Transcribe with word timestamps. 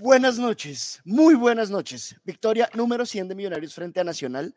Buenas 0.00 0.38
noches, 0.38 1.00
muy 1.04 1.34
buenas 1.34 1.70
noches. 1.70 2.14
Victoria 2.22 2.70
número 2.72 3.04
100 3.04 3.26
de 3.26 3.34
Millonarios 3.34 3.74
frente 3.74 3.98
a 3.98 4.04
Nacional. 4.04 4.54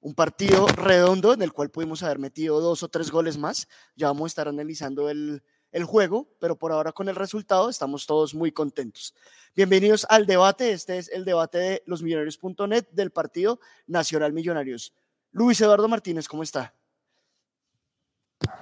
Un 0.00 0.14
partido 0.14 0.66
redondo 0.66 1.34
en 1.34 1.42
el 1.42 1.52
cual 1.52 1.68
pudimos 1.68 2.02
haber 2.02 2.18
metido 2.18 2.58
dos 2.62 2.82
o 2.82 2.88
tres 2.88 3.10
goles 3.10 3.36
más. 3.36 3.68
Ya 3.96 4.06
vamos 4.06 4.24
a 4.24 4.28
estar 4.28 4.48
analizando 4.48 5.10
el, 5.10 5.42
juego, 5.84 6.30
pero 6.40 6.56
por 6.56 6.72
ahora 6.72 6.92
con 6.92 7.10
el 7.10 7.16
resultado 7.16 7.68
estamos 7.68 8.06
todos 8.06 8.34
muy 8.34 8.50
contentos. 8.50 9.14
Bienvenidos 9.54 10.06
al 10.08 10.24
debate. 10.24 10.72
Este 10.72 10.96
es 10.96 11.10
el 11.10 11.26
debate 11.26 11.58
de 11.58 11.82
losmillonarios.net 11.84 12.86
del 12.90 13.10
partido 13.10 13.60
Nacional 13.86 14.32
Millonarios. 14.32 14.94
Luis 15.32 15.60
Eduardo 15.60 15.86
Martínez, 15.88 16.26
¿cómo 16.26 16.42
está? 16.42 16.72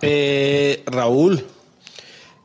Eh, 0.03 0.83
Raúl, 0.87 1.47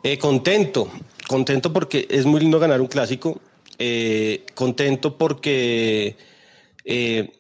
eh, 0.04 0.20
contento, 0.20 0.92
contento 1.28 1.74
porque 1.74 2.06
es 2.12 2.28
muy 2.28 2.42
lindo 2.42 2.60
ganar 2.60 2.80
un 2.80 2.86
clásico. 2.86 3.42
Eh, 3.84 4.46
contento 4.54 5.18
porque 5.18 6.16
eh, 6.86 7.32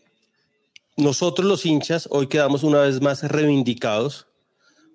nosotros 0.97 1.47
los 1.47 1.67
hinchas 1.67 2.07
hoy 2.09 2.25
quedamos 2.25 2.63
una 2.63 2.79
vez 2.79 2.99
más 2.99 3.21
reivindicados. 3.21 4.25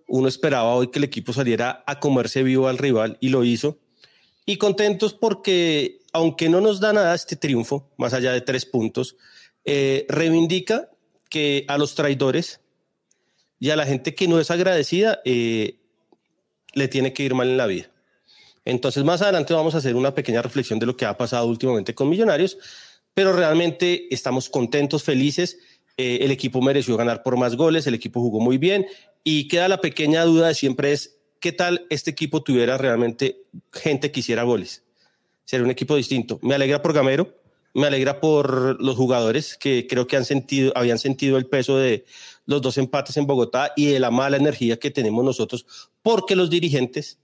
Uno 0.09 0.27
esperaba 0.27 0.75
hoy 0.75 0.89
que 0.89 0.99
el 0.99 1.05
equipo 1.05 1.33
saliera 1.33 1.85
a 1.87 2.01
comerse 2.01 2.43
vivo 2.43 2.67
al 2.67 2.79
rival 2.79 3.17
y 3.21 3.29
lo 3.29 3.45
hizo. 3.45 3.79
Y 4.45 4.57
contentos 4.57 5.15
porque, 5.15 6.01
aunque 6.13 6.49
no 6.49 6.61
nos 6.61 6.81
da 6.81 6.93
nada 6.93 7.15
este 7.15 7.37
triunfo, 7.37 7.93
más 7.97 8.13
allá 8.13 8.33
de 8.33 8.41
tres 8.41 8.67
puntos, 8.67 9.15
eh, 9.65 10.05
reivindica 10.09 10.91
que 11.31 11.65
a 11.69 11.79
los 11.79 11.95
traidores 11.95 12.59
y 13.61 13.71
a 13.71 13.77
la 13.77 13.87
gente 13.87 14.17
que 14.17 14.27
no 14.27 14.41
es 14.41 14.51
agradecida 14.51 15.21
le 15.25 16.89
tiene 16.91 17.13
que 17.13 17.23
ir 17.23 17.35
mal 17.35 17.51
en 17.51 17.57
la 17.57 17.69
vida. 17.69 17.89
Entonces, 18.67 19.05
más 19.05 19.23
adelante 19.23 19.55
vamos 19.55 19.75
a 19.77 19.79
hacer 19.79 19.95
una 19.95 20.13
pequeña 20.13 20.43
reflexión 20.43 20.81
de 20.81 20.87
lo 20.87 20.97
que 20.97 21.07
ha 21.07 21.17
pasado 21.17 21.47
últimamente 21.47 21.95
con 21.95 22.09
Millonarios, 22.09 22.59
pero 23.15 23.33
realmente 23.33 24.13
estamos 24.13 24.51
contentos, 24.51 25.05
felices. 25.05 25.59
Eh, 25.97 26.19
el 26.23 26.33
equipo 26.33 26.61
mereció 26.61 26.97
ganar 26.97 27.23
por 27.23 27.37
más 27.39 27.55
goles, 27.55 27.87
el 27.87 27.95
equipo 27.95 28.21
jugó 28.21 28.41
muy 28.41 28.59
bien 28.59 28.87
y 29.23 29.47
queda 29.47 29.69
la 29.69 29.81
pequeña 29.81 30.25
duda 30.25 30.49
de 30.49 30.55
siempre 30.55 30.93
es 30.93 31.17
qué 31.41 31.53
tal 31.53 31.87
este 31.91 32.11
equipo 32.11 32.43
tuviera 32.43 32.77
realmente 32.77 33.45
gente 33.73 34.11
que 34.11 34.21
hiciera 34.21 34.43
goles. 34.43 34.83
Sería 35.45 35.65
un 35.65 35.71
equipo 35.71 35.95
distinto. 35.95 36.41
Me 36.43 36.57
alegra 36.57 36.83
por 36.83 36.93
Gamero, 36.93 37.37
me 37.73 37.87
alegra 37.87 38.21
por 38.21 38.83
los 38.83 38.97
jugadores 38.97 39.57
que 39.57 39.87
creo 39.87 40.09
que 40.09 40.17
han 40.17 40.25
sentido, 40.25 40.73
habían 40.75 40.99
sentido 40.99 41.39
el 41.39 41.47
peso 41.47 41.79
de 41.79 42.05
los 42.47 42.61
dos 42.63 42.79
empates 42.79 43.17
en 43.17 43.29
Bogotá 43.29 43.73
y 43.77 43.87
de 43.87 44.01
la 44.01 44.11
mala 44.11 44.37
energía 44.37 44.81
que 44.81 44.91
tenemos 44.91 45.25
nosotros, 45.25 45.67
porque 46.03 46.35
los 46.35 46.51
dirigentes 46.51 47.21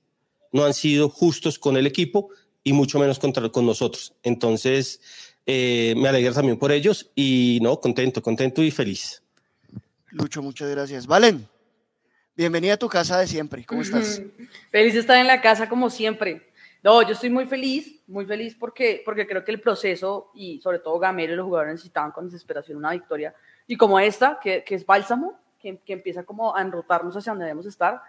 no 0.53 0.65
han 0.65 0.75
sido 0.75 1.09
justos 1.09 1.59
con 1.59 1.77
el 1.77 1.87
equipo 1.87 2.29
y 2.63 2.73
mucho 2.73 2.99
menos 2.99 3.19
contra, 3.19 3.49
con 3.49 3.67
nosotros. 3.67 4.15
Entonces, 4.23 5.01
eh, 5.47 5.95
me 5.97 6.09
alegra 6.09 6.33
también 6.33 6.59
por 6.59 6.71
ellos 6.71 7.11
y 7.15 7.59
no, 7.63 7.81
contento, 7.81 8.23
contento 8.23 8.63
y 8.63 8.71
feliz. 8.71 9.23
Lucho, 10.11 10.43
muchas 10.43 10.71
gracias. 10.71 11.07
Valen, 11.07 11.49
bienvenida 12.37 12.75
a 12.75 12.77
tu 12.77 12.89
casa 12.89 13.19
de 13.19 13.27
siempre. 13.27 13.65
¿Cómo 13.65 13.83
estás? 13.83 14.23
Feliz 14.71 14.95
de 14.95 15.01
estar 15.01 15.17
en 15.17 15.27
la 15.27 15.41
casa 15.41 15.69
como 15.69 15.91
siempre. 15.91 16.53
No, 16.83 17.01
yo 17.03 17.13
estoy 17.13 17.31
muy 17.31 17.47
feliz, 17.47 18.03
muy 18.09 18.27
feliz 18.27 18.57
porque, 18.59 19.03
porque 19.05 19.27
creo 19.27 19.45
que 19.45 19.53
el 19.53 19.61
proceso 19.61 20.31
y 20.35 20.61
sobre 20.61 20.81
todo 20.81 20.99
Gamero 20.99 21.33
y 21.33 21.37
los 21.37 21.45
jugadores 21.45 21.75
necesitaban 21.75 22.11
con 22.11 22.27
desesperación 22.27 22.79
una 22.79 22.91
victoria. 22.91 23.35
Y 23.69 23.77
como 23.77 24.01
esta, 24.01 24.39
que, 24.43 24.65
que 24.65 24.75
es 24.75 24.85
bálsamo, 24.85 25.39
que, 25.61 25.79
que, 25.79 25.93
empieza 25.93 26.25
como 26.25 26.55
a 26.55 26.61
enrutarnos 26.61 27.17
hacia 27.17 27.33
donde 27.33 27.45
debemos 27.45 27.67
estar. 27.67 28.03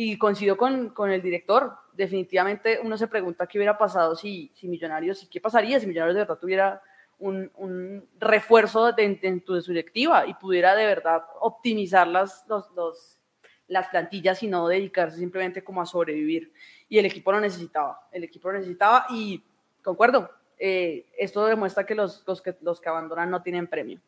Y 0.00 0.16
coincido 0.16 0.56
con, 0.56 0.90
con, 0.90 1.10
el 1.10 1.20
director, 1.20 1.76
definitivamente 1.92 2.78
uno 2.80 2.96
se 2.96 3.08
pregunta 3.08 3.48
qué 3.48 3.58
hubiera 3.58 3.76
pasado 3.76 4.14
si, 4.14 4.48
si 4.54 4.68
Millonarios, 4.68 5.26
qué 5.28 5.40
pasaría 5.40 5.80
si 5.80 5.88
Millonarios 5.88 6.14
de 6.14 6.20
verdad 6.20 6.38
tuviera 6.38 6.82
un, 7.18 7.50
un 7.56 8.08
refuerzo 8.20 8.92
dentro 8.92 9.28
de, 9.28 9.56
de, 9.56 9.60
su 9.60 9.72
directiva 9.72 10.24
y 10.24 10.34
pudiera 10.34 10.76
de 10.76 10.86
verdad 10.86 11.24
optimizar 11.40 12.06
las, 12.06 12.44
los, 12.46 12.70
los, 12.76 13.18
las 13.66 13.88
plantillas 13.88 14.40
y 14.44 14.46
no 14.46 14.68
dedicarse 14.68 15.16
simplemente 15.16 15.64
como 15.64 15.82
a 15.82 15.86
sobrevivir 15.86 16.52
y 16.88 16.98
el 16.98 17.06
equipo 17.06 17.32
lo 17.32 17.40
necesitaba, 17.40 18.06
el 18.12 18.22
equipo 18.22 18.52
lo 18.52 18.58
necesitaba 18.58 19.06
y 19.10 19.42
concuerdo, 19.82 20.30
eh, 20.60 21.06
esto 21.18 21.44
demuestra 21.44 21.84
que 21.84 21.96
los, 21.96 22.22
los 22.24 22.40
que 22.40 22.56
los 22.60 22.80
que 22.80 22.88
abandonan 22.88 23.30
no 23.30 23.42
tienen 23.42 23.66
premio. 23.66 24.00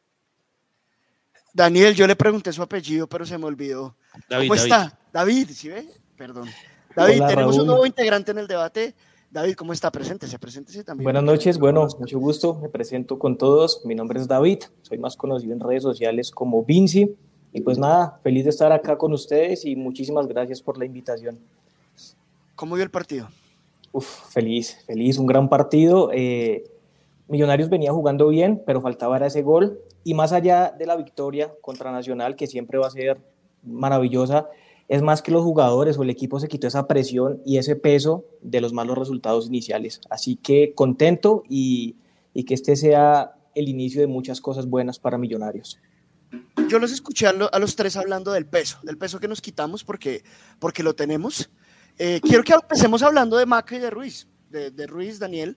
Daniel, 1.53 1.97
yo 1.97 2.07
le 2.07 2.15
pregunté 2.15 2.53
su 2.53 2.63
apellido, 2.63 3.09
pero 3.09 3.27
se 3.27 3.37
me 3.37 3.47
olvidó. 3.47 3.97
David, 4.29 4.47
¿Cómo 4.47 4.55
David. 4.55 4.73
está? 4.73 5.00
David, 5.13 5.49
¿sí 5.51 5.69
ve? 5.69 5.89
Perdón. 6.17 6.49
David, 6.95 7.17
Hola, 7.19 7.29
tenemos 7.29 7.57
Raúl. 7.57 7.61
un 7.63 7.67
nuevo 7.67 7.87
integrante 7.87 8.31
en 8.31 8.39
el 8.39 8.47
debate. 8.47 8.95
David, 9.31 9.55
¿cómo 9.55 9.73
está? 9.73 9.91
Preséntese, 9.93 10.39
preséntese 10.39 10.83
también. 10.83 11.05
Buenas 11.05 11.23
noches, 11.23 11.59
bueno, 11.59 11.87
mucho 11.99 12.19
gusto. 12.19 12.57
Me 12.57 12.69
presento 12.69 13.19
con 13.19 13.39
todos. 13.39 13.85
Mi 13.85 13.95
nombre 13.95 14.21
es 14.21 14.27
David, 14.27 14.65
soy 14.83 14.99
más 14.99 15.17
conocido 15.17 15.53
en 15.53 15.61
redes 15.61 15.83
sociales 15.83 16.31
como 16.31 16.65
Vinci. 16.65 17.15
Y 17.53 17.61
pues 17.63 17.79
nada, 17.79 18.21
feliz 18.23 18.45
de 18.45 18.51
estar 18.51 18.71
acá 18.73 18.97
con 18.99 19.13
ustedes 19.13 19.65
y 19.65 19.77
muchísimas 19.77 20.27
gracias 20.27 20.63
por 20.63 20.79
la 20.79 20.85
invitación. 20.85 21.39
¿Cómo 22.55 22.75
vio 22.75 22.85
el 22.85 22.91
partido? 22.91 23.29
Uf, 23.93 24.07
feliz, 24.33 24.79
feliz, 24.87 25.19
un 25.19 25.27
gran 25.27 25.49
partido. 25.49 26.11
Eh, 26.13 26.65
Millonarios 27.27 27.69
venía 27.69 27.93
jugando 27.93 28.29
bien, 28.29 28.61
pero 28.67 28.81
faltaba 28.81 29.25
ese 29.25 29.43
gol. 29.43 29.81
Y 30.03 30.15
más 30.15 30.33
allá 30.33 30.75
de 30.77 30.87
la 30.87 30.97
victoria 30.97 31.53
contra 31.61 31.93
Nacional, 31.93 32.35
que 32.35 32.49
siempre 32.49 32.79
va 32.79 32.89
a 32.89 32.91
ser 32.91 33.21
maravillosa, 33.63 34.49
es 34.91 35.03
más 35.03 35.23
que 35.23 35.31
los 35.31 35.45
jugadores 35.45 35.97
o 35.97 36.03
el 36.03 36.11
equipo 36.11 36.41
se 36.41 36.49
quitó 36.49 36.67
esa 36.67 36.89
presión 36.89 37.41
y 37.47 37.59
ese 37.59 37.77
peso 37.77 38.25
de 38.43 38.61
los 38.61 38.73
malos 38.73 38.99
resultados 38.99 39.47
iniciales. 39.47 40.01
Así 40.11 40.35
que 40.35 40.75
contento 40.75 41.45
y, 41.49 41.95
que 42.35 42.55
este 42.55 42.75
sea 42.75 43.37
el 43.55 43.69
inicio 43.69 44.01
de 44.01 44.09
muchas 44.09 44.41
cosas 44.41 44.67
buenas 44.67 44.99
para 44.99 45.17
Millonarios. 45.17 45.79
Yo 46.69 46.81
los 46.81 46.91
escuché 46.91 47.29
a, 47.29 47.33
lo, 47.33 47.55
a 47.55 47.61
los 47.61 47.77
tres 47.77 47.97
hablando 47.97 48.33
del 48.33 48.47
peso, 48.47 48.81
del 48.83 48.99
peso 48.99 49.21
que 49.21 49.29
nos 49.29 49.41
quitamos 49.41 49.85
porque, 49.85 50.25
porque 50.59 50.83
lo 50.83 50.93
tenemos. 50.97 51.49
Eh, 51.97 52.21
quiero 52.21 52.43
que 52.43 52.53
empecemos 52.53 53.05
hablando 53.05 53.37
de 53.37 53.47
Maca 53.47 53.77
y 53.77 53.79
de 53.79 53.91
Ruiz, 53.91 54.27
de, 54.49 54.87
Ruiz, 54.89 55.21
Daniel, 55.21 55.57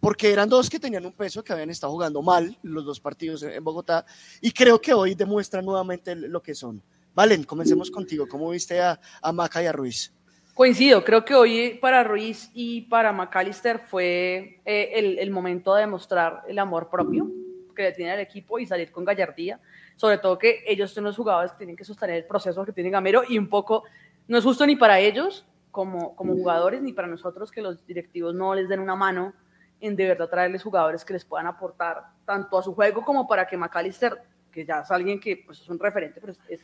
porque 0.00 0.32
eran 0.32 0.48
dos 0.48 0.70
que 0.70 0.80
tenían 0.80 1.04
un 1.04 1.12
peso, 1.12 1.44
que 1.44 1.52
habían 1.52 1.68
estado 1.68 1.92
jugando 1.92 2.22
mal 2.22 2.58
los 2.62 2.86
dos 2.86 2.98
partidos 2.98 3.42
en 3.42 3.62
Bogotá, 3.62 4.06
y 4.40 4.52
creo 4.52 4.80
que 4.80 4.94
hoy 4.94 5.14
demuestran 5.14 5.66
nuevamente 5.66 6.16
lo 6.16 6.42
que 6.42 6.54
son. 6.54 6.82
Valen, 7.14 7.44
comencemos 7.44 7.90
contigo. 7.90 8.26
¿Cómo 8.28 8.50
viste 8.50 8.80
a, 8.80 9.00
a 9.20 9.32
Maca 9.32 9.62
y 9.62 9.66
a 9.66 9.72
Ruiz? 9.72 10.12
Coincido, 10.54 11.02
creo 11.04 11.24
que 11.24 11.34
hoy 11.34 11.78
para 11.80 12.04
Ruiz 12.04 12.50
y 12.52 12.82
para 12.82 13.12
McAllister 13.12 13.78
fue 13.78 14.60
eh, 14.64 14.90
el, 14.94 15.18
el, 15.18 15.30
momento 15.30 15.74
de 15.74 15.80
demostrar 15.82 16.42
el 16.48 16.58
amor 16.58 16.90
propio 16.90 17.30
que 17.74 17.82
le 17.84 17.92
tiene 17.92 18.12
al 18.12 18.20
equipo 18.20 18.58
y 18.58 18.66
salir 18.66 18.90
con 18.92 19.04
gallardía, 19.04 19.58
sobre 19.96 20.18
todo 20.18 20.38
que 20.38 20.62
ellos 20.66 20.90
son 20.90 21.04
los 21.04 21.16
jugadores 21.16 21.52
que 21.52 21.58
tienen 21.58 21.76
que 21.76 21.84
sostener 21.84 22.16
el 22.16 22.26
proceso 22.26 22.62
que 22.64 22.72
tiene 22.72 22.90
Gamero 22.90 23.22
y 23.26 23.38
un 23.38 23.48
poco, 23.48 23.84
no 24.28 24.36
es 24.36 24.44
justo 24.44 24.66
ni 24.66 24.76
para 24.76 25.00
ellos 25.00 25.46
como, 25.70 26.14
como 26.14 26.34
jugadores 26.34 26.82
ni 26.82 26.92
para 26.92 27.08
nosotros 27.08 27.50
que 27.50 27.62
los 27.62 27.86
directivos 27.86 28.34
no 28.34 28.54
les 28.54 28.68
den 28.68 28.80
una 28.80 28.96
mano 28.96 29.32
en 29.80 29.96
de 29.96 30.08
verdad 30.08 30.28
traerles 30.28 30.62
jugadores 30.62 31.06
que 31.06 31.14
les 31.14 31.24
puedan 31.24 31.46
aportar 31.46 32.04
tanto 32.26 32.58
a 32.58 32.62
su 32.62 32.74
juego 32.74 33.02
como 33.02 33.26
para 33.26 33.46
que 33.46 33.56
McAllister, 33.56 34.20
que 34.52 34.66
ya 34.66 34.80
es 34.80 34.90
alguien 34.90 35.18
que 35.18 35.42
pues, 35.46 35.60
es 35.60 35.68
un 35.70 35.78
referente, 35.78 36.20
pero 36.20 36.32
es, 36.32 36.40
es 36.48 36.60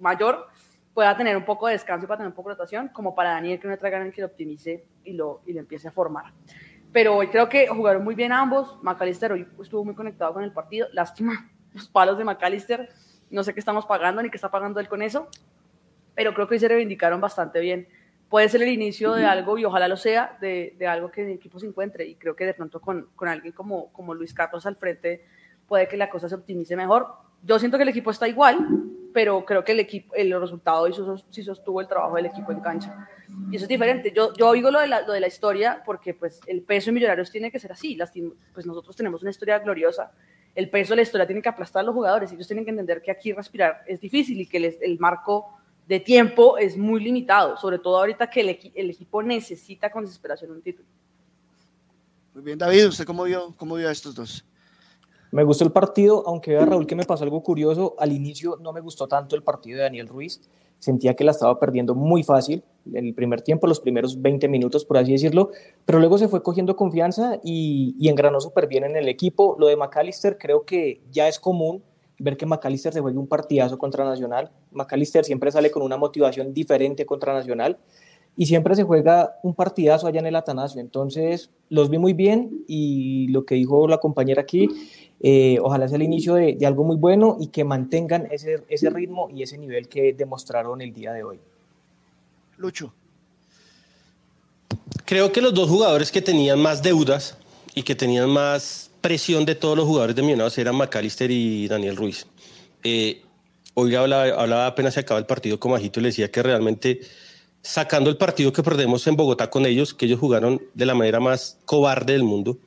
mayor, 0.00 0.46
pueda 0.94 1.16
tener 1.16 1.36
un 1.36 1.44
poco 1.44 1.66
de 1.66 1.74
descanso 1.74 2.04
y 2.04 2.08
para 2.08 2.18
tener 2.18 2.30
un 2.30 2.34
poco 2.34 2.48
de 2.48 2.56
rotación, 2.56 2.88
como 2.88 3.14
para 3.14 3.30
Daniel 3.30 3.60
que 3.60 3.68
no 3.68 3.78
traigan 3.78 4.02
el 4.02 4.12
que 4.12 4.20
lo 4.20 4.26
optimice 4.26 4.84
y 5.04 5.12
lo, 5.12 5.42
y 5.46 5.52
lo 5.52 5.60
empiece 5.60 5.88
a 5.88 5.92
formar. 5.92 6.32
Pero 6.92 7.16
hoy 7.16 7.28
creo 7.28 7.48
que 7.48 7.68
jugaron 7.68 8.02
muy 8.02 8.14
bien 8.14 8.32
ambos. 8.32 8.78
McAllister 8.82 9.32
hoy 9.32 9.46
estuvo 9.60 9.84
muy 9.84 9.94
conectado 9.94 10.32
con 10.32 10.42
el 10.42 10.52
partido. 10.52 10.88
Lástima 10.92 11.50
los 11.72 11.88
palos 11.88 12.18
de 12.18 12.24
McAllister. 12.24 12.88
No 13.30 13.42
sé 13.44 13.52
qué 13.52 13.60
estamos 13.60 13.86
pagando 13.86 14.22
ni 14.22 14.30
qué 14.30 14.36
está 14.36 14.50
pagando 14.50 14.80
él 14.80 14.88
con 14.88 15.02
eso. 15.02 15.28
Pero 16.14 16.34
creo 16.34 16.48
que 16.48 16.54
hoy 16.54 16.60
se 16.60 16.68
reivindicaron 16.68 17.20
bastante 17.20 17.60
bien. 17.60 17.88
Puede 18.28 18.48
ser 18.48 18.62
el 18.62 18.68
inicio 18.68 19.12
de 19.12 19.24
algo, 19.24 19.56
y 19.56 19.64
ojalá 19.64 19.88
lo 19.88 19.96
sea, 19.96 20.36
de, 20.40 20.74
de 20.78 20.86
algo 20.86 21.10
que 21.10 21.22
el 21.22 21.30
equipo 21.30 21.58
se 21.58 21.66
encuentre. 21.66 22.06
Y 22.06 22.16
creo 22.16 22.34
que 22.34 22.44
de 22.44 22.54
pronto 22.54 22.80
con, 22.80 23.08
con 23.14 23.28
alguien 23.28 23.52
como, 23.52 23.92
como 23.92 24.14
Luis 24.14 24.34
Carlos 24.34 24.66
al 24.66 24.76
frente 24.76 25.24
puede 25.66 25.86
que 25.86 25.96
la 25.96 26.10
cosa 26.10 26.28
se 26.28 26.34
optimice 26.34 26.74
mejor. 26.74 27.06
Yo 27.42 27.58
siento 27.58 27.76
que 27.76 27.84
el 27.84 27.90
equipo 27.90 28.10
está 28.10 28.26
igual, 28.26 28.66
pero 29.12 29.44
creo 29.44 29.64
que 29.64 29.72
el 29.72 29.80
equipo, 29.80 30.14
el 30.14 30.38
resultado 30.40 30.86
hizo, 30.86 31.16
sí 31.30 31.42
sostuvo 31.42 31.80
el 31.80 31.88
trabajo 31.88 32.16
del 32.16 32.26
equipo 32.26 32.52
en 32.52 32.60
cancha. 32.60 33.08
Y 33.50 33.56
eso 33.56 33.64
es 33.64 33.68
diferente. 33.68 34.12
Yo, 34.14 34.32
yo 34.34 34.48
oigo 34.48 34.70
lo 34.70 34.80
de, 34.80 34.86
la, 34.86 35.02
lo 35.02 35.12
de 35.12 35.20
la 35.20 35.26
historia 35.26 35.82
porque 35.84 36.14
pues 36.14 36.40
el 36.46 36.62
peso 36.62 36.90
en 36.90 36.94
Millonarios 36.94 37.30
tiene 37.30 37.50
que 37.50 37.58
ser 37.58 37.72
así. 37.72 37.94
Lastim 37.94 38.32
pues 38.52 38.66
nosotros 38.66 38.94
tenemos 38.96 39.22
una 39.22 39.30
historia 39.30 39.58
gloriosa. 39.58 40.12
El 40.54 40.70
peso 40.70 40.90
de 40.90 40.96
la 40.96 41.02
historia 41.02 41.26
tiene 41.26 41.42
que 41.42 41.48
aplastar 41.48 41.80
a 41.80 41.84
los 41.84 41.94
jugadores. 41.94 42.32
Ellos 42.32 42.46
tienen 42.46 42.64
que 42.64 42.70
entender 42.70 43.00
que 43.02 43.10
aquí 43.10 43.32
respirar 43.32 43.82
es 43.86 44.00
difícil 44.00 44.40
y 44.40 44.46
que 44.46 44.60
les, 44.60 44.80
el 44.82 44.98
marco 44.98 45.58
de 45.86 46.00
tiempo 46.00 46.58
es 46.58 46.76
muy 46.76 47.02
limitado, 47.02 47.56
sobre 47.56 47.78
todo 47.78 47.98
ahorita 47.98 48.28
que 48.28 48.40
el, 48.40 48.72
el, 48.74 48.90
equipo 48.90 49.22
necesita 49.22 49.90
con 49.90 50.04
desesperación 50.04 50.50
un 50.50 50.60
título. 50.60 50.86
Muy 52.34 52.42
bien, 52.42 52.58
David, 52.58 52.88
¿usted 52.88 53.06
cómo 53.06 53.24
vio, 53.24 53.54
cómo 53.56 53.74
vio 53.76 53.88
a 53.88 53.92
estos 53.92 54.14
dos? 54.14 54.44
Me 55.30 55.44
gustó 55.44 55.64
el 55.64 55.72
partido, 55.72 56.22
aunque 56.26 56.52
vea 56.52 56.64
Raúl 56.64 56.86
que 56.86 56.96
me 56.96 57.04
pasó 57.04 57.24
algo 57.24 57.42
curioso. 57.42 57.94
Al 57.98 58.12
inicio 58.12 58.56
no 58.60 58.72
me 58.72 58.80
gustó 58.80 59.08
tanto 59.08 59.36
el 59.36 59.42
partido 59.42 59.78
de 59.78 59.84
Daniel 59.84 60.08
Ruiz. 60.08 60.40
sentía 60.78 61.14
que 61.14 61.24
la 61.24 61.32
estaba 61.32 61.58
perdiendo 61.58 61.94
muy 61.94 62.22
fácil 62.22 62.62
en 62.86 63.06
el 63.06 63.12
primer 63.14 63.42
tiempo, 63.42 63.66
los 63.66 63.80
primeros 63.80 64.22
20 64.22 64.46
minutos, 64.48 64.84
por 64.84 64.96
así 64.96 65.10
decirlo, 65.10 65.50
pero 65.84 65.98
luego 65.98 66.18
se 66.18 66.28
fue 66.28 66.42
cogiendo 66.42 66.76
confianza 66.76 67.40
y, 67.42 67.96
y 67.98 68.08
engranó 68.08 68.40
súper 68.40 68.68
bien 68.68 68.84
en 68.84 68.96
el 68.96 69.08
equipo. 69.08 69.56
Lo 69.58 69.66
de 69.66 69.76
McAllister 69.76 70.38
creo 70.38 70.64
que 70.64 71.02
ya 71.10 71.26
es 71.28 71.40
común 71.40 71.82
ver 72.18 72.36
que 72.36 72.46
McAllister 72.46 72.92
se 72.92 73.00
juegue 73.00 73.18
un 73.18 73.26
partidazo 73.26 73.78
contra 73.78 74.04
Nacional. 74.04 74.50
McAllister 74.72 75.24
siempre 75.24 75.50
sale 75.50 75.70
con 75.70 75.82
una 75.82 75.96
motivación 75.96 76.52
diferente 76.52 77.06
contra 77.06 77.32
Nacional 77.32 77.78
y 78.36 78.46
siempre 78.46 78.76
se 78.76 78.84
juega 78.84 79.36
un 79.42 79.54
partidazo 79.54 80.06
allá 80.06 80.20
en 80.20 80.26
el 80.26 80.36
Atanasio. 80.36 80.80
Entonces, 80.80 81.50
los 81.70 81.90
vi 81.90 81.98
muy 81.98 82.12
bien 82.12 82.64
y 82.68 83.26
lo 83.28 83.44
que 83.44 83.56
dijo 83.56 83.88
la 83.88 83.98
compañera 83.98 84.42
aquí, 84.42 84.68
eh, 85.20 85.58
ojalá 85.60 85.88
sea 85.88 85.96
el 85.96 86.02
inicio 86.02 86.34
de, 86.34 86.58
algo 86.64 86.84
muy 86.84 86.96
bueno 86.96 87.36
y 87.40 87.48
que 87.48 87.64
mantengan 87.64 88.28
ese, 88.30 88.62
ese 88.68 88.90
ritmo 88.90 89.28
y 89.34 89.42
ese 89.42 89.58
nivel 89.58 89.88
que 89.88 90.12
demostraron 90.12 90.80
el 90.80 90.92
día 90.92 91.12
de 91.12 91.24
hoy. 91.24 91.40
Lucho. 92.56 92.92
Creo 95.04 95.32
que 95.32 95.40
los 95.40 95.54
dos 95.54 95.68
jugadores 95.68 96.12
que 96.12 96.22
tenían 96.22 96.60
más 96.60 96.82
deudas 96.82 97.38
y 97.74 97.82
que 97.82 97.94
tenían 97.94 98.28
más 98.28 98.90
presión 99.00 99.44
de 99.44 99.54
todos 99.54 99.76
los 99.76 99.86
jugadores 99.86 100.14
de 100.14 100.22
Millonarios 100.22 100.58
eran 100.58 100.76
McAllister 100.76 101.30
y 101.30 101.66
Daniel 101.68 101.96
Ruiz. 101.96 102.26
Eh, 102.82 103.22
hoy 103.74 103.94
hablaba, 103.94 104.24
hablaba, 104.40 104.66
apenas 104.66 104.94
se 104.94 105.00
acaba 105.00 105.18
el 105.18 105.26
partido 105.26 105.58
con 105.58 105.72
Majito 105.72 106.00
y 106.00 106.02
le 106.02 106.08
decía 106.10 106.30
que 106.30 106.42
realmente 106.42 107.00
sacando 107.62 108.10
el 108.10 108.16
partido 108.16 108.52
que 108.52 108.62
perdemos 108.62 109.06
en 109.06 109.16
Bogotá 109.16 109.50
con 109.50 109.66
ellos, 109.66 109.94
que 109.94 110.06
ellos 110.06 110.20
jugaron 110.20 110.62
de 110.74 110.86
la 110.86 110.94
manera 110.94 111.20
más 111.20 111.58
cobarde 111.64 112.12
del 112.12 112.24
mundo, 112.24 112.58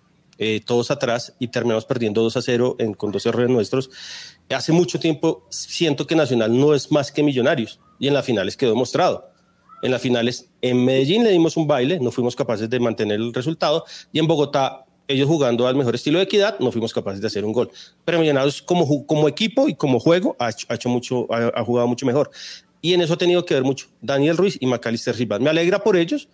eh, 0.44 0.60
todos 0.66 0.90
atrás 0.90 1.36
y 1.38 1.50
terminamos 1.50 1.86
perdiendo 1.86 2.24
2 2.24 2.36
a 2.36 2.42
0 2.42 2.76
en, 2.80 2.96
con 2.96 3.12
dos 3.12 3.28
errores 3.28 3.48
nuestros. 3.48 3.92
Hace 4.50 4.72
mucho 4.72 5.00
tiempo 5.00 5.46
siento 5.52 6.08
que 6.08 6.16
Nacional 6.16 6.60
no 6.60 6.74
es 6.74 6.92
más 6.92 7.12
que 7.12 7.22
Millonarios 7.22 7.80
y 8.00 8.08
en 8.08 8.16
las 8.16 8.26
finales 8.26 8.58
quedó 8.58 8.72
demostrado. 8.72 9.30
En 9.84 9.92
las 9.92 10.02
finales 10.02 10.50
en 10.64 10.84
Medellín 10.84 11.24
le 11.24 11.30
dimos 11.30 11.58
un 11.58 11.68
baile, 11.68 12.00
no 12.00 12.10
fuimos 12.10 12.36
capaces 12.36 12.68
de 12.68 12.80
mantener 12.80 13.20
el 13.20 13.32
resultado 13.32 13.86
y 14.12 14.18
en 14.18 14.26
Bogotá 14.26 14.86
ellos 15.08 15.28
jugando 15.28 15.68
al 15.68 15.76
mejor 15.76 15.94
estilo 15.94 16.18
de 16.18 16.24
equidad, 16.24 16.58
no 16.58 16.72
fuimos 16.72 16.92
capaces 16.92 17.22
de 17.22 17.28
hacer 17.28 17.46
un 17.46 17.54
gol. 17.54 17.70
Pero 18.04 18.20
Millonarios 18.20 18.64
como, 18.64 19.06
como 19.06 19.28
equipo 19.28 19.68
y 19.68 19.76
como 19.76 20.00
juego 20.00 20.36
ha 20.40 20.50
hecho, 20.50 20.66
ha 20.72 20.74
hecho 20.74 20.90
mucho, 20.90 21.32
ha, 21.32 21.52
ha, 21.54 21.64
jugado 21.64 21.88
mucho 21.88 22.08
mejor. 22.08 22.32
Y 22.82 22.96
en 22.96 23.02
eso 23.02 23.14
ha 23.14 23.18
tenido 23.18 23.46
que 23.46 23.54
ver 23.54 23.64
mucho 23.64 23.90
Daniel 24.02 24.38
Ruiz 24.38 24.58
y 24.60 24.66
Macalister 24.66 25.16
Silva. 25.16 25.38
Me 25.38 25.52
alegra 25.52 25.84
por 25.84 25.98
ellos, 25.98 26.30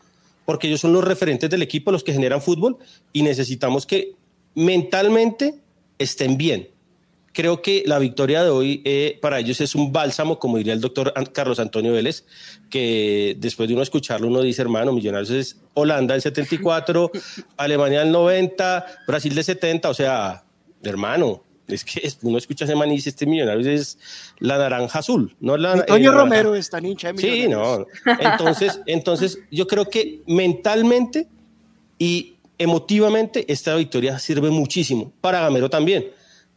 porque 0.47 0.67
ellos 0.67 0.79
son 0.79 0.93
los 0.93 1.03
referentes 1.03 1.49
del 1.49 1.61
equipo, 1.61 1.91
los 1.91 2.05
que 2.05 2.13
generan 2.13 2.41
fútbol, 2.41 2.77
y 3.11 3.21
necesitamos 3.21 3.85
que 3.85 4.13
mentalmente 4.55 5.55
estén 5.99 6.37
bien. 6.37 6.69
Creo 7.33 7.61
que 7.61 7.83
la 7.85 7.99
victoria 7.99 8.45
de 8.45 8.49
hoy 8.49 8.81
eh, 8.85 9.19
para 9.21 9.39
ellos 9.39 9.59
es 9.59 9.75
un 9.75 9.91
bálsamo, 9.91 10.39
como 10.39 10.55
diría 10.55 10.71
el 10.71 10.79
doctor 10.79 11.13
Carlos 11.33 11.59
Antonio 11.59 11.91
Vélez, 11.91 12.23
que 12.69 13.35
después 13.37 13.67
de 13.67 13.73
uno 13.73 13.83
escucharlo 13.83 14.29
uno 14.29 14.41
dice, 14.41 14.61
hermano, 14.61 14.93
Millonarios 14.93 15.31
es 15.31 15.57
Holanda 15.73 16.13
del 16.13 16.21
74, 16.21 17.11
Alemania 17.57 17.99
del 17.99 18.13
90, 18.13 18.85
Brasil 19.05 19.35
del 19.35 19.43
70, 19.43 19.89
o 19.89 19.93
sea, 19.93 20.45
hermano, 20.81 21.43
es 21.67 21.83
que 21.83 22.09
uno 22.23 22.37
escucha 22.37 22.65
ese 22.65 22.75
man 22.75 22.91
y 22.91 22.95
dice, 22.95 23.09
este 23.09 23.25
Millonarios 23.25 23.67
es 23.67 23.97
la 24.39 24.57
naranja 24.57 24.99
azul, 24.99 25.35
no 25.39 25.57
la... 25.57 25.73
Antonio 25.73 26.11
eh, 26.11 26.15
Romero 26.15 26.55
está 26.55 26.79
hincha 26.79 27.11
de 27.13 27.19
Sí, 27.19 27.47
no. 27.47 27.85
Entonces, 28.19 28.79
entonces, 28.85 29.39
yo 29.51 29.67
creo 29.67 29.89
que 29.89 30.21
mentalmente 30.27 31.27
y 31.99 32.35
emotivamente 32.57 33.51
esta 33.51 33.75
victoria 33.75 34.19
sirve 34.19 34.49
muchísimo 34.49 35.11
para 35.21 35.41
Gamero 35.41 35.69
también 35.69 36.05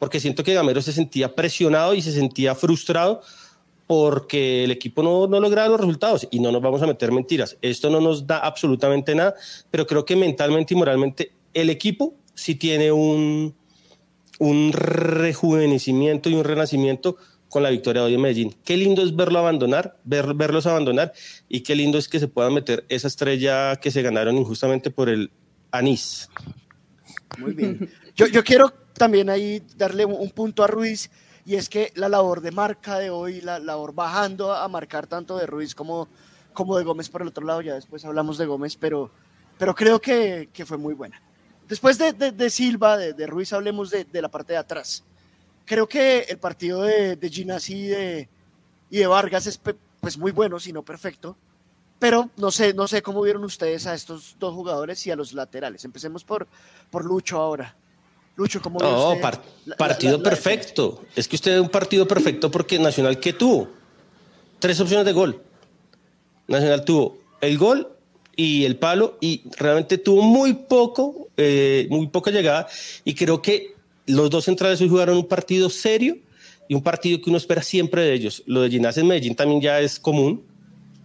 porque 0.01 0.19
siento 0.19 0.43
que 0.43 0.55
Gamero 0.55 0.83
se 0.83 0.93
sentía 0.93 1.33
presionado 1.37 1.95
y 1.95 2.03
se 2.03 2.11
sentía 2.11 2.57
frustrado 2.57 3.21
porque 3.87 4.65
el 4.65 4.71
equipo 4.71 5.03
no, 5.03 5.27
no 5.27 5.39
lograba 5.39 5.69
los 5.69 5.81
resultados 5.81 6.27
y 6.31 6.41
no 6.41 6.51
nos 6.51 6.63
vamos 6.63 6.81
a 6.81 6.87
meter 6.87 7.13
mentiras. 7.13 7.59
Esto 7.61 7.91
no 7.91 8.01
nos 8.01 8.27
da 8.27 8.39
absolutamente 8.39 9.15
nada, 9.15 9.35
pero 9.71 9.87
creo 9.87 10.05
que 10.05 10.17
mentalmente 10.17 10.75
y 10.75 10.77
moralmente 10.77 11.33
el 11.53 11.69
equipo 11.69 12.15
sí 12.35 12.55
tiene 12.55 12.91
un, 12.91 13.55
un 14.41 14.73
rejuvenecimiento 14.73 16.31
y 16.31 16.35
un 16.35 16.45
renacimiento 16.45 17.17
con 17.51 17.63
la 17.63 17.69
victoria 17.69 18.01
de 18.01 18.09
hoy 18.09 18.15
en 18.15 18.23
Medellín. 18.23 18.57
Qué 18.65 18.77
lindo 18.77 19.03
es 19.03 19.15
verlo 19.15 19.39
abandonar, 19.39 19.99
ver, 20.05 20.33
verlos 20.35 20.67
abandonar 20.67 21.13
y 21.49 21.61
qué 21.61 21.75
lindo 21.75 21.99
es 21.99 22.09
que 22.09 22.19
se 22.19 22.27
puedan 22.27 22.55
meter 22.55 22.87
esa 22.89 23.07
estrella 23.07 23.77
que 23.77 23.91
se 23.91 24.01
ganaron 24.01 24.37
injustamente 24.39 24.91
por 24.91 25.11
el 25.11 25.31
anís. 25.71 26.31
Muy 27.39 27.53
bien. 27.53 27.91
Yo, 28.17 28.27
yo 28.29 28.43
quiero 28.43 28.73
también 28.95 29.29
ahí 29.29 29.63
darle 29.77 30.07
un, 30.07 30.31
punto 30.31 30.65
a 30.65 30.69
Ruiz 30.69 31.11
y 31.45 31.57
es 31.57 31.69
que 31.69 31.93
la 31.95 32.09
labor 32.09 32.41
de 32.41 32.51
marca 32.51 32.99
de 32.99 33.11
hoy, 33.11 33.43
la 33.43 33.59
labor 33.59 33.95
bajando 33.95 34.55
a 34.55 34.67
marcar 34.69 35.07
tanto 35.07 35.37
de 35.37 35.47
Ruiz 35.47 35.75
como, 35.75 36.09
como 36.55 36.79
de 36.79 36.85
Gómez 36.85 37.11
por 37.11 37.21
el 37.21 37.29
otro 37.29 37.45
lado, 37.45 37.61
ya 37.61 37.75
después 37.75 38.05
hablamos 38.07 38.39
de 38.39 38.47
Gómez, 38.47 38.77
pero, 38.77 39.11
pero 39.59 39.75
creo 39.75 40.01
que, 40.01 40.49
que 40.51 40.65
fue 40.65 40.79
muy 40.79 40.95
buena. 40.95 41.21
Después 41.71 41.99
de, 41.99 42.13
de, 42.13 42.33
de 42.33 42.51
Silva, 42.51 42.97
de, 42.97 43.13
de, 43.13 43.27
Ruiz, 43.29 43.53
hablemos 43.53 43.91
de, 43.91 44.05
de, 44.05 44.21
la 44.21 44.29
parte 44.29 44.55
de 44.55 44.59
atrás. 44.59 45.05
Creo 45.65 45.89
que 45.89 46.27
el 46.29 46.37
partido 46.37 46.83
de, 46.83 47.15
de 47.15 47.31
Ginasi 47.31 47.75
y 47.75 47.87
de, 47.87 48.29
y 48.91 48.99
de 48.99 49.07
Vargas 49.07 49.47
es 49.47 49.59
pues 50.01 50.19
muy 50.19 50.33
bueno, 50.33 50.59
si 50.59 50.73
no 50.73 50.83
perfecto. 50.83 51.37
Pero 52.01 52.29
no 52.37 52.51
sé, 52.51 52.75
no 52.75 52.89
sé 52.89 53.03
cómo 53.03 53.23
vieron 53.23 53.45
ustedes 53.45 53.87
a 53.87 53.95
estos 53.95 54.35
dos 54.41 54.53
jugadores 54.53 55.07
y 55.07 55.13
a 55.13 55.17
los 55.17 55.33
laterales. 55.33 55.85
Empecemos 55.85 56.25
por, 56.25 56.49
por 56.91 57.05
Lucho 57.05 57.39
ahora. 57.39 57.77
Lucho, 58.35 58.61
¿cómo 58.61 58.81
No, 58.81 59.17
par 59.21 59.41
partido 59.79 60.17
la, 60.17 60.19
la, 60.19 60.25
la, 60.25 60.31
perfecto. 60.31 61.05
Es 61.15 61.29
que 61.29 61.37
usted 61.37 61.53
es 61.53 61.61
un 61.61 61.69
partido 61.69 62.09
perfecto 62.09 62.51
porque 62.51 62.81
Nacional, 62.81 63.21
¿qué 63.21 63.33
tuvo? 63.33 63.69
Tres 64.59 64.81
opciones 64.81 65.07
de 65.07 65.13
gol. 65.13 65.41
Nacional 66.49 66.85
tuvo 66.85 67.19
el 67.41 67.57
gol 67.59 67.97
y 68.35 68.65
el 68.65 68.77
palo 68.77 69.19
y 69.21 69.43
realmente 69.57 69.99
tuvo 69.99 70.23
muy 70.23 70.55
poco, 70.55 71.29
eh, 71.43 71.87
muy 71.91 72.07
poca 72.09 72.31
llegada 72.31 72.69
y 73.05 73.15
creo 73.15 73.41
que 73.41 73.75
los 74.07 74.31
dos 74.31 74.45
centrales 74.45 74.81
hoy 74.81 74.89
jugaron 74.89 75.17
un 75.17 75.27
partido 75.27 75.71
serio 75.71 76.19
y 76.69 76.75
un 76.75 76.83
partido 76.83 77.21
que 77.21 77.31
uno 77.31 77.39
espera 77.39 77.63
siempre 77.63 78.03
de 78.03 78.13
ellos. 78.13 78.43
Lo 78.47 78.61
de 78.61 78.71
Ginás 78.71 78.99
en 78.99 79.07
Medellín 79.07 79.35
también 79.35 79.61
ya 79.61 79.81
es 79.81 79.99
común, 79.99 80.45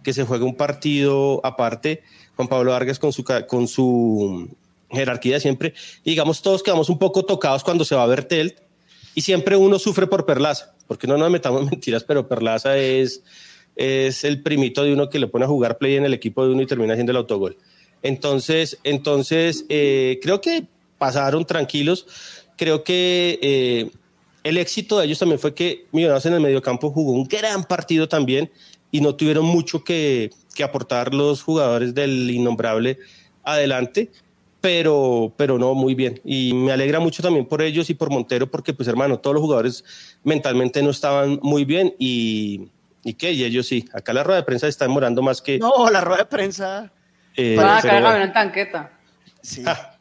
que 0.04 0.12
se 0.12 0.24
juegue 0.24 0.44
un 0.44 0.54
partido 0.54 1.40
aparte. 1.44 2.02
Juan 2.36 2.48
Pablo 2.48 2.72
Vargas 2.72 2.98
con 2.98 3.12
su, 3.12 3.24
con 3.48 3.66
su 3.66 4.48
jerarquía 4.90 5.40
siempre, 5.40 5.74
digamos, 6.04 6.42
todos 6.42 6.62
quedamos 6.62 6.88
un 6.88 6.98
poco 6.98 7.24
tocados 7.24 7.64
cuando 7.64 7.84
se 7.84 7.94
va 7.94 8.02
a 8.02 8.06
ver 8.06 8.24
Telt, 8.24 8.58
y 9.14 9.22
siempre 9.22 9.56
uno 9.56 9.78
sufre 9.78 10.06
por 10.06 10.26
Perlaza, 10.26 10.74
porque 10.86 11.06
no 11.06 11.16
nos 11.16 11.30
metamos 11.30 11.64
mentiras, 11.70 12.04
pero 12.04 12.28
Perlaza 12.28 12.76
es, 12.76 13.22
es 13.74 14.24
el 14.24 14.42
primito 14.42 14.84
de 14.84 14.92
uno 14.92 15.08
que 15.08 15.18
le 15.18 15.26
pone 15.26 15.46
a 15.46 15.48
jugar 15.48 15.78
play 15.78 15.96
en 15.96 16.04
el 16.04 16.14
equipo 16.14 16.44
de 16.44 16.52
uno 16.52 16.62
y 16.62 16.66
termina 16.66 16.92
haciendo 16.92 17.12
el 17.12 17.16
autogol. 17.16 17.56
Entonces, 18.06 18.78
entonces 18.84 19.66
eh, 19.68 20.20
creo 20.22 20.40
que 20.40 20.64
pasaron 20.96 21.44
tranquilos, 21.44 22.06
creo 22.56 22.84
que 22.84 23.38
eh, 23.42 23.90
el 24.44 24.58
éxito 24.58 24.98
de 24.98 25.06
ellos 25.06 25.18
también 25.18 25.40
fue 25.40 25.54
que 25.54 25.86
Millonarios 25.90 26.24
en 26.26 26.34
el 26.34 26.40
mediocampo 26.40 26.92
jugó 26.92 27.12
un 27.12 27.24
gran 27.24 27.64
partido 27.64 28.08
también 28.08 28.50
y 28.92 29.00
no 29.00 29.16
tuvieron 29.16 29.44
mucho 29.44 29.82
que, 29.82 30.30
aportar 30.62 31.12
los 31.12 31.42
jugadores 31.42 31.94
del 31.94 32.30
innombrable 32.30 32.98
adelante 33.42 34.10
pero, 34.62 35.32
pero 35.36 35.58
no, 35.58 35.74
muy 35.74 35.94
bien. 35.94 36.20
Y 36.24 36.52
me 36.54 36.72
alegra 36.72 36.98
mucho 36.98 37.22
también 37.22 37.46
por 37.46 37.62
ellos 37.62 37.88
y 37.90 37.94
por 37.94 38.10
Montero, 38.10 38.50
porque 38.50 38.72
pues 38.72 38.88
hermano, 38.88 39.20
todos 39.20 39.34
los 39.34 39.42
jugadores 39.42 39.84
mentalmente 40.24 40.82
no 40.82 40.90
estaban 40.90 41.38
muy 41.42 41.64
bien 41.64 41.94
y, 42.00 42.68
y 43.04 43.14
qué, 43.14 43.32
y 43.32 43.44
ellos 43.44 43.66
sí. 43.66 43.84
Acá 43.92 44.12
la 44.12 44.24
rueda 44.24 44.40
de 44.40 44.44
prensa 44.44 44.66
está 44.66 44.86
demorando 44.86 45.22
más 45.22 45.40
que... 45.40 45.58
No, 45.58 45.88
la 45.90 46.00
rueda 46.00 46.22
de 46.22 46.26
prensa... 46.26 46.92
Eh, 47.36 47.56
Va 47.56 47.78
a 47.78 47.82
caer 47.82 48.02
bueno. 48.02 48.24
en 48.24 48.32
tanqueta. 48.32 48.92
Sí. 49.42 49.62
Ah, 49.66 49.96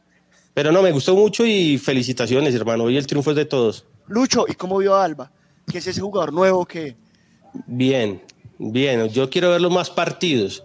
pero 0.54 0.72
no, 0.72 0.82
me 0.82 0.92
gustó 0.92 1.16
mucho 1.16 1.46
y 1.46 1.78
felicitaciones, 1.78 2.56
hermano. 2.56 2.86
Hoy 2.86 2.98
el 2.98 3.06
triunfo 3.06 3.32
es 3.32 3.38
de 3.38 3.46
todos. 3.46 3.86
Lucho, 4.08 4.46
¿y 4.48 4.54
cómo 4.54 4.78
vio 4.78 4.96
a 4.96 5.04
Alba? 5.04 5.32
¿Qué 5.70 5.80
es 5.80 5.88
ese 5.88 6.02
jugador 6.02 6.32
nuevo 6.32 6.66
que...? 6.66 6.96
Bien, 7.68 8.22
bien. 8.58 9.08
Yo 9.10 9.30
quiero 9.30 9.52
ver 9.52 9.62
los 9.62 9.72
más 9.72 9.90
partidos. 9.90 10.64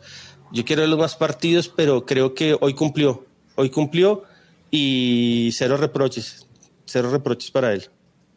Yo 0.52 0.64
quiero 0.64 0.82
ver 0.82 0.88
los 0.90 0.98
más 0.98 1.16
partidos, 1.16 1.68
pero 1.68 2.04
creo 2.06 2.34
que 2.34 2.56
hoy 2.60 2.74
cumplió 2.74 3.26
hoy 3.60 3.70
cumplió 3.70 4.24
y 4.70 5.50
cero 5.52 5.76
reproches, 5.76 6.46
cero 6.86 7.10
reproches 7.10 7.50
para 7.50 7.72
él. 7.72 7.88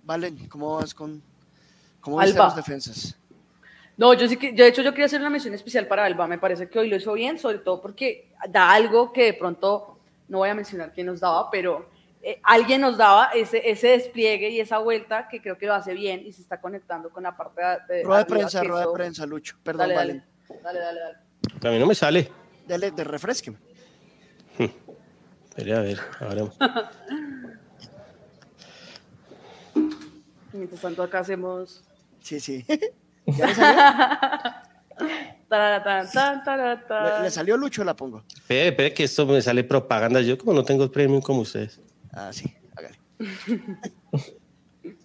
Valen, 0.04 0.48
¿cómo 0.50 0.76
vas 0.76 0.94
con 0.94 1.22
cómo 2.02 2.18
ves 2.18 2.36
las 2.36 2.56
defensas? 2.56 3.16
No, 3.98 4.14
yo 4.14 4.28
sí 4.28 4.38
que, 4.38 4.56
yo 4.56 4.64
de 4.64 4.70
hecho 4.70 4.82
yo 4.82 4.92
quería 4.92 5.06
hacer 5.06 5.20
una 5.20 5.30
mención 5.30 5.54
especial 5.54 5.88
para 5.88 6.06
Alba, 6.06 6.28
me 6.28 6.40
parece 6.40 6.68
que 6.68 6.80
hoy 6.80 6.90
lo 6.90 6.96
hizo 6.96 7.14
bien, 7.14 7.38
sobre 7.38 7.60
todo 7.60 7.82
porque 7.82 8.30
da 8.50 8.72
algo 8.72 9.14
que 9.14 9.26
de 9.26 9.34
pronto, 9.34 10.00
no 10.30 10.40
voy 10.40 10.50
a 10.50 10.56
mencionar 10.56 10.92
quién 10.94 11.08
nos 11.08 11.20
daba, 11.20 11.52
pero 11.52 11.90
eh, 12.22 12.40
alguien 12.44 12.82
nos 12.82 12.98
daba 12.98 13.30
ese, 13.36 13.70
ese 13.70 13.90
despliegue 13.90 14.50
y 14.50 14.60
esa 14.60 14.80
vuelta 14.80 15.28
que 15.28 15.42
creo 15.42 15.58
que 15.58 15.68
lo 15.68 15.76
hace 15.76 15.94
bien 15.94 16.26
y 16.26 16.32
se 16.32 16.42
está 16.42 16.60
conectando 16.60 17.12
con 17.12 17.24
la 17.24 17.38
parte 17.38 17.62
de... 17.88 18.04
Rueda 18.04 18.20
de 18.20 18.26
prensa, 18.26 18.64
rueda 18.64 18.88
de 18.88 18.94
prensa, 18.94 19.26
Lucho, 19.28 19.58
perdón, 19.62 19.90
dale, 19.90 19.96
Valen. 19.96 20.26
Dale, 20.64 20.80
dale, 20.80 21.00
dale. 21.00 21.18
A 21.62 21.70
mí 21.72 21.80
no 21.80 21.86
me 21.86 21.96
sale. 21.96 22.32
Dale, 22.68 22.92
de 22.92 23.04
refresqueme. 23.04 23.58
Espera, 25.50 25.78
a 25.78 25.82
ver, 25.82 26.00
ahora. 26.20 26.46
Mientras 30.54 30.82
tanto, 30.82 31.04
acá 31.04 31.20
hacemos. 31.20 31.84
Sí, 32.22 32.40
sí. 32.40 32.66
¿Ya 33.26 34.60
Le, 37.22 37.30
salió 37.30 37.56
Lucho, 37.58 37.84
la 37.84 37.96
pongo. 37.96 38.24
Espere, 38.34 38.70
espere, 38.70 38.94
que 38.94 39.04
esto 39.04 39.26
me 39.28 39.40
sale 39.42 39.64
propaganda. 39.64 40.20
Yo 40.22 40.36
como 40.38 40.54
no 40.54 40.64
tengo 40.64 40.92
premium 40.92 41.22
como 41.22 41.42
ustedes. 41.42 41.80
Ah, 42.12 42.32
sí, 42.34 42.52
hágale. 42.76 42.98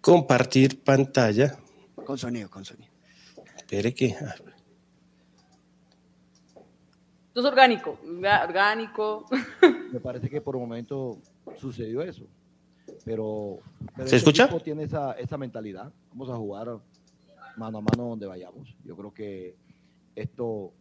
Compartir 0.00 0.82
pantalla. 0.82 1.56
Con 2.04 2.18
sonido, 2.18 2.50
con 2.50 2.66
sonido. 2.66 2.92
Espere 3.56 3.94
que... 3.94 4.14
Ah, 4.20 4.34
esto 7.34 7.40
es 7.40 7.46
orgánico, 7.46 7.98
orgánico. 8.44 9.26
Me 9.90 9.98
parece 9.98 10.30
que 10.30 10.40
por 10.40 10.54
un 10.54 10.68
momento 10.68 11.18
sucedió 11.58 12.00
eso. 12.02 12.28
Pero, 13.04 13.58
¿Se 14.06 14.16
escucha? 14.16 14.48
tiene 14.60 14.84
esa, 14.84 15.12
esa 15.12 15.36
mentalidad. 15.36 15.92
Vamos 16.10 16.30
a 16.30 16.36
jugar 16.36 16.80
mano 17.56 17.78
a 17.78 17.80
mano 17.80 18.08
donde 18.08 18.26
vayamos. 18.26 18.74
Yo 18.82 18.96
creo 18.96 19.12
que 19.12 19.56
esto, 20.14 20.72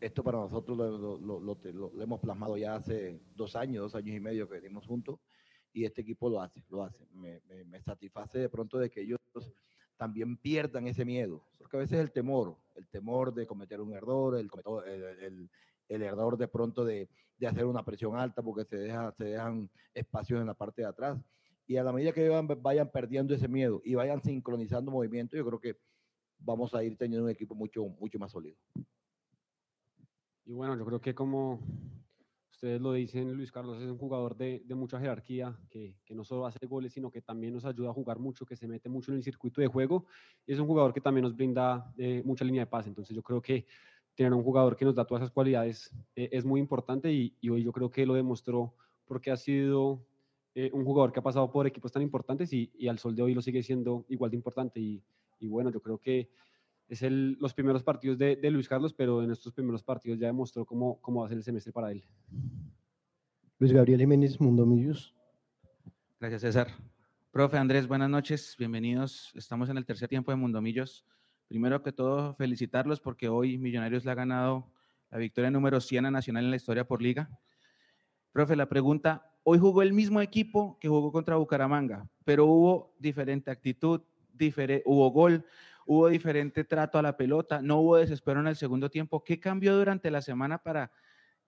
esto 0.00 0.22
para 0.22 0.38
nosotros 0.38 0.76
lo, 0.76 1.18
lo, 1.18 1.40
lo, 1.40 2.02
hemos 2.02 2.20
plasmado 2.20 2.56
ya 2.56 2.76
hace 2.76 3.20
dos 3.34 3.56
años, 3.56 3.82
dos 3.82 3.94
años 3.94 4.16
y 4.16 4.20
medio 4.20 4.48
que 4.48 4.54
venimos 4.60 4.86
juntos 4.86 5.18
y 5.72 5.84
este 5.84 6.00
equipo 6.00 6.30
lo 6.30 6.40
hace, 6.40 6.62
lo 6.70 6.82
hace. 6.82 7.06
Me, 7.12 7.40
me, 7.66 7.80
satisface 7.82 8.38
de 8.38 8.48
pronto 8.48 8.78
de 8.78 8.90
que 8.90 9.02
ellos 9.02 9.20
también 9.98 10.36
pierdan 10.38 10.86
ese 10.86 11.04
miedo, 11.04 11.42
porque 11.58 11.76
a 11.76 11.80
veces 11.80 11.98
el 11.98 12.12
temor, 12.12 12.56
el 12.74 12.86
temor 12.88 13.34
de 13.34 13.46
cometer 13.46 13.80
un 13.80 13.92
error, 13.92 14.38
el, 14.38 14.48
el, 15.20 15.50
el, 15.88 16.02
error 16.02 16.36
de 16.38 16.48
pronto 16.48 16.84
de, 16.84 17.08
de, 17.38 17.46
hacer 17.46 17.66
una 17.66 17.84
presión 17.84 18.16
alta 18.16 18.42
porque 18.42 18.64
se, 18.64 18.76
deja, 18.76 19.12
se 19.12 19.24
dejan 19.24 19.68
espacios 19.94 20.40
en 20.40 20.46
la 20.46 20.54
parte 20.54 20.82
de 20.82 20.88
atrás. 20.88 21.18
Y 21.66 21.76
a 21.76 21.82
la 21.82 21.92
medida 21.92 22.12
que 22.12 22.28
vayan, 22.28 22.90
perdiendo 22.90 23.34
ese 23.34 23.48
miedo 23.48 23.82
y 23.84 23.94
vayan 23.94 24.22
sincronizando 24.22 24.90
movimientos, 24.90 25.36
yo 25.36 25.44
creo 25.44 25.60
que 25.60 25.76
vamos 26.38 26.74
a 26.74 26.84
ir 26.84 26.96
teniendo 26.96 27.24
un 27.24 27.30
equipo 27.30 27.54
mucho, 27.54 27.84
mucho 28.00 28.18
más 28.18 28.30
sólido. 28.30 28.56
Y 30.44 30.52
bueno, 30.52 30.76
yo 30.78 30.84
creo 30.84 31.00
que 31.00 31.14
como 31.14 31.60
ustedes 32.52 32.80
lo 32.80 32.92
dicen, 32.92 33.32
Luis 33.32 33.50
Carlos 33.50 33.82
es 33.82 33.90
un 33.90 33.98
jugador 33.98 34.36
de, 34.36 34.62
de 34.64 34.74
mucha 34.76 35.00
jerarquía, 35.00 35.58
que, 35.68 35.96
que, 36.04 36.14
no 36.14 36.24
solo 36.24 36.46
hace 36.46 36.64
goles, 36.66 36.92
sino 36.92 37.10
que 37.10 37.20
también 37.20 37.52
nos 37.52 37.64
ayuda 37.64 37.90
a 37.90 37.92
jugar 37.92 38.20
mucho, 38.20 38.46
que 38.46 38.56
se 38.56 38.68
mete 38.68 38.88
mucho 38.88 39.10
en 39.10 39.18
el 39.18 39.24
circuito 39.24 39.60
de 39.60 39.66
juego. 39.66 40.06
Y 40.46 40.52
es 40.52 40.60
un 40.60 40.66
jugador 40.66 40.94
que 40.94 41.00
también 41.00 41.24
nos 41.24 41.36
brinda 41.36 41.92
eh, 41.98 42.22
mucha 42.24 42.44
línea 42.44 42.62
de 42.62 42.66
pase. 42.66 42.88
Entonces 42.88 43.14
yo 43.14 43.22
creo 43.22 43.42
que 43.42 43.66
tener 44.14 44.32
un 44.32 44.42
jugador 44.42 44.76
que 44.76 44.84
nos 44.84 44.94
da 44.94 45.04
todas 45.04 45.22
esas 45.22 45.32
cualidades 45.32 45.92
eh, 46.14 46.28
es 46.32 46.44
muy 46.44 46.60
importante 46.60 47.12
y, 47.12 47.36
y, 47.40 47.50
hoy 47.50 47.62
yo 47.62 47.72
creo 47.72 47.90
que 47.90 48.06
lo 48.06 48.14
demostró 48.14 48.74
porque 49.04 49.30
ha 49.30 49.36
sido 49.36 50.00
eh, 50.58 50.70
un 50.72 50.86
jugador 50.86 51.12
que 51.12 51.20
ha 51.20 51.22
pasado 51.22 51.50
por 51.50 51.66
equipos 51.66 51.92
tan 51.92 52.00
importantes 52.00 52.50
y, 52.50 52.72
y, 52.78 52.88
al 52.88 52.98
sol 52.98 53.14
de 53.14 53.20
hoy 53.20 53.34
lo 53.34 53.42
sigue 53.42 53.62
siendo 53.62 54.06
igual 54.08 54.30
de 54.30 54.38
importante. 54.38 54.80
Y, 54.80 55.04
y 55.38 55.48
bueno, 55.48 55.70
yo 55.70 55.82
creo 55.82 55.98
que 55.98 56.30
es 56.88 57.02
el, 57.02 57.36
los 57.38 57.52
primeros 57.52 57.82
partidos 57.82 58.16
de, 58.16 58.36
de, 58.36 58.50
Luis 58.50 58.66
Carlos, 58.66 58.94
pero 58.94 59.22
en 59.22 59.30
estos 59.30 59.52
primeros 59.52 59.82
partidos 59.82 60.18
ya 60.18 60.28
demostró 60.28 60.64
cómo, 60.64 60.98
cómo 61.02 61.20
va 61.20 61.26
a 61.26 61.28
ser 61.28 61.36
el 61.36 61.44
semestre 61.44 61.74
para 61.74 61.92
él. 61.92 62.02
Luis 63.58 63.70
Gabriel 63.70 64.00
Jiménez, 64.00 64.40
Mundo 64.40 64.64
Millos. 64.64 65.14
Gracias, 66.18 66.40
César. 66.40 66.68
Profe 67.30 67.58
Andrés, 67.58 67.86
buenas 67.86 68.08
noches, 68.08 68.56
bienvenidos. 68.58 69.32
Estamos 69.34 69.68
en 69.68 69.76
el 69.76 69.84
tercer 69.84 70.08
tiempo 70.08 70.30
de 70.30 70.38
Mundo 70.38 70.62
Millos. 70.62 71.04
Primero 71.48 71.82
que 71.82 71.92
todo, 71.92 72.32
felicitarlos 72.32 73.00
porque 73.00 73.28
hoy 73.28 73.58
Millonarios 73.58 74.06
le 74.06 74.10
ha 74.10 74.14
ganado 74.14 74.72
la 75.10 75.18
victoria 75.18 75.50
número 75.50 75.82
100 75.82 76.06
a 76.06 76.10
Nacional 76.10 76.44
en 76.44 76.50
la 76.50 76.56
historia 76.56 76.86
por 76.86 77.02
liga. 77.02 77.28
Profe, 78.32 78.56
la 78.56 78.70
pregunta, 78.70 79.35
hoy 79.48 79.58
jugó 79.60 79.82
el 79.82 79.92
mismo 79.92 80.20
equipo 80.20 80.76
que 80.80 80.88
jugó 80.88 81.12
contra 81.12 81.36
Bucaramanga, 81.36 82.08
pero 82.24 82.46
hubo 82.46 82.96
diferente 82.98 83.48
actitud, 83.48 84.00
hubo 84.84 85.10
gol, 85.12 85.46
hubo 85.86 86.08
diferente 86.08 86.64
trato 86.64 86.98
a 86.98 87.02
la 87.02 87.16
pelota, 87.16 87.62
no 87.62 87.78
hubo 87.78 87.96
desespero 87.96 88.40
en 88.40 88.48
el 88.48 88.56
segundo 88.56 88.90
tiempo. 88.90 89.22
¿Qué 89.22 89.38
cambió 89.38 89.76
durante 89.76 90.10
la 90.10 90.20
semana 90.20 90.58
para 90.58 90.90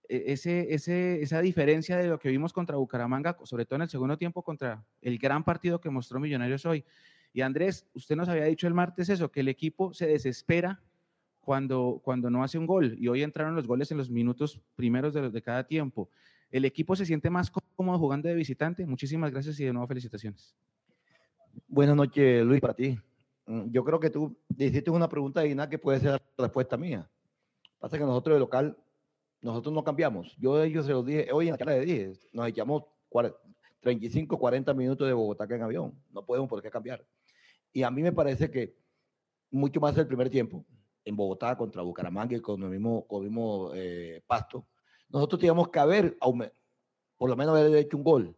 eh, 0.09 0.27
ese, 0.29 0.73
ese, 0.73 1.21
esa 1.21 1.41
diferencia 1.41 1.97
de 1.97 2.07
lo 2.07 2.21
que 2.21 2.29
vimos 2.29 2.53
contra 2.53 2.77
Bucaramanga, 2.77 3.37
sobre 3.43 3.67
todo 3.67 3.79
en 3.79 3.83
el 3.83 3.89
segundo 3.89 4.17
tiempo 4.17 4.45
contra 4.45 4.87
el 5.03 5.19
gran 5.19 5.43
partido 5.43 5.81
que 5.81 5.91
mostró 5.91 6.21
Millonarios 6.21 6.65
hoy? 6.67 6.85
Y 7.33 7.41
Andrés, 7.41 7.85
usted 7.95 8.15
nos 8.15 8.29
había 8.29 8.45
dicho 8.45 8.69
el 8.69 8.75
martes 8.75 9.09
eso, 9.09 9.33
que 9.33 9.41
el 9.41 9.49
equipo 9.49 9.93
se 9.93 10.07
desespera 10.07 10.81
cuando, 11.41 12.01
cuando 12.05 12.31
no 12.31 12.45
hace 12.45 12.59
un 12.59 12.67
gol 12.67 12.95
y 12.97 13.09
hoy 13.09 13.25
entraron 13.25 13.57
los 13.57 13.67
goles 13.67 13.91
en 13.91 13.99
los 13.99 14.09
minutos 14.09 14.61
primeros 14.77 15.15
de, 15.15 15.31
de 15.31 15.43
cada 15.43 15.67
tiempo. 15.67 16.09
¿El 16.51 16.65
equipo 16.65 16.97
se 16.97 17.05
siente 17.05 17.29
más 17.29 17.51
cómodo 17.77 17.99
jugando 17.99 18.29
de 18.29 18.35
visitante? 18.35 18.87
Muchísimas 18.87 19.31
gracias 19.31 19.61
y 19.61 19.65
de 19.65 19.73
nuevo 19.73 19.87
felicitaciones. 19.87 20.55
Buenas 21.67 21.95
noches, 21.95 22.45
Luis, 22.45 22.61
para 22.61 22.75
ti. 22.75 22.99
Mm, 23.47 23.71
yo 23.71 23.85
creo 23.85 24.01
que 24.01 24.09
tú 24.09 24.35
hiciste 24.57 24.91
una 24.91 25.09
pregunta 25.09 25.43
digna 25.43 25.69
que 25.69 25.79
puede 25.79 26.01
ser 26.01 26.13
la 26.13 26.21
respuesta 26.39 26.77
mía. 26.79 27.09
Pasa 27.79 27.99
que 27.99 28.05
nosotros 28.05 28.37
de 28.37 28.41
local, 28.41 28.79
nosotros 29.43 29.75
no 29.75 29.85
cambiamos. 29.85 30.35
Yo 30.39 30.63
ellos 30.63 30.87
se 30.87 30.93
los 30.93 31.05
dije, 31.05 31.29
hoy 31.33 31.49
en 31.49 31.53
la 31.53 31.59
cara 31.59 31.73
de 31.73 31.85
dije, 31.85 32.13
nos 32.33 32.49
echamos 32.49 32.85
35, 33.81 34.39
40 34.39 34.73
minutos 34.73 35.07
de 35.07 35.13
Bogotá 35.13 35.47
que 35.47 35.55
en 35.55 35.63
avión. 35.63 35.95
No 36.11 36.25
podemos 36.25 36.49
por 36.49 36.63
qué 36.63 36.71
cambiar. 36.71 37.05
Y 37.73 37.83
a 37.83 37.91
mí 37.91 38.03
me 38.03 38.13
parece 38.13 38.51
que 38.51 38.75
mucho 39.51 39.81
más 39.81 39.97
el 39.99 40.07
primer 40.07 40.31
tiempo, 40.31 40.65
en 41.05 41.15
Bogotá 41.15 41.57
contra 41.57 41.83
Bucaramanga 41.83 42.37
y 42.37 42.41
con 42.41 42.63
el 42.63 42.71
mismo, 42.71 43.07
con 43.07 43.23
el 43.23 43.31
mismo 43.31 43.71
eh, 43.75 44.23
pasto, 44.27 44.67
nosotros 45.09 45.41
teníamos 45.41 45.69
que 45.69 45.79
haber, 45.79 46.19
por 46.19 47.31
lo 47.31 47.37
menos 47.37 47.57
haber 47.57 47.75
hecho 47.77 47.97
un 47.97 48.05
gol. 48.05 48.37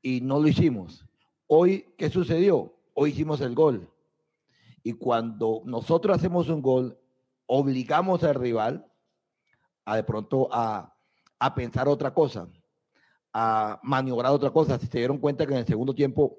Y 0.00 0.20
no 0.20 0.40
lo 0.40 0.48
hicimos. 0.48 1.04
Hoy, 1.46 1.86
¿qué 1.96 2.10
sucedió? 2.10 2.74
Hoy 2.94 3.10
hicimos 3.10 3.40
el 3.40 3.54
gol. 3.54 3.88
Y 4.82 4.94
cuando 4.94 5.62
nosotros 5.64 6.16
hacemos 6.16 6.48
un 6.48 6.60
gol, 6.62 6.98
obligamos 7.46 8.22
al 8.24 8.34
rival 8.34 8.86
a 9.84 9.96
de 9.96 10.04
pronto 10.04 10.48
a, 10.52 10.96
a 11.38 11.54
pensar 11.54 11.88
otra 11.88 12.12
cosa, 12.12 12.48
a 13.32 13.80
maniobrar 13.82 14.32
otra 14.32 14.50
cosa. 14.50 14.78
Si 14.78 14.86
se 14.86 14.98
dieron 14.98 15.18
cuenta 15.18 15.46
que 15.46 15.52
en 15.52 15.60
el 15.60 15.66
segundo 15.66 15.94
tiempo 15.94 16.38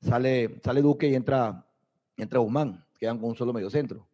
sale, 0.00 0.60
sale 0.64 0.82
Duque 0.82 1.08
y 1.08 1.14
entra, 1.14 1.66
entra 2.16 2.40
Guzmán, 2.40 2.84
quedan 2.98 3.18
con 3.18 3.30
un 3.30 3.36
solo 3.36 3.52
medio 3.52 3.70
centro. 3.70 4.08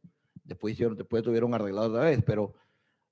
Después, 0.44 0.76
después 0.78 1.22
tuvieron 1.22 1.52
arreglado 1.54 1.88
otra 1.88 2.04
vez, 2.04 2.22
pero, 2.24 2.54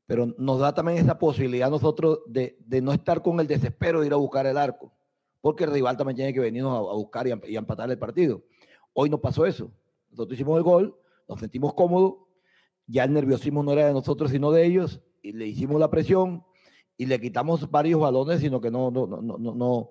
pero 0.07 0.27
nos 0.39 0.61
da 0.61 0.75
también 0.75 0.99
esa 0.99 1.19
posibilidad 1.19 1.71
nosotros 1.71 2.21
de, 2.27 2.57
de 2.65 2.81
no 2.81 2.93
estar 2.93 3.23
con 3.23 3.41
el 3.41 3.47
desespero 3.47 4.01
de 4.01 4.07
ir 4.07 4.13
a 4.13 4.17
buscar 4.17 4.47
el 4.47 4.57
arco 4.57 4.97
porque 5.47 5.63
el 5.63 5.71
rival 5.71 5.97
también 5.97 6.17
tiene 6.17 6.35
que 6.35 6.41
venirnos 6.41 6.77
a, 6.77 6.93
buscar 6.95 7.25
y 7.29 7.31
a, 7.31 7.59
empatar 7.61 7.89
el 7.89 7.99
partido. 8.01 8.43
Hoy 8.93 9.09
no 9.09 9.21
pasó 9.21 9.47
eso. 9.47 9.71
Nosotros 10.11 10.35
hicimos 10.35 10.57
el 10.57 10.65
gol, 10.65 10.99
nos 11.29 11.39
sentimos 11.39 11.73
cómodos, 11.75 12.15
ya 12.89 13.05
el 13.05 13.13
nerviosismo 13.13 13.63
no 13.63 13.71
era 13.71 13.87
de 13.87 13.93
nosotros 13.93 14.33
sino 14.33 14.51
de 14.51 14.67
ellos, 14.67 15.01
y 15.23 15.31
le 15.31 15.47
hicimos 15.47 15.79
la 15.79 15.89
presión 15.89 16.45
y 16.97 17.07
le 17.07 17.21
quitamos 17.21 17.71
varios 17.71 18.01
balones, 18.01 18.41
sino 18.41 18.61
que 18.61 18.73
no, 18.73 18.91
no, 18.91 19.07
no, 19.07 19.23
no, 19.23 19.39
no 19.39 19.91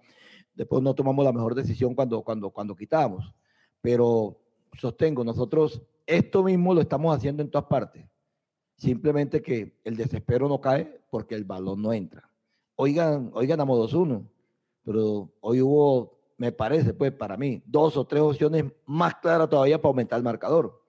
después 0.53 0.83
no 0.83 0.93
tomamos 0.93 1.23
la 1.23 1.31
mejor 1.31 1.55
decisión 1.55 1.95
cuando, 1.95 2.21
cuando, 2.21 2.49
cuando 2.49 2.75
quitamos. 2.75 3.33
Pero 3.79 4.41
sostengo, 4.77 5.23
nosotros 5.23 5.81
esto 6.05 6.43
mismo 6.43 6.73
lo 6.73 6.81
estamos 6.81 7.15
haciendo 7.15 7.41
en 7.41 7.49
todas 7.49 7.69
partes. 7.69 8.05
Simplemente 8.77 9.41
que 9.41 9.79
el 9.83 9.95
desespero 9.95 10.47
no 10.49 10.59
cae 10.59 11.01
porque 11.09 11.35
el 11.35 11.43
balón 11.43 11.81
no 11.81 11.93
entra. 11.93 12.29
Oigan, 12.75 13.31
hoy 13.33 13.47
ganamos 13.47 13.93
2-1 13.93 14.25
pero 14.85 15.31
hoy 15.41 15.61
hubo, 15.61 16.19
me 16.37 16.51
parece, 16.51 16.93
pues 16.93 17.11
para 17.11 17.35
mí, 17.35 17.61
dos 17.65 17.97
o 17.97 18.05
tres 18.05 18.21
opciones 18.21 18.65
más 18.85 19.15
claras 19.15 19.49
todavía 19.49 19.81
para 19.81 19.89
aumentar 19.89 20.17
el 20.17 20.23
marcador. 20.23 20.79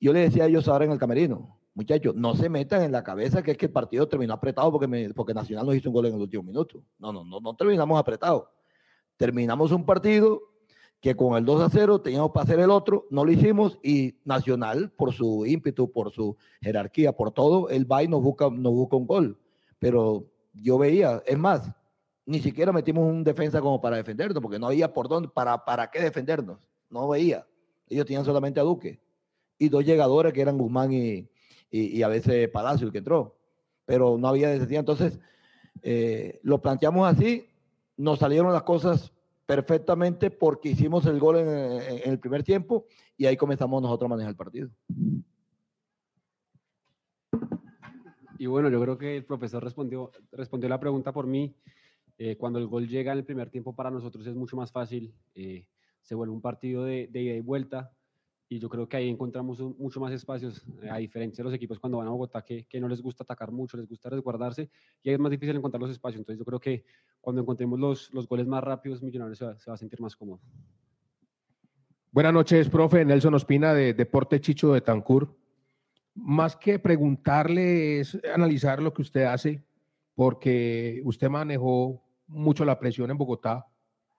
Yo 0.00 0.12
le 0.12 0.20
decía 0.20 0.44
a 0.44 0.46
ellos 0.46 0.66
ahora 0.66 0.86
en 0.86 0.92
el 0.92 0.98
camerino, 0.98 1.58
muchachos, 1.74 2.14
no 2.14 2.34
se 2.34 2.48
metan 2.48 2.82
en 2.82 2.92
la 2.92 3.04
cabeza 3.04 3.42
que 3.42 3.50
es 3.50 3.58
que 3.58 3.66
el 3.66 3.72
partido 3.72 4.08
terminó 4.08 4.32
apretado 4.32 4.72
porque, 4.72 5.12
porque 5.14 5.34
Nacional 5.34 5.66
nos 5.66 5.76
hizo 5.76 5.90
un 5.90 5.94
gol 5.94 6.06
en 6.06 6.14
el 6.14 6.20
último 6.22 6.42
minuto. 6.42 6.82
No, 6.98 7.12
no, 7.12 7.22
no, 7.22 7.40
no 7.40 7.54
terminamos 7.54 8.00
apretados. 8.00 8.44
Terminamos 9.18 9.70
un 9.70 9.84
partido 9.84 10.40
que 11.00 11.16
con 11.16 11.36
el 11.36 11.44
2 11.44 11.62
a 11.62 11.70
0 11.70 12.02
teníamos 12.02 12.30
para 12.30 12.44
hacer 12.44 12.60
el 12.60 12.70
otro, 12.70 13.06
no 13.10 13.24
lo 13.24 13.32
hicimos 13.32 13.78
y 13.82 14.16
Nacional, 14.24 14.90
por 14.90 15.12
su 15.12 15.46
ímpetu, 15.46 15.90
por 15.90 16.12
su 16.12 16.36
jerarquía, 16.60 17.12
por 17.12 17.32
todo, 17.32 17.70
él 17.70 17.90
va 17.90 18.02
y 18.02 18.08
nos 18.08 18.22
busca, 18.22 18.50
nos 18.50 18.72
busca 18.72 18.96
un 18.96 19.06
gol. 19.06 19.38
Pero 19.78 20.26
yo 20.52 20.76
veía, 20.76 21.22
es 21.26 21.38
más, 21.38 21.72
ni 22.26 22.40
siquiera 22.40 22.72
metimos 22.72 23.10
un 23.10 23.24
defensa 23.24 23.60
como 23.60 23.80
para 23.80 23.96
defendernos, 23.96 24.42
porque 24.42 24.58
no 24.58 24.66
había 24.66 24.92
por 24.92 25.08
dónde, 25.08 25.28
para, 25.28 25.64
para 25.64 25.90
qué 25.90 26.00
defendernos. 26.00 26.68
No 26.90 27.08
veía. 27.08 27.46
Ellos 27.88 28.04
tenían 28.04 28.24
solamente 28.24 28.60
a 28.60 28.64
Duque 28.64 29.00
y 29.58 29.68
dos 29.68 29.84
llegadores 29.84 30.32
que 30.32 30.40
eran 30.40 30.58
Guzmán 30.58 30.92
y, 30.92 31.28
y, 31.70 32.02
a 32.02 32.08
veces 32.08 32.48
Palacio, 32.50 32.92
que 32.92 32.98
entró. 32.98 33.36
Pero 33.84 34.18
no 34.18 34.28
había 34.28 34.48
necesidad. 34.48 34.80
Entonces, 34.80 35.18
eh, 35.82 36.40
lo 36.42 36.60
planteamos 36.60 37.08
así, 37.08 37.46
nos 37.96 38.18
salieron 38.18 38.52
las 38.52 38.62
cosas 38.62 39.12
perfectamente 39.50 40.30
porque 40.30 40.68
hicimos 40.68 41.04
el 41.06 41.18
gol 41.18 41.38
en, 41.38 42.08
el 42.08 42.20
primer 42.20 42.44
tiempo 42.44 42.86
y 43.16 43.26
ahí 43.26 43.36
comenzamos 43.36 43.82
nosotros 43.82 44.06
a 44.06 44.10
manejar 44.10 44.30
el 44.30 44.36
partido. 44.36 44.70
Y 48.38 48.46
bueno, 48.46 48.68
yo 48.68 48.80
creo 48.80 48.96
que 48.96 49.16
el 49.16 49.24
profesor 49.24 49.64
respondió, 49.64 50.12
respondió 50.30 50.68
la 50.68 50.78
pregunta 50.78 51.12
por 51.12 51.26
mí. 51.26 51.52
Eh, 52.16 52.36
cuando 52.36 52.60
el 52.60 52.68
gol 52.68 52.86
llega 52.86 53.10
en 53.10 53.18
el 53.18 53.24
primer 53.24 53.50
tiempo 53.50 53.74
para 53.74 53.90
nosotros 53.90 54.24
es 54.24 54.36
mucho 54.36 54.56
más 54.56 54.70
fácil, 54.70 55.12
eh, 55.34 55.66
se 56.00 56.14
vuelve 56.14 56.32
un 56.32 56.40
partido 56.40 56.84
de, 56.84 57.10
ida 57.12 57.34
y 57.34 57.40
vuelta 57.40 57.90
y 58.52 58.58
yo 58.58 58.68
creo 58.68 58.88
que 58.88 58.96
ahí 58.96 59.08
encontramos 59.08 59.60
un- 59.60 59.76
mucho 59.78 60.00
más 60.00 60.12
espacios, 60.12 60.64
eh, 60.82 60.90
a 60.90 60.96
diferencia 60.96 61.40
de 61.42 61.44
los 61.48 61.54
equipos 61.54 61.78
cuando 61.78 61.98
van 61.98 62.08
a 62.08 62.10
Bogotá, 62.10 62.42
que, 62.42 62.64
que 62.64 62.80
no 62.80 62.88
les 62.88 63.00
gusta 63.00 63.22
atacar 63.22 63.52
mucho, 63.52 63.76
les 63.76 63.86
gusta 63.86 64.10
resguardarse, 64.10 64.68
y 65.04 65.10
es 65.10 65.18
más 65.20 65.30
difícil 65.30 65.54
encontrar 65.54 65.80
los 65.80 65.90
espacios. 65.92 66.18
Entonces 66.18 66.40
yo 66.40 66.44
creo 66.44 66.58
que 66.58 66.84
cuando 67.20 67.42
encontremos 67.42 67.78
los, 67.78 68.12
los 68.12 68.26
goles 68.28 68.48
más 68.48 68.62
rápidos, 68.64 69.02
Millonarios 69.02 69.38
se 69.38 69.44
va, 69.44 69.56
se 69.56 69.70
va 69.70 69.74
a 69.74 69.78
sentir 69.78 70.00
más 70.00 70.16
cómodo. 70.16 70.40
Buenas 72.10 72.32
noches, 72.32 72.68
profe. 72.68 73.04
Nelson 73.04 73.34
Ospina 73.34 73.72
de 73.72 73.94
Deporte 73.94 74.40
Chicho 74.40 74.72
de 74.72 74.80
Tancur. 74.80 75.32
Más 76.16 76.56
que 76.56 76.80
preguntarle 76.80 78.00
es 78.00 78.18
analizar 78.34 78.82
lo 78.82 78.92
que 78.92 79.02
usted 79.02 79.22
hace, 79.26 79.62
porque 80.16 81.00
usted 81.04 81.28
manejó 81.30 82.02
mucho 82.26 82.64
la 82.64 82.80
presión 82.80 83.12
en 83.12 83.16
Bogotá, 83.16 83.64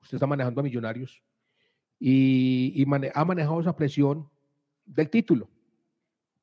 usted 0.02 0.16
está 0.16 0.26
manejando 0.26 0.62
a 0.62 0.64
Millonarios 0.64 1.22
y, 2.04 2.74
y 2.76 2.86
ha 3.14 3.26
manejado 3.26 3.62
esa 3.62 3.76
presión 3.76 4.28
del 4.88 5.12
título. 5.12 5.48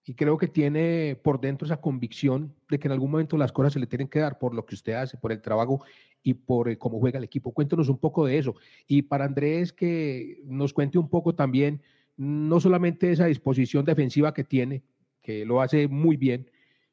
Y 0.04 0.14
creo 0.14 0.38
que 0.38 0.46
tiene 0.46 1.18
por 1.22 1.40
dentro 1.40 1.66
esa 1.66 1.80
convicción 1.80 2.54
de 2.70 2.78
que 2.78 2.86
en 2.86 2.92
algún 2.92 3.10
momento 3.10 3.36
las 3.36 3.52
cosas 3.52 3.72
se 3.72 3.80
le 3.80 3.88
tienen 3.88 4.08
que 4.08 4.20
dar 4.20 4.38
por 4.38 4.54
lo 4.54 4.64
que 4.64 4.76
usted 4.76 4.92
hace, 4.94 5.18
por 5.18 5.32
el 5.32 5.42
trabajo 5.42 5.84
y 6.22 6.32
por 6.34 6.68
eh, 6.70 6.78
cómo 6.78 7.00
juega 7.00 7.18
el 7.18 7.24
equipo. 7.24 7.52
Cuéntenos 7.52 7.88
un 7.88 7.98
poco 7.98 8.24
de 8.24 8.38
eso. 8.38 8.54
Y 8.86 9.02
para 9.02 9.24
Andrés, 9.24 9.72
que 9.72 10.40
nos 10.44 10.72
cuente 10.72 10.96
un 10.96 11.10
poco 11.10 11.34
también, 11.34 11.82
no 12.16 12.60
solamente 12.60 13.10
esa 13.10 13.26
disposición 13.26 13.84
defensiva 13.84 14.32
que 14.32 14.44
tiene, 14.44 14.84
que 15.20 15.44
lo 15.44 15.60
hace 15.60 15.88
muy 15.88 16.16
bien, 16.16 16.48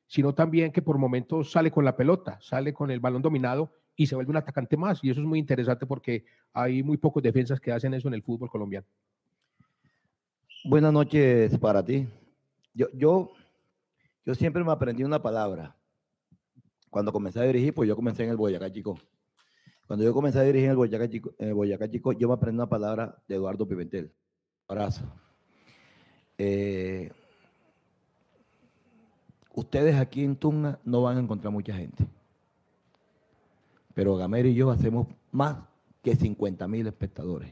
sino 0.07 0.34
también 0.34 0.72
que 0.72 0.81
por 0.81 0.98
momentos 0.98 1.51
sale 1.51 1.69
con 1.69 1.86
la 1.86 1.95
pelota, 1.95 2.39
sale 2.41 2.74
con 2.74 2.89
el 2.89 3.00
balón 3.00 3.22
dominado 3.22 3.72
y 3.95 4.07
se 4.07 4.15
vuelve 4.15 4.31
un 4.31 4.37
atacante 4.37 4.77
más. 4.77 5.03
Y 5.03 5.09
eso 5.09 5.21
es 5.21 5.27
muy 5.27 5.39
interesante 5.39 5.85
porque 5.85 6.25
hay 6.53 6.83
muy 6.83 6.97
pocos 6.97 7.23
defensas 7.23 7.59
que 7.59 7.71
hacen 7.71 7.93
eso 7.93 8.07
en 8.07 8.13
el 8.15 8.23
fútbol 8.23 8.49
colombiano. 8.49 8.85
Buenas 10.65 10.91
noches 10.91 11.57
para 11.59 11.83
ti. 11.83 12.07
Yo, 12.73 12.87
yo, 12.93 13.31
yo 14.25 14.35
siempre 14.35 14.63
me 14.63 14.71
aprendí 14.71 15.03
una 15.03 15.21
palabra. 15.21 15.75
Cuando 16.89 17.11
comencé 17.11 17.39
a 17.39 17.43
dirigir, 17.43 17.73
pues 17.73 17.87
yo 17.87 17.95
comencé 17.95 18.23
en 18.23 18.31
el 18.31 18.37
Boyacá 18.37 18.71
Chico. 18.71 18.99
Cuando 19.87 20.03
yo 20.03 20.13
comencé 20.13 20.39
a 20.39 20.43
dirigir 20.43 20.65
en 20.65 20.71
el 20.71 20.77
Boyacá 20.77 21.09
Chico, 21.09 21.33
el 21.37 21.53
Boyacá 21.53 21.89
Chico 21.89 22.13
yo 22.13 22.27
me 22.27 22.33
aprendí 22.33 22.57
una 22.57 22.69
palabra 22.69 23.21
de 23.27 23.35
Eduardo 23.35 23.67
Pimentel. 23.67 24.11
Abrazo. 24.67 25.05
Eh, 26.37 27.11
ustedes 29.53 29.95
aquí 29.95 30.23
en 30.23 30.35
Tuna 30.35 30.79
no 30.83 31.03
van 31.03 31.17
a 31.17 31.21
encontrar 31.21 31.53
mucha 31.53 31.75
gente. 31.75 32.05
Pero 33.95 34.15
Gamero 34.15 34.47
y 34.47 34.53
yo 34.53 34.69
hacemos 34.69 35.07
más 35.31 35.57
que 36.03 36.15
50 36.15 36.67
mil 36.67 36.85
espectadores. 36.85 37.51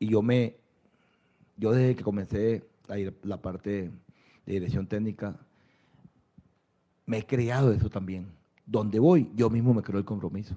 Y 0.00 0.08
yo 0.08 0.20
me, 0.22 0.56
yo 1.56 1.70
desde 1.70 1.94
que 1.94 2.02
comencé 2.02 2.64
la, 2.88 2.96
dir- 2.96 3.14
la 3.22 3.40
parte 3.40 3.92
de 4.46 4.52
dirección 4.52 4.88
técnica, 4.88 5.38
me 7.06 7.18
he 7.18 7.26
creado 7.26 7.72
eso 7.72 7.88
también. 7.88 8.26
Donde 8.66 8.98
voy, 8.98 9.30
yo 9.36 9.48
mismo 9.50 9.72
me 9.74 9.82
creo 9.82 9.98
el 9.98 10.04
compromiso. 10.04 10.56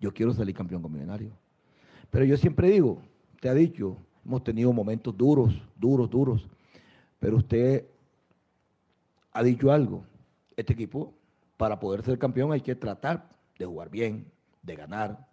Yo 0.00 0.12
quiero 0.12 0.32
salir 0.32 0.54
campeón 0.56 0.82
con 0.82 0.92
Millonario. 0.92 1.30
Pero 2.10 2.24
yo 2.24 2.36
siempre 2.36 2.70
digo, 2.70 3.00
te 3.40 3.48
ha 3.48 3.54
dicho, 3.54 3.96
hemos 4.24 4.42
tenido 4.42 4.72
momentos 4.72 5.16
duros, 5.16 5.54
duros, 5.76 6.08
duros. 6.10 6.48
Pero 7.20 7.36
usted 7.36 7.86
ha 9.32 9.42
dicho 9.42 9.70
algo. 9.70 10.04
Este 10.56 10.72
equipo, 10.72 11.12
para 11.56 11.78
poder 11.78 12.02
ser 12.02 12.18
campeón, 12.18 12.50
hay 12.52 12.60
que 12.62 12.74
tratar 12.74 13.28
de 13.62 13.66
jugar 13.66 13.90
bien, 13.90 14.26
de 14.62 14.76
ganar, 14.76 15.26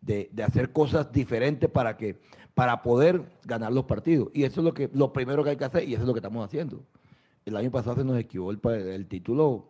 de, 0.00 0.28
de 0.32 0.42
hacer 0.42 0.72
cosas 0.72 1.10
diferentes 1.12 1.68
para 1.70 1.96
que 1.96 2.20
para 2.54 2.80
poder 2.82 3.22
ganar 3.44 3.70
los 3.70 3.84
partidos. 3.84 4.30
Y 4.32 4.44
eso 4.44 4.60
es 4.60 4.64
lo 4.64 4.72
que 4.72 4.88
lo 4.94 5.12
primero 5.12 5.44
que 5.44 5.50
hay 5.50 5.56
que 5.56 5.64
hacer 5.66 5.86
y 5.86 5.92
eso 5.92 6.02
es 6.02 6.06
lo 6.06 6.14
que 6.14 6.20
estamos 6.20 6.42
haciendo. 6.44 6.82
El 7.44 7.54
año 7.56 7.70
pasado 7.70 7.96
se 7.96 8.04
nos 8.04 8.18
equivocó 8.18 8.70
el, 8.72 9.06
título 9.06 9.66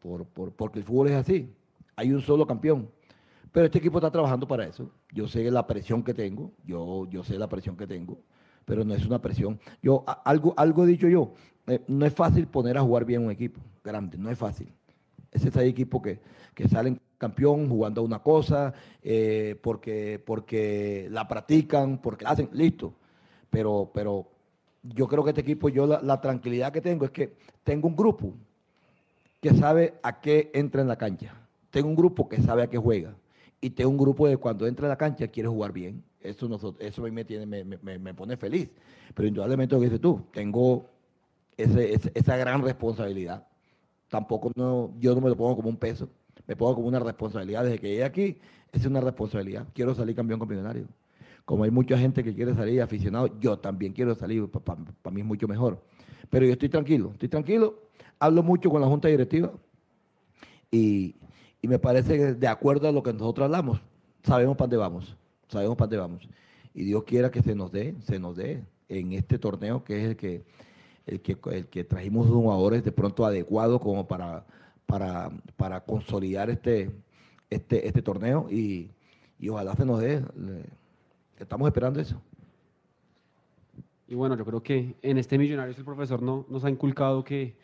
por, 0.00 0.24
por- 0.26 0.52
porque 0.52 0.78
el 0.78 0.84
fútbol 0.84 1.08
es 1.08 1.14
así. 1.16 1.50
Hay 1.96 2.12
un 2.12 2.20
solo 2.20 2.46
campeón. 2.46 2.88
Pero 3.52 3.66
este 3.66 3.78
equipo 3.78 3.98
está 3.98 4.10
trabajando 4.10 4.46
para 4.46 4.66
eso. 4.66 4.90
Yo 5.12 5.26
sé 5.28 5.48
la 5.50 5.66
presión 5.66 6.02
que 6.02 6.14
tengo, 6.14 6.52
yo, 6.64 7.06
yo 7.10 7.22
sé 7.22 7.38
la 7.38 7.48
presión 7.48 7.76
que 7.76 7.86
tengo, 7.86 8.18
pero 8.64 8.84
no 8.84 8.94
es 8.94 9.04
una 9.06 9.20
presión. 9.20 9.60
Yo, 9.82 10.04
algo, 10.24 10.54
algo 10.56 10.84
he 10.84 10.86
dicho 10.88 11.08
yo, 11.08 11.34
eh, 11.66 11.80
no 11.86 12.04
es 12.06 12.12
fácil 12.14 12.46
poner 12.48 12.76
a 12.78 12.82
jugar 12.82 13.04
bien 13.04 13.24
un 13.24 13.30
equipo 13.30 13.60
grande, 13.84 14.18
no 14.18 14.30
es 14.30 14.38
fácil. 14.38 14.72
Ese 15.34 15.48
es 15.50 15.56
el 15.56 15.66
equipo 15.68 16.00
que, 16.00 16.20
que 16.54 16.66
salen 16.68 16.98
campeón 17.18 17.68
jugando 17.68 18.02
una 18.02 18.20
cosa, 18.20 18.72
eh, 19.02 19.58
porque, 19.62 20.22
porque 20.24 21.08
la 21.10 21.28
practican, 21.28 21.98
porque 22.00 22.24
la 22.24 22.30
hacen, 22.30 22.48
listo. 22.52 22.94
Pero, 23.50 23.90
pero 23.92 24.26
yo 24.82 25.06
creo 25.08 25.22
que 25.24 25.30
este 25.30 25.42
equipo, 25.42 25.68
yo 25.68 25.86
la, 25.86 26.20
tranquilidad 26.20 26.72
que 26.72 26.80
tengo 26.80 27.04
es 27.04 27.10
que 27.10 27.34
tengo 27.64 27.88
un 27.88 27.96
grupo 27.96 28.32
que 29.40 29.54
sabe 29.54 29.94
a 30.02 30.20
qué 30.20 30.50
entra 30.54 30.80
en 30.82 30.88
la 30.88 30.96
cancha. 30.96 31.34
Tengo 31.70 31.88
un 31.88 31.96
grupo 31.96 32.28
que 32.28 32.40
sabe 32.40 32.62
a 32.62 32.68
qué 32.70 32.78
juega. 32.78 33.14
Y 33.60 33.70
tengo 33.70 33.90
un 33.90 33.98
grupo 33.98 34.28
de 34.28 34.36
cuando 34.36 34.66
entra 34.66 34.86
en 34.86 34.90
la 34.90 34.96
cancha 34.96 35.28
quiere 35.28 35.48
jugar 35.48 35.72
bien. 35.72 36.02
Eso, 36.20 36.48
nosotros, 36.48 36.84
eso 36.86 37.02
a 37.02 37.04
mí 37.06 37.10
me, 37.10 37.24
tiene, 37.24 37.44
me, 37.46 37.64
me- 37.64 37.98
me 37.98 38.14
pone 38.14 38.36
feliz. 38.36 38.70
Pero 39.14 39.28
indudablemente 39.28 39.74
lo 39.74 39.80
que 39.80 39.86
dices 39.86 40.00
tú, 40.00 40.22
tengo 40.32 40.86
ese- 41.56 41.98
esa 42.14 42.36
gran 42.36 42.62
responsabilidad. 42.62 43.46
Tampoco 44.14 44.52
no, 44.54 44.94
yo 45.00 45.12
no 45.12 45.20
me 45.20 45.28
lo 45.28 45.36
pongo 45.36 45.56
como 45.56 45.68
un 45.68 45.76
peso, 45.76 46.08
me 46.46 46.54
pongo 46.54 46.76
como 46.76 46.86
una 46.86 47.00
responsabilidad. 47.00 47.64
Desde 47.64 47.80
que 47.80 47.88
llegué 47.88 48.04
aquí, 48.04 48.38
es 48.70 48.86
una 48.86 49.00
responsabilidad. 49.00 49.66
Quiero 49.74 49.92
salir 49.92 50.14
campeón 50.14 50.38
con 50.38 50.48
Millonario. 50.48 50.86
Como 51.44 51.64
hay 51.64 51.72
mucha 51.72 51.98
gente 51.98 52.22
que 52.22 52.32
quiere 52.32 52.54
salir 52.54 52.80
aficionado, 52.80 53.28
yo 53.40 53.58
también 53.58 53.92
quiero 53.92 54.14
salir, 54.14 54.46
para 54.46 55.12
mí 55.12 55.20
es 55.20 55.26
mucho 55.26 55.48
mejor. 55.48 55.82
Pero 56.30 56.46
yo 56.46 56.52
estoy 56.52 56.68
tranquilo, 56.68 57.10
estoy 57.14 57.28
tranquilo, 57.28 57.74
hablo 58.20 58.44
mucho 58.44 58.70
con 58.70 58.80
la 58.80 58.86
Junta 58.86 59.08
Directiva 59.08 59.50
y, 60.70 61.16
y 61.60 61.66
me 61.66 61.80
parece 61.80 62.16
que 62.16 62.34
de 62.34 62.46
acuerdo 62.46 62.86
a 62.86 62.92
lo 62.92 63.02
que 63.02 63.12
nosotros 63.12 63.46
hablamos, 63.46 63.80
sabemos 64.22 64.56
para 64.56 64.66
dónde 64.66 64.76
vamos, 64.76 65.16
sabemos 65.48 65.76
para 65.76 65.86
dónde 65.88 65.96
vamos. 65.96 66.28
Y 66.72 66.84
Dios 66.84 67.02
quiera 67.02 67.32
que 67.32 67.42
se 67.42 67.56
nos 67.56 67.72
dé, 67.72 67.96
se 68.04 68.20
nos 68.20 68.36
dé 68.36 68.62
en 68.88 69.12
este 69.12 69.40
torneo 69.40 69.82
que 69.82 69.98
es 69.98 70.04
el 70.10 70.16
que, 70.16 70.44
el 71.06 71.20
que, 71.20 71.36
el 71.52 71.66
que 71.66 71.84
trajimos 71.84 72.28
jugadores 72.28 72.84
de 72.84 72.92
pronto 72.92 73.24
adecuados 73.24 73.80
como 73.80 74.06
para, 74.06 74.44
para, 74.86 75.30
para 75.56 75.80
consolidar 75.80 76.50
este, 76.50 76.90
este, 77.50 77.86
este 77.86 78.02
torneo 78.02 78.48
y, 78.50 78.90
y 79.38 79.48
ojalá 79.48 79.74
se 79.74 79.84
nos 79.84 80.00
dé. 80.00 80.22
Estamos 81.38 81.68
esperando 81.68 82.00
eso. 82.00 82.20
Y 84.06 84.14
bueno, 84.14 84.36
yo 84.36 84.44
creo 84.44 84.62
que 84.62 84.96
en 85.02 85.18
este 85.18 85.38
Millonarios 85.38 85.78
el 85.78 85.84
profesor 85.84 86.22
no, 86.22 86.46
nos 86.48 86.64
ha 86.64 86.70
inculcado 86.70 87.24
que 87.24 87.56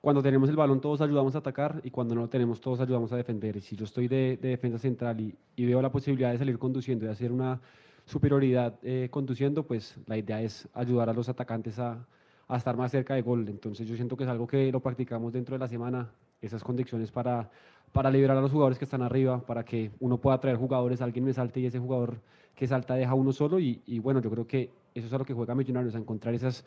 cuando 0.00 0.22
tenemos 0.22 0.48
el 0.48 0.56
balón 0.56 0.80
todos 0.80 1.00
ayudamos 1.00 1.34
a 1.34 1.38
atacar 1.38 1.80
y 1.84 1.90
cuando 1.90 2.14
no 2.14 2.22
lo 2.22 2.28
tenemos 2.28 2.60
todos 2.60 2.80
ayudamos 2.80 3.12
a 3.12 3.16
defender. 3.16 3.56
Y 3.56 3.60
si 3.60 3.76
yo 3.76 3.84
estoy 3.84 4.08
de, 4.08 4.38
de 4.40 4.48
defensa 4.50 4.78
central 4.78 5.20
y, 5.20 5.34
y 5.56 5.66
veo 5.66 5.82
la 5.82 5.90
posibilidad 5.92 6.32
de 6.32 6.38
salir 6.38 6.58
conduciendo 6.58 7.04
y 7.04 7.08
hacer 7.08 7.32
una 7.32 7.60
superioridad 8.06 8.78
eh, 8.82 9.08
conduciendo, 9.10 9.66
pues 9.66 9.96
la 10.06 10.16
idea 10.16 10.40
es 10.42 10.68
ayudar 10.74 11.10
a 11.10 11.12
los 11.12 11.28
atacantes 11.28 11.78
a, 11.78 12.06
a 12.50 12.56
estar 12.56 12.76
más 12.76 12.90
cerca 12.90 13.14
de 13.14 13.22
gol. 13.22 13.48
Entonces 13.48 13.86
yo 13.86 13.94
siento 13.94 14.16
que 14.16 14.24
es 14.24 14.30
algo 14.30 14.46
que 14.46 14.70
lo 14.72 14.80
practicamos 14.80 15.32
dentro 15.32 15.54
de 15.54 15.60
la 15.60 15.68
semana, 15.68 16.10
esas 16.42 16.64
condiciones 16.64 17.10
para, 17.12 17.48
para 17.92 18.10
liberar 18.10 18.36
a 18.36 18.40
los 18.40 18.50
jugadores 18.50 18.78
que 18.78 18.84
están 18.84 19.02
arriba, 19.02 19.40
para 19.46 19.64
que 19.64 19.92
uno 20.00 20.18
pueda 20.18 20.40
traer 20.40 20.56
jugadores, 20.56 21.00
alguien 21.00 21.24
me 21.24 21.32
salte 21.32 21.60
y 21.60 21.66
ese 21.66 21.78
jugador 21.78 22.20
que 22.56 22.66
salta 22.66 22.94
deja 22.94 23.14
uno 23.14 23.32
solo. 23.32 23.60
Y, 23.60 23.98
bueno, 24.00 24.20
yo 24.20 24.30
creo 24.30 24.46
que 24.46 24.70
eso 24.94 25.06
es 25.06 25.12
a 25.12 25.18
lo 25.18 25.24
que 25.24 25.32
juega 25.32 25.54
Millonarios, 25.54 25.94
a 25.94 25.98
encontrar 25.98 26.34
esas 26.34 26.64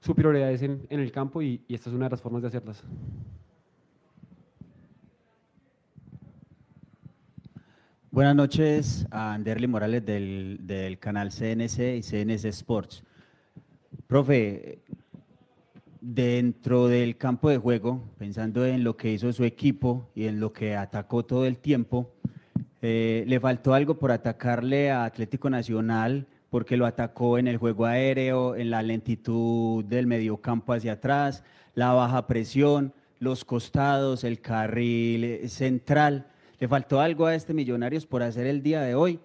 superioridades 0.00 0.62
en, 0.62 0.86
el 0.88 1.10
campo 1.10 1.42
y, 1.42 1.60
y 1.66 1.74
esta 1.74 1.90
es 1.90 1.96
una 1.96 2.06
de 2.06 2.10
las 2.10 2.22
formas 2.22 2.42
de 2.42 2.48
hacerlas. 2.48 2.84
Buenas 8.12 8.36
noches 8.36 9.06
a 9.10 9.34
Anderly 9.34 9.66
Morales 9.66 10.06
del, 10.06 10.60
del 10.62 10.98
canal 10.98 11.30
CNC 11.30 11.96
y 11.96 12.02
CNC 12.02 12.44
Sports. 12.46 13.02
Profe, 14.06 14.78
dentro 16.00 16.88
del 16.88 17.16
campo 17.16 17.48
de 17.50 17.58
juego, 17.58 18.02
pensando 18.18 18.64
en 18.66 18.84
lo 18.84 18.96
que 18.96 19.12
hizo 19.12 19.32
su 19.32 19.44
equipo 19.44 20.08
y 20.14 20.26
en 20.26 20.40
lo 20.40 20.52
que 20.52 20.76
atacó 20.76 21.24
todo 21.24 21.46
el 21.46 21.58
tiempo, 21.58 22.12
eh, 22.82 23.24
le 23.26 23.40
faltó 23.40 23.74
algo 23.74 23.98
por 23.98 24.12
atacarle 24.12 24.90
a 24.90 25.04
Atlético 25.04 25.50
Nacional 25.50 26.26
porque 26.50 26.76
lo 26.76 26.86
atacó 26.86 27.38
en 27.38 27.48
el 27.48 27.56
juego 27.56 27.86
aéreo, 27.86 28.54
en 28.54 28.70
la 28.70 28.82
lentitud 28.82 29.84
del 29.84 30.06
mediocampo 30.06 30.72
hacia 30.72 30.92
atrás, 30.92 31.42
la 31.74 31.92
baja 31.92 32.26
presión, 32.26 32.92
los 33.18 33.44
costados, 33.44 34.24
el 34.24 34.40
carril 34.40 35.24
eh, 35.24 35.48
central. 35.48 36.26
Le 36.60 36.68
faltó 36.68 37.00
algo 37.00 37.26
a 37.26 37.34
este 37.34 37.52
Millonarios 37.54 38.06
por 38.06 38.22
hacer 38.22 38.46
el 38.46 38.62
día 38.62 38.80
de 38.82 38.94
hoy. 38.94 39.20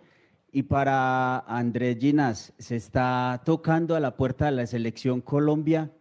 Y 0.52 0.64
para 0.64 1.40
Andrés 1.40 1.98
Ginás, 2.00 2.52
se 2.58 2.76
está 2.76 3.42
tocando 3.46 3.96
a 3.96 4.02
la 4.02 4.18
puerta 4.18 4.46
de 4.46 4.52
la 4.52 4.66
selección 4.68 5.22
Colombia 5.22 5.90
co- 5.92 6.01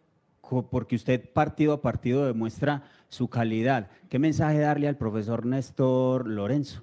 porque 0.50 0.96
usted 0.96 1.32
partido 1.32 1.72
a 1.72 1.80
partido 1.80 2.26
demuestra 2.26 2.82
su 3.08 3.28
calidad. 3.28 3.88
¿Qué 4.08 4.18
mensaje 4.18 4.58
darle 4.58 4.88
al 4.88 4.96
profesor 4.96 5.46
Néstor 5.46 6.26
Lorenzo? 6.26 6.82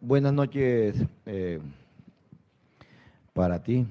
Buenas 0.00 0.32
noches 0.32 0.96
eh, 1.26 1.60
para 3.32 3.62
ti. 3.62 3.86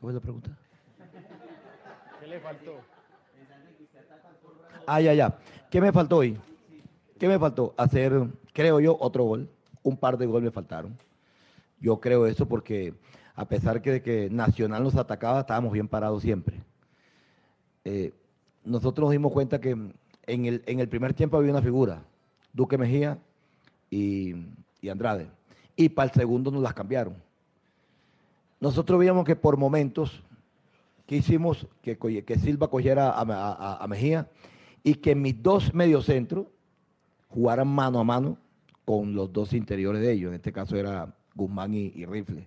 ¿Cuál 0.00 0.10
es 0.10 0.14
la 0.14 0.20
pregunta? 0.20 0.50
¿Qué 2.20 2.26
le 2.26 2.40
faltó? 2.40 2.80
Ah, 4.86 5.00
ya, 5.00 5.14
ya. 5.14 5.38
¿Qué 5.70 5.80
me 5.80 5.92
faltó 5.92 6.18
hoy? 6.18 6.36
¿Qué 7.18 7.26
me 7.26 7.38
faltó? 7.38 7.74
Hacer, 7.78 8.28
creo 8.52 8.80
yo, 8.80 8.96
otro 9.00 9.24
gol. 9.24 9.48
Un 9.82 9.96
par 9.96 10.18
de 10.18 10.26
goles 10.26 10.44
me 10.44 10.50
faltaron 10.50 10.98
yo 11.80 12.00
creo 12.00 12.26
eso 12.26 12.46
porque 12.46 12.94
a 13.34 13.46
pesar 13.48 13.82
que 13.82 13.90
de 13.92 14.02
que 14.02 14.30
Nacional 14.30 14.82
nos 14.82 14.96
atacaba, 14.96 15.40
estábamos 15.40 15.72
bien 15.72 15.88
parados 15.88 16.22
siempre. 16.22 16.62
Eh, 17.84 18.12
nosotros 18.64 19.04
nos 19.06 19.12
dimos 19.12 19.32
cuenta 19.32 19.60
que 19.60 19.70
en 19.70 20.44
el, 20.46 20.62
en 20.66 20.80
el 20.80 20.88
primer 20.88 21.12
tiempo 21.14 21.36
había 21.36 21.50
una 21.50 21.60
figura, 21.62 22.02
Duque 22.52 22.78
Mejía 22.78 23.18
y, 23.90 24.34
y 24.80 24.88
Andrade. 24.88 25.28
Y 25.76 25.88
para 25.90 26.08
el 26.08 26.14
segundo 26.14 26.50
nos 26.50 26.62
las 26.62 26.72
cambiaron. 26.74 27.14
Nosotros 28.60 28.98
veíamos 28.98 29.24
que 29.26 29.36
por 29.36 29.56
momentos, 29.56 30.22
que 31.06 31.16
hicimos? 31.16 31.66
Que, 31.82 31.98
Silva 32.38 32.68
cogiera 32.70 33.10
a- 33.10 33.78
a 33.82 33.86
Mejía 33.88 34.30
y 34.82 34.94
que 34.94 35.14
mis 35.14 35.42
dos 35.42 35.74
mediocentros 35.74 36.46
jugaran 37.28 37.68
mano 37.68 37.98
a 37.98 38.04
mano 38.04 38.38
con 38.84 39.14
los 39.14 39.32
dos 39.32 39.52
interiores 39.52 40.00
de 40.00 40.12
ellos. 40.12 40.28
En 40.30 40.36
este 40.36 40.52
caso 40.52 40.76
era 40.76 41.14
Guzmán 41.34 41.74
y, 41.74 42.04
Rifle. 42.06 42.46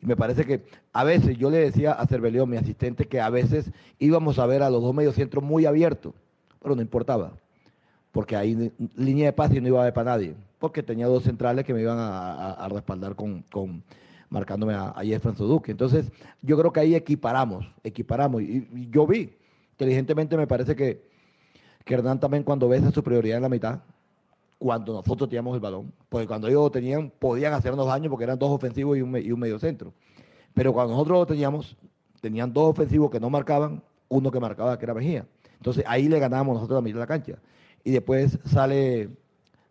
Y 0.00 0.06
me 0.06 0.16
parece 0.16 0.44
que 0.44 0.62
a 0.92 1.04
veces, 1.04 1.36
yo 1.38 1.50
le 1.50 1.58
decía 1.58 1.92
a 1.92 2.06
Cervelión, 2.06 2.48
mi 2.48 2.56
asistente, 2.56 3.06
que 3.06 3.20
a 3.20 3.30
veces 3.30 3.70
íbamos 3.98 4.38
a 4.38 4.46
ver 4.46 4.62
a 4.62 4.70
los 4.70 4.82
dos 4.82 4.94
mediocentros 4.94 5.42
muy 5.42 5.66
abiertos, 5.66 6.14
pero 6.62 6.76
no 6.76 6.82
importaba, 6.82 7.32
porque 8.12 8.36
ahí 8.36 8.72
línea 8.96 9.26
de 9.26 9.32
pase 9.32 9.60
no 9.60 9.68
iba 9.68 9.78
a 9.78 9.82
haber 9.82 9.94
para 9.94 10.12
nadie, 10.12 10.34
porque 10.58 10.82
tenía 10.82 11.06
dos 11.06 11.24
centrales 11.24 11.64
que 11.64 11.74
me 11.74 11.80
iban 11.82 11.98
a, 11.98 12.32
a- 12.32 12.52
a 12.64 12.68
respaldar 12.68 13.14
con, 13.16 13.42
con- 13.50 13.82
marcándome 14.30 14.74
a, 14.74 14.90
a 14.90 15.02
Jefferson 15.04 15.48
Duque. 15.48 15.70
Entonces, 15.72 16.10
yo 16.42 16.56
creo 16.58 16.72
que 16.72 16.80
ahí 16.80 16.94
equiparamos, 16.94 17.66
equiparamos. 17.82 18.42
Y, 18.42 18.68
yo 18.90 19.06
vi, 19.06 19.32
inteligentemente 19.72 20.36
me 20.36 20.46
parece 20.46 20.76
que, 20.76 21.02
Hernán 21.86 22.20
también 22.20 22.42
cuando 22.44 22.68
ve 22.68 22.76
esa 22.76 22.90
superioridad 22.90 23.38
en 23.38 23.42
la 23.42 23.48
mitad, 23.48 23.80
cuando 24.58 24.92
nosotros 24.92 25.28
teníamos 25.28 25.54
el 25.54 25.60
balón, 25.60 25.92
porque 26.08 26.26
cuando 26.26 26.48
ellos 26.48 26.62
lo 26.64 26.70
tenían, 26.70 27.10
podían 27.18 27.52
hacernos 27.52 27.86
daño 27.86 28.10
porque 28.10 28.24
eran 28.24 28.38
dos 28.38 28.50
ofensivos 28.50 28.98
y 28.98 29.02
un, 29.02 29.10
medio 29.10 29.58
centro. 29.58 29.94
Pero 30.52 30.72
cuando 30.72 30.94
nosotros 30.94 31.18
lo 31.20 31.26
teníamos, 31.26 31.76
tenían 32.20 32.52
dos 32.52 32.70
ofensivos 32.70 33.10
que 33.10 33.20
no 33.20 33.30
marcaban, 33.30 33.82
uno 34.08 34.30
que 34.30 34.40
marcaba 34.40 34.76
que 34.76 34.84
era 34.84 34.94
Mejía. 34.94 35.26
Entonces 35.56 35.84
ahí 35.86 36.08
le 36.08 36.18
ganábamos 36.18 36.54
nosotros 36.54 36.76
la 36.78 36.82
mitad 36.82 36.98
la 36.98 37.06
cancha. 37.06 37.38
Y 37.84 37.92
después 37.92 38.38
sale, 38.44 39.10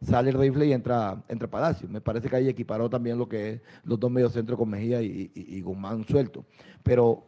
sale 0.02 0.32
rifle 0.32 0.66
y 0.66 0.72
entra, 0.72 1.22
entra 1.28 1.50
Palacio. 1.50 1.90
Me 1.90 2.00
parece 2.00 2.30
que 2.30 2.38
ahí 2.38 2.48
equiparó 2.48 2.90
también 2.90 3.18
lo 3.18 3.28
que 3.28 3.50
es 3.50 3.62
los 3.84 4.00
dos 4.00 4.10
mediocentros 4.10 4.58
con 4.58 4.70
Mejía 4.70 5.02
y, 5.02 5.32
y- 5.34 5.62
Guzmán 5.62 6.06
suelto. 6.06 6.46
Pero, 6.82 7.26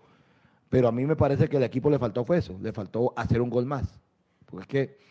pero 0.70 0.88
a 0.88 0.92
mí 0.94 1.06
me 1.06 1.18
parece 1.18 1.50
que 1.50 1.58
el 1.58 1.64
equipo 1.64 1.90
le 1.90 2.00
faltó 2.00 2.26
eso, 2.34 2.58
le 2.62 2.72
faltó 2.72 3.14
hacer 3.18 3.42
un 3.42 3.50
gol 3.50 3.66
más. 3.66 4.00
Porque 4.46 4.62
es 4.62 4.68
que 4.68 5.09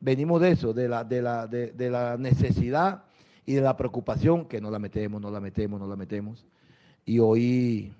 venimos 0.00 0.40
de 0.40 0.52
eso, 0.52 0.72
de 0.72 0.88
la, 0.88 2.16
necesidad 2.18 3.04
y 3.44 3.54
de 3.54 3.60
la 3.60 3.76
preocupación 3.76 4.46
que 4.46 4.60
no 4.60 4.70
la 4.70 4.78
metemos, 4.78 5.20
no 5.20 5.30
la 5.30 5.40
metemos, 5.40 5.80
no 5.80 5.86
la 5.86 5.96
metemos. 5.96 6.46
Y 7.04 7.18
hoy, 7.18 7.92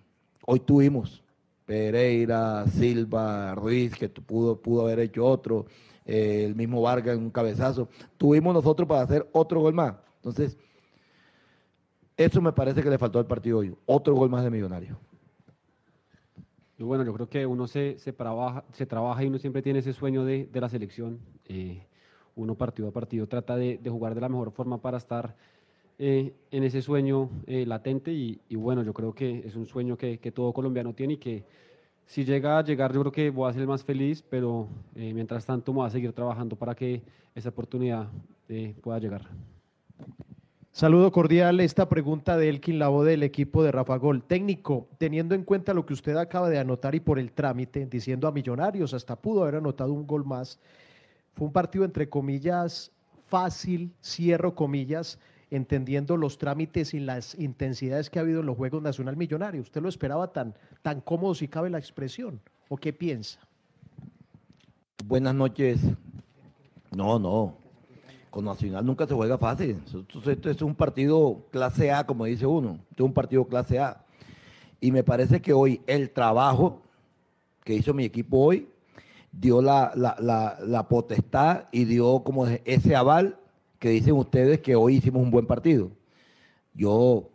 hoy 0.46 0.60
tuvimos 0.60 1.22
Pereira, 1.64 2.66
Silva, 2.66 3.54
Ruiz, 3.54 3.94
que 3.94 4.08
pudo 4.08 4.82
haber 4.82 5.00
hecho 5.00 5.24
otro, 5.24 5.66
eh, 6.04 6.44
el 6.46 6.54
mismo 6.54 6.80
Vargas 6.82 7.16
en 7.16 7.22
un 7.24 7.30
cabezazo. 7.30 7.88
Tuvimos 8.16 8.54
nosotros 8.54 8.88
para 8.88 9.02
hacer 9.02 9.28
otro 9.32 9.60
gol 9.60 9.74
más. 9.74 9.94
Entonces, 10.16 10.56
eso 12.16 12.40
me 12.40 12.52
parece 12.52 12.82
que 12.82 12.90
le 12.90 12.98
faltó 12.98 13.18
al 13.18 13.26
partido 13.26 13.58
hoy. 13.58 13.74
Otro 13.86 14.14
gol 14.14 14.30
más 14.30 14.42
de 14.42 14.50
Millonario. 14.50 14.98
Y 16.78 16.84
bueno, 16.84 17.04
yo 17.04 17.12
creo 17.12 17.28
que 17.28 17.44
uno 17.44 17.66
se, 17.66 17.98
se, 17.98 18.12
trabaja, 18.12 18.64
se 18.72 18.86
trabaja 18.86 19.24
y 19.24 19.26
uno 19.26 19.38
siempre 19.38 19.62
tiene 19.62 19.80
ese 19.80 19.92
sueño 19.92 20.24
de, 20.24 20.46
de 20.46 20.60
la 20.60 20.68
selección. 20.68 21.18
Eh, 21.46 21.82
uno 22.36 22.54
partido 22.54 22.88
a 22.88 22.92
partido 22.92 23.26
trata 23.26 23.56
de, 23.56 23.78
de 23.78 23.90
jugar 23.90 24.14
de 24.14 24.20
la 24.20 24.28
mejor 24.28 24.52
forma 24.52 24.80
para 24.80 24.96
estar 24.98 25.34
eh, 25.98 26.32
en 26.52 26.62
ese 26.62 26.80
sueño 26.80 27.28
eh, 27.48 27.66
latente 27.66 28.12
y, 28.12 28.40
y 28.48 28.54
bueno, 28.54 28.84
yo 28.84 28.94
creo 28.94 29.12
que 29.12 29.42
es 29.44 29.56
un 29.56 29.66
sueño 29.66 29.96
que, 29.96 30.18
que 30.18 30.30
todo 30.30 30.52
colombiano 30.52 30.94
tiene 30.94 31.14
y 31.14 31.16
que 31.16 31.44
si 32.06 32.24
llega 32.24 32.56
a 32.58 32.62
llegar 32.62 32.92
yo 32.92 33.00
creo 33.00 33.12
que 33.12 33.30
voy 33.30 33.50
a 33.50 33.52
ser 33.52 33.62
el 33.62 33.68
más 33.68 33.82
feliz, 33.82 34.22
pero 34.30 34.68
eh, 34.94 35.12
mientras 35.12 35.44
tanto 35.44 35.72
voy 35.72 35.84
a 35.84 35.90
seguir 35.90 36.12
trabajando 36.12 36.54
para 36.54 36.76
que 36.76 37.02
esa 37.34 37.48
oportunidad 37.48 38.08
pueda 38.80 38.98
llegar. 39.00 39.26
Saludo 40.72 41.10
cordial. 41.10 41.58
Esta 41.60 41.88
pregunta 41.88 42.36
de 42.36 42.48
Elkin 42.48 42.78
Lavo 42.78 43.02
del 43.02 43.22
equipo 43.22 43.64
de 43.64 43.72
Rafa 43.72 43.96
Gol. 43.96 44.22
Técnico, 44.22 44.86
teniendo 44.98 45.34
en 45.34 45.42
cuenta 45.42 45.74
lo 45.74 45.84
que 45.84 45.92
usted 45.92 46.16
acaba 46.16 46.48
de 46.48 46.58
anotar 46.58 46.94
y 46.94 47.00
por 47.00 47.18
el 47.18 47.32
trámite, 47.32 47.86
diciendo 47.86 48.28
a 48.28 48.32
Millonarios, 48.32 48.94
hasta 48.94 49.16
pudo 49.16 49.42
haber 49.42 49.56
anotado 49.56 49.92
un 49.92 50.06
gol 50.06 50.24
más. 50.24 50.60
Fue 51.34 51.46
un 51.46 51.52
partido, 51.52 51.84
entre 51.84 52.08
comillas, 52.08 52.92
fácil, 53.26 53.92
cierro 54.02 54.54
comillas, 54.54 55.18
entendiendo 55.50 56.16
los 56.16 56.38
trámites 56.38 56.94
y 56.94 57.00
las 57.00 57.34
intensidades 57.34 58.10
que 58.10 58.18
ha 58.18 58.22
habido 58.22 58.40
en 58.40 58.46
los 58.46 58.56
Juegos 58.56 58.82
Nacional 58.82 59.16
Millonarios. 59.16 59.66
¿Usted 59.66 59.82
lo 59.82 59.88
esperaba 59.88 60.32
tan, 60.32 60.54
tan 60.82 61.00
cómodo, 61.00 61.34
si 61.34 61.48
cabe 61.48 61.70
la 61.70 61.78
expresión? 61.78 62.40
¿O 62.68 62.76
qué 62.76 62.92
piensa? 62.92 63.40
Buenas 65.04 65.34
noches. 65.34 65.80
No, 66.94 67.18
no. 67.18 67.67
Con 68.30 68.44
Nacional 68.44 68.84
nunca 68.84 69.06
se 69.06 69.14
juega 69.14 69.38
fácil. 69.38 69.80
Esto, 70.26 70.50
es 70.50 70.62
un 70.62 70.74
partido 70.74 71.44
clase 71.50 71.90
A, 71.90 72.06
como 72.06 72.24
dice 72.24 72.46
uno. 72.46 72.78
Esto 72.90 73.04
es 73.04 73.08
un 73.08 73.14
partido 73.14 73.46
clase 73.46 73.78
A. 73.78 74.04
Y 74.80 74.92
me 74.92 75.02
parece 75.02 75.40
que 75.40 75.52
hoy 75.52 75.80
el 75.86 76.10
trabajo 76.10 76.82
que 77.64 77.74
hizo 77.74 77.92
mi 77.94 78.04
equipo 78.04 78.38
hoy 78.38 78.68
dio 79.32 79.60
la, 79.60 79.92
la, 79.94 80.16
la, 80.20 80.58
la 80.64 80.88
potestad 80.88 81.64
y 81.72 81.84
dio 81.84 82.22
como 82.24 82.46
ese 82.46 82.96
aval 82.96 83.38
que 83.78 83.90
dicen 83.90 84.14
ustedes 84.14 84.60
que 84.60 84.76
hoy 84.76 84.96
hicimos 84.96 85.22
un 85.22 85.30
buen 85.30 85.46
partido. 85.46 85.90
Yo 86.74 87.30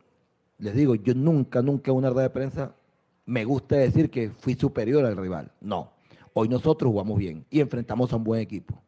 les 0.58 0.74
digo, 0.76 0.96
yo 0.96 1.14
nunca, 1.14 1.62
nunca 1.62 1.92
en 1.92 1.98
una 1.98 2.10
rueda 2.10 2.28
de 2.28 2.34
prensa 2.34 2.74
me 3.26 3.46
gusta 3.46 3.76
decir 3.76 4.10
que 4.10 4.30
fui 4.30 4.56
superior 4.56 5.06
al 5.06 5.18
rival. 5.18 5.52
No. 5.62 5.92
Hoy 6.34 6.50
nosotros 6.50 6.92
jugamos 6.92 7.18
bien 7.18 7.46
y 7.50 7.60
enfrentamos 7.60 8.12
a 8.12 8.16
un 8.16 8.24
buen 8.24 8.42
equipo. 8.42 8.82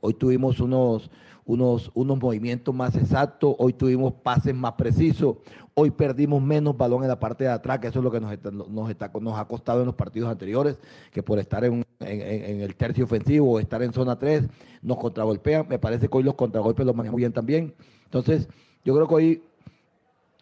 Hoy 0.00 0.14
tuvimos 0.14 0.60
unos, 0.60 1.10
unos, 1.44 1.90
unos 1.94 2.18
movimientos 2.18 2.74
más 2.74 2.96
exactos, 2.96 3.54
hoy 3.58 3.72
tuvimos 3.72 4.12
pases 4.14 4.54
más 4.54 4.74
precisos, 4.74 5.36
hoy 5.74 5.90
perdimos 5.90 6.42
menos 6.42 6.76
balón 6.76 7.02
en 7.02 7.08
la 7.08 7.18
parte 7.18 7.44
de 7.44 7.50
atrás, 7.50 7.78
que 7.78 7.88
eso 7.88 8.00
es 8.00 8.04
lo 8.04 8.10
que 8.10 8.20
nos, 8.20 8.32
está, 8.32 8.50
nos, 8.50 8.90
está, 8.90 9.10
nos 9.20 9.38
ha 9.38 9.44
costado 9.46 9.80
en 9.80 9.86
los 9.86 9.94
partidos 9.94 10.30
anteriores, 10.30 10.78
que 11.10 11.22
por 11.22 11.38
estar 11.38 11.64
en, 11.64 11.84
en, 12.00 12.60
el 12.60 12.74
tercio 12.76 13.04
ofensivo 13.04 13.52
o 13.52 13.60
estar 13.60 13.82
en 13.82 13.92
zona 13.92 14.18
3 14.18 14.44
nos 14.82 14.98
contragolpean. 14.98 15.66
Me 15.68 15.78
parece 15.78 16.08
que 16.08 16.16
hoy 16.16 16.22
los 16.22 16.34
contragolpes 16.34 16.84
los 16.86 16.94
manejamos 16.94 17.18
bien 17.18 17.32
también. 17.32 17.74
Entonces, 18.04 18.48
yo 18.84 18.94
creo 18.94 19.08
que 19.08 19.14
hoy, 19.14 19.42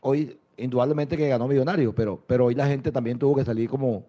hoy 0.03 0.39
indudablemente 0.57 1.17
que 1.17 1.29
ganó 1.29 1.49
Millonario, 1.49 1.95
pero, 1.95 2.23
pero 2.27 2.47
hoy 2.47 2.55
la 2.55 2.67
gente 2.67 2.91
también 2.93 3.19
tuvo 3.19 3.37
que 3.37 3.45
salir 3.45 3.69
como, 3.69 4.05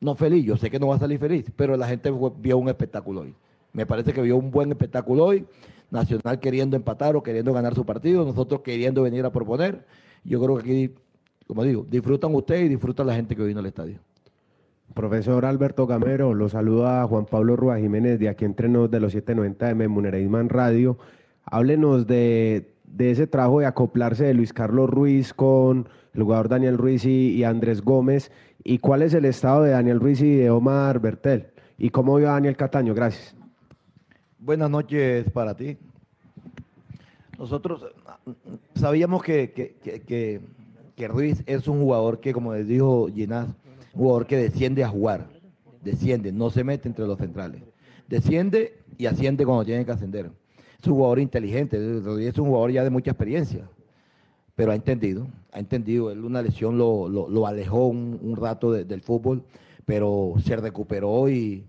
no 0.00 0.14
feliz, 0.14 0.44
yo 0.44 0.56
sé 0.56 0.70
que 0.70 0.78
no 0.78 0.88
va 0.88 0.96
a 0.96 1.00
salir 1.00 1.18
feliz, 1.18 1.50
pero 1.56 1.76
la 1.76 1.88
gente 1.88 2.10
vio 2.38 2.58
un 2.58 2.68
espectáculo 2.68 3.22
hoy. 3.22 3.34
Me 3.72 3.84
parece 3.84 4.12
que 4.12 4.22
vio 4.22 4.36
un 4.36 4.50
buen 4.50 4.70
espectáculo 4.70 5.24
hoy. 5.24 5.46
Nacional 5.90 6.40
queriendo 6.40 6.76
empatar 6.76 7.16
o 7.16 7.22
queriendo 7.22 7.52
ganar 7.52 7.74
su 7.74 7.84
partido, 7.84 8.24
nosotros 8.24 8.60
queriendo 8.62 9.02
venir 9.02 9.24
a 9.24 9.30
proponer. 9.30 9.86
Yo 10.24 10.42
creo 10.42 10.56
que 10.56 10.62
aquí, 10.62 10.94
como 11.46 11.62
digo, 11.62 11.86
disfrutan 11.88 12.34
ustedes 12.34 12.66
y 12.66 12.68
disfrutan 12.68 13.06
la 13.06 13.14
gente 13.14 13.36
que 13.36 13.44
vino 13.44 13.60
al 13.60 13.66
estadio. 13.66 13.98
Profesor 14.94 15.44
Alberto 15.44 15.86
Gamero, 15.86 16.32
lo 16.32 16.48
saluda 16.48 17.06
Juan 17.06 17.26
Pablo 17.26 17.56
Rúa 17.56 17.78
Jiménez 17.78 18.18
de 18.18 18.28
aquí 18.28 18.44
entre 18.44 18.68
nos 18.68 18.90
de 18.90 19.00
los 19.00 19.12
790 19.12 19.74
de 19.74 19.88
Muneraisman 19.88 20.48
Radio. 20.48 20.98
Háblenos 21.44 22.06
de, 22.06 22.72
de, 22.84 23.10
ese 23.10 23.26
trabajo 23.26 23.60
de 23.60 23.66
acoplarse 23.66 24.24
de 24.24 24.34
Luis 24.34 24.52
Carlos 24.52 24.88
Ruiz 24.88 25.34
con 25.34 25.88
el 26.14 26.22
jugador 26.22 26.48
Daniel 26.48 26.78
Ruiz 26.78 27.04
y, 27.04 27.44
Andrés 27.44 27.82
Gómez. 27.82 28.32
¿Y 28.64 28.78
cuál 28.78 29.02
es 29.02 29.14
el 29.14 29.26
estado 29.26 29.62
de 29.62 29.70
Daniel 29.70 30.00
Ruiz 30.00 30.20
y 30.22 30.34
de 30.34 30.50
Omar 30.50 30.98
Bertel? 30.98 31.48
¿Y 31.78 31.90
cómo 31.90 32.16
vio 32.16 32.28
Daniel 32.28 32.56
Cataño? 32.56 32.94
Gracias. 32.94 33.36
Buenas 34.46 34.70
noches 34.70 35.28
para 35.32 35.56
ti. 35.56 35.76
Nosotros 37.36 37.84
sabíamos 38.76 39.20
que, 39.24 39.50
que, 39.50 40.40
que, 40.94 41.08
Ruiz 41.08 41.42
es 41.46 41.66
un 41.66 41.80
jugador 41.80 42.20
que, 42.20 42.32
como 42.32 42.54
les 42.54 42.68
dijo 42.68 43.08
Ginás, 43.12 43.48
jugador 43.92 44.24
que 44.24 44.36
desciende 44.36 44.84
a 44.84 44.88
jugar, 44.88 45.26
desciende, 45.82 46.30
no 46.30 46.50
se 46.50 46.62
mete 46.62 46.86
entre 46.86 47.08
los 47.08 47.18
centrales. 47.18 47.60
Desciende 48.06 48.78
y 48.96 49.06
asciende 49.06 49.44
cuando 49.44 49.64
tiene 49.64 49.84
que 49.84 49.90
ascender. 49.90 50.30
Es 50.80 50.86
un 50.86 50.94
jugador 50.94 51.18
inteligente, 51.18 51.76
es 51.76 52.38
un 52.38 52.46
jugador 52.46 52.70
ya 52.70 52.84
de 52.84 52.90
mucha 52.90 53.10
experiencia, 53.10 53.68
pero 54.54 54.70
ha 54.70 54.76
entendido, 54.76 55.26
ha 55.50 55.58
entendido. 55.58 56.12
Él 56.12 56.24
una 56.24 56.40
lesión 56.40 56.78
lo, 56.78 57.08
lo, 57.08 57.28
lo 57.28 57.48
alejó 57.48 57.88
un, 57.88 58.36
rato 58.36 58.70
de, 58.70 58.84
del 58.84 59.00
fútbol, 59.00 59.42
pero 59.84 60.34
se 60.38 60.54
recuperó 60.54 61.28
y, 61.28 61.64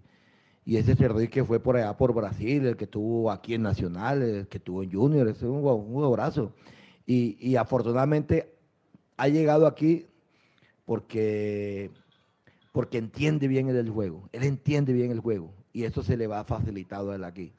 y 0.68 0.76
ese 0.76 0.98
Cerruí 0.98 1.30
que 1.30 1.46
fue 1.46 1.62
por 1.62 1.78
allá 1.78 1.96
por 1.96 2.14
Brasil, 2.14 2.66
el 2.66 2.76
que 2.76 2.84
estuvo 2.84 3.32
aquí 3.32 3.54
en 3.54 3.62
Nacional, 3.62 4.22
el 4.22 4.48
que 4.50 4.58
estuvo 4.58 4.84
en 4.84 4.92
Junior, 4.92 5.26
es 5.30 5.42
un, 5.42 5.66
un 5.66 5.94
jugadorazo. 5.94 6.52
Y, 7.06 7.38
y, 7.40 7.56
afortunadamente 7.56 8.54
ha 9.16 9.30
llegado 9.30 9.66
aquí 9.66 10.08
porque 10.86 11.90
porque 12.74 12.98
entiende 12.98 13.48
bien 13.48 13.70
el 13.70 13.90
juego. 13.90 14.28
Él 14.34 14.44
entiende 14.44 14.92
bien 14.92 15.10
el 15.10 15.22
juego 15.22 15.54
y 15.72 15.86
eso 15.86 16.04
se 16.04 16.18
le 16.18 16.28
va 16.28 16.44
facilitado 16.44 17.12
a 17.12 17.16
él 17.16 17.24
aquí. 17.24 17.54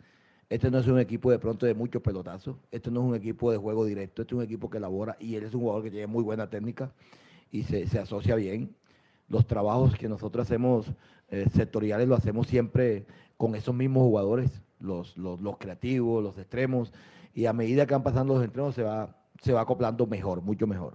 Este 0.50 0.70
no 0.70 0.76
es 0.76 0.86
un 0.86 0.98
equipo 0.98 1.30
de 1.30 1.38
pronto 1.38 1.64
de 1.64 1.72
muchos 1.72 2.02
pelotazos. 2.02 2.56
Este 2.70 2.90
no 2.90 3.00
es 3.00 3.06
un 3.06 3.14
equipo 3.14 3.50
de 3.50 3.56
juego 3.56 3.86
directo. 3.86 4.20
Este 4.20 4.34
es 4.34 4.36
un 4.36 4.44
equipo 4.44 4.68
que 4.68 4.76
elabora 4.76 5.16
y 5.18 5.34
él 5.34 5.44
es 5.44 5.54
un 5.54 5.62
jugador 5.62 5.82
que 5.82 5.90
tiene 5.90 6.08
muy 6.08 6.22
buena 6.22 6.50
técnica 6.50 6.92
y 7.50 7.62
se, 7.62 7.86
se 7.86 7.98
asocia 7.98 8.34
bien. 8.34 8.74
Los 9.30 9.46
trabajos 9.46 9.94
que 9.96 10.10
nosotros 10.10 10.46
hacemos 10.46 10.92
eh, 11.30 11.46
sectoriales 11.52 12.08
lo 12.08 12.14
hacemos 12.14 12.46
siempre 12.46 13.06
con 13.36 13.54
esos 13.54 13.74
mismos 13.74 14.02
jugadores, 14.02 14.62
los, 14.80 15.16
los, 15.16 15.56
creativos, 15.58 16.22
los 16.22 16.38
extremos. 16.38 16.92
Y 17.34 17.46
a 17.46 17.52
medida 17.52 17.86
que 17.86 17.94
van 17.94 18.02
pasando 18.02 18.34
los 18.34 18.44
extremos 18.44 18.74
se 18.74 18.82
va, 18.82 19.16
se 19.40 19.52
va 19.52 19.60
acoplando 19.60 20.06
mejor, 20.06 20.42
mucho 20.42 20.66
mejor. 20.66 20.94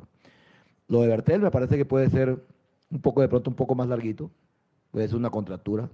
Lo 0.88 1.02
de 1.02 1.08
Bertel 1.08 1.41
me 1.41 1.52
parece 1.52 1.78
que 1.78 1.86
puede 1.86 2.10
ser 2.10 2.43
un 2.89 3.02
poco 3.02 3.22
de 3.22 3.28
pronto 3.28 3.50
un 3.50 3.56
poco 3.56 3.76
más 3.76 3.88
larguito. 3.88 4.30
Puede 4.91 5.08
ser 5.08 5.17
una 5.17 5.30
contractura 5.30 5.89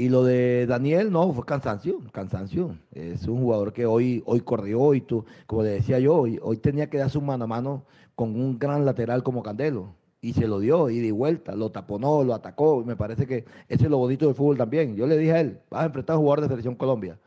y 0.00 0.08
lo 0.08 0.24
de 0.24 0.64
Daniel, 0.66 1.12
no, 1.12 1.30
fue 1.34 1.44
cansancio, 1.44 2.00
cansancio. 2.10 2.74
Es 2.90 3.28
un 3.28 3.42
jugador 3.42 3.74
que 3.74 3.84
hoy, 3.84 4.22
hoy 4.24 4.40
corrió 4.40 4.94
y 4.94 5.02
tú, 5.02 5.26
como 5.46 5.62
le 5.62 5.68
decía 5.68 5.98
yo, 5.98 6.14
hoy, 6.14 6.38
hoy 6.42 6.56
tenía 6.56 6.88
que 6.88 6.96
dar 6.96 7.10
su 7.10 7.20
mano 7.20 7.44
a 7.44 7.46
mano 7.46 7.84
con 8.14 8.34
un 8.34 8.58
gran 8.58 8.86
lateral 8.86 9.22
como 9.22 9.42
Candelo. 9.42 9.94
Y 10.22 10.34
se 10.34 10.46
lo 10.46 10.60
dio, 10.60 10.90
y 10.90 11.00
de 11.00 11.12
vuelta, 11.12 11.54
lo 11.54 11.70
taponó, 11.70 12.22
lo 12.24 12.34
atacó. 12.34 12.84
Me 12.84 12.94
parece 12.94 13.26
que 13.26 13.44
ese 13.68 13.84
es 13.84 13.90
lo 13.90 13.98
bonito 13.98 14.26
del 14.26 14.34
fútbol 14.34 14.58
también. 14.58 14.94
Yo 14.94 15.06
le 15.06 15.16
dije 15.16 15.32
a 15.32 15.40
él, 15.40 15.60
vas 15.70 15.82
a 15.82 15.86
enfrentar 15.86 16.14
a 16.14 16.18
un 16.18 16.24
jugador 16.24 16.42
de 16.42 16.48
Selección 16.48 16.74
Colombia. 16.74 17.18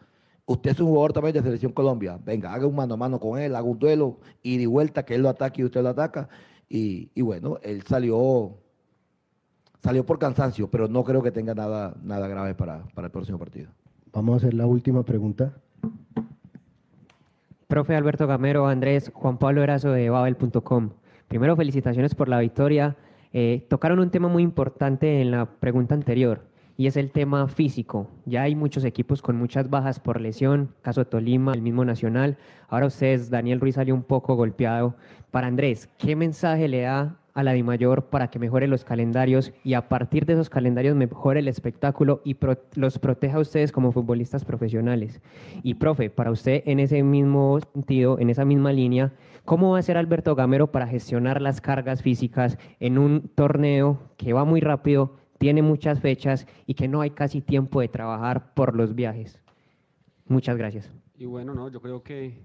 Usted 0.46 0.72
es 0.72 0.80
un 0.80 0.88
jugador 0.88 1.14
también 1.14 1.34
de 1.34 1.42
Selección 1.42 1.72
Colombia. 1.72 2.20
Venga, 2.24 2.54
haga 2.54 2.68
un 2.68 2.76
mano 2.76 2.94
a 2.94 2.98
mano 2.98 3.20
con 3.20 3.40
él, 3.40 3.56
haga 3.56 3.66
un 3.66 3.80
duelo, 3.80 4.20
y 4.44 4.58
de 4.58 4.68
vuelta, 4.68 5.04
que 5.04 5.16
él 5.16 5.24
lo 5.24 5.30
ataque 5.30 5.62
y 5.62 5.66
usted 5.66 5.82
lo 5.82 5.90
ataca. 5.90 6.30
Y, 6.70 7.10
y 7.16 7.22
bueno, 7.22 7.58
él 7.64 7.84
salió 7.84 8.58
salió 9.84 10.06
por 10.06 10.18
cansancio, 10.18 10.70
pero 10.70 10.88
no 10.88 11.04
creo 11.04 11.22
que 11.22 11.32
tenga 11.32 11.54
nada, 11.54 11.94
nada 12.02 12.28
grave 12.28 12.56
para, 12.56 12.84
para 12.94 13.08
el 13.08 13.12
próximo 13.12 13.38
partido. 13.38 13.70
Vamos 14.14 14.36
a 14.36 14.38
hacer 14.38 14.54
la 14.54 14.66
última 14.66 15.04
pregunta. 15.04 15.54
Profe 17.68 17.96
Alberto 17.96 18.28
Gamero, 18.28 18.68
Andrés, 18.68 19.12
Juan 19.14 19.38
Pablo 19.38 19.64
Erazo 19.64 19.92
de 19.92 20.10
Babel.com. 20.10 20.92
Primero, 21.34 21.56
felicitaciones 21.56 22.14
por 22.14 22.30
la 22.30 22.40
victoria. 22.40 22.96
Eh, 23.34 23.66
tocaron 23.68 23.98
un 23.98 24.12
tema 24.12 24.28
muy 24.28 24.44
importante 24.44 25.20
en 25.20 25.32
la 25.32 25.48
pregunta 25.48 25.96
anterior 25.96 26.44
y 26.78 26.86
es 26.86 26.96
el 26.96 27.10
tema 27.10 27.48
físico. 27.48 28.08
Ya 28.28 28.44
hay 28.44 28.54
muchos 28.56 28.86
equipos 28.86 29.24
con 29.24 29.36
muchas 29.36 29.68
bajas 29.68 30.00
por 30.00 30.22
lesión, 30.22 30.76
caso 30.84 31.02
de 31.02 31.06
Tolima, 31.06 31.56
el 31.56 31.64
mismo 31.64 31.86
Nacional. 31.86 32.38
Ahora 32.70 32.86
ustedes, 32.86 33.32
Daniel 33.32 33.60
Ruiz 33.60 33.74
salió 33.74 33.96
un 33.96 34.04
poco 34.04 34.36
golpeado. 34.36 34.96
Para 35.32 35.48
Andrés, 35.48 35.90
¿qué 35.98 36.16
mensaje 36.16 36.68
le 36.68 36.82
da 36.82 37.18
a 37.34 37.42
la 37.42 37.54
DIMAYOR 37.54 38.10
para 38.10 38.28
que 38.28 38.38
mejore 38.38 38.68
los 38.68 38.86
calendarios 38.86 39.54
y 39.64 39.74
a 39.74 39.90
partir 39.90 40.28
de 40.28 40.34
esos 40.34 40.52
calendarios 40.52 40.96
mejore 40.96 41.40
el 41.40 41.48
espectáculo 41.48 42.22
y 42.24 42.38
los 42.76 43.00
proteja 43.00 43.38
a 43.38 43.42
ustedes 43.42 43.72
como 43.72 43.92
futbolistas 43.92 44.46
profesionales. 44.46 45.20
Y 45.64 45.74
profe, 45.74 46.12
para 46.12 46.30
usted 46.30 46.62
en 46.68 46.80
ese 46.80 47.02
mismo 47.02 47.60
sentido, 47.74 48.20
en 48.20 48.30
esa 48.30 48.46
misma 48.46 48.72
línea, 48.72 49.14
¿cómo 49.46 49.72
va 49.72 49.80
a 49.80 49.84
ser 49.84 49.98
Alberto 49.98 50.36
Gamero 50.36 50.72
para 50.72 50.88
gestionar 50.88 51.42
las 51.42 51.62
cargas 51.62 52.02
físicas 52.02 52.58
en 52.80 52.98
un 52.98 53.30
torneo 53.36 54.00
que 54.18 54.34
va 54.34 54.46
muy 54.46 54.62
rápido, 54.62 55.16
tiene 55.38 55.62
muchas 55.62 56.00
fechas 56.00 56.48
y 56.66 56.74
que 56.74 56.88
no 56.88 57.02
hay 57.02 57.12
casi 57.12 57.42
tiempo 57.42 57.82
de 57.82 57.88
trabajar 57.88 58.54
por 58.54 58.76
los 58.76 58.96
viajes? 58.96 59.42
Muchas 60.28 60.58
gracias. 60.58 60.90
Y 61.18 61.26
bueno, 61.26 61.54
no, 61.54 61.70
yo 61.70 61.82
creo 61.82 62.02
que 62.04 62.42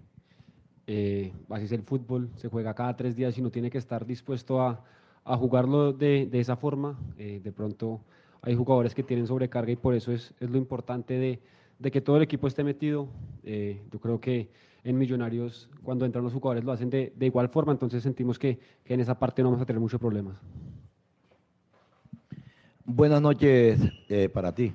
eh, 0.86 1.32
así 1.50 1.66
es 1.66 1.72
el 1.72 1.82
fútbol, 1.82 2.30
se 2.36 2.48
juega 2.48 2.74
cada 2.74 2.96
tres 2.96 3.14
días 3.14 3.36
y 3.36 3.40
uno 3.40 3.50
tiene 3.50 3.70
que 3.70 3.78
estar 3.78 4.06
dispuesto 4.06 4.62
a, 4.62 4.84
a 5.24 5.36
jugarlo 5.36 5.92
de, 5.92 6.26
de, 6.26 6.40
esa 6.40 6.56
forma. 6.56 6.98
Eh, 7.18 7.40
de 7.44 7.52
pronto 7.52 8.00
hay 8.40 8.54
jugadores 8.54 8.94
que 8.94 9.02
tienen 9.02 9.26
sobrecarga 9.26 9.70
y 9.70 9.76
por 9.76 9.94
eso 9.94 10.12
es, 10.12 10.34
es 10.40 10.48
lo 10.48 10.56
importante 10.56 11.14
de, 11.18 11.40
de, 11.78 11.90
que 11.90 12.00
todo 12.00 12.16
el 12.16 12.22
equipo 12.22 12.46
esté 12.46 12.64
metido. 12.64 13.08
Eh, 13.44 13.82
yo 13.92 14.00
creo 14.00 14.20
que 14.20 14.48
en 14.88 14.98
Millonarios, 14.98 15.68
cuando 15.82 16.04
entran 16.04 16.24
los 16.24 16.32
jugadores, 16.32 16.64
lo 16.64 16.72
hacen 16.72 16.90
de, 16.90 17.12
de 17.16 17.26
igual 17.26 17.48
forma, 17.48 17.72
entonces 17.72 18.02
sentimos 18.02 18.38
que, 18.38 18.58
que, 18.84 18.94
en 18.94 19.00
esa 19.00 19.18
parte 19.18 19.42
no 19.42 19.50
vamos 19.50 19.62
a 19.62 19.66
tener 19.66 19.80
muchos 19.80 20.00
problemas. 20.00 20.36
Buenas 22.84 23.20
noches 23.20 23.80
eh, 24.08 24.28
para 24.28 24.54
ti 24.54 24.72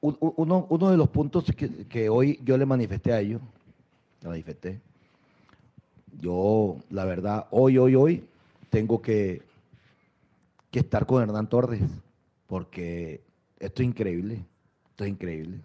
uno, 0.00 0.66
uno 0.68 0.90
de 0.90 0.96
los 0.96 1.08
puntos 1.08 1.44
que, 1.56 1.86
que, 1.86 2.08
hoy 2.08 2.38
yo 2.44 2.56
le 2.56 2.66
manifesté 2.66 3.12
a 3.12 3.20
ellos, 3.20 3.40
le 4.22 4.28
manifesté, 4.28 4.80
yo, 6.20 6.76
la 6.90 7.04
verdad, 7.04 7.46
hoy, 7.50 7.78
hoy, 7.78 7.94
hoy, 7.94 8.24
tengo 8.70 9.00
que, 9.02 9.42
que 10.70 10.80
estar 10.80 11.06
con 11.06 11.22
Hernán 11.22 11.48
Torres, 11.48 11.82
porque 12.46 13.20
esto 13.58 13.82
es 13.82 13.88
increíble, 13.88 14.44
esto 14.90 15.04
es 15.04 15.10
increíble. 15.10 15.60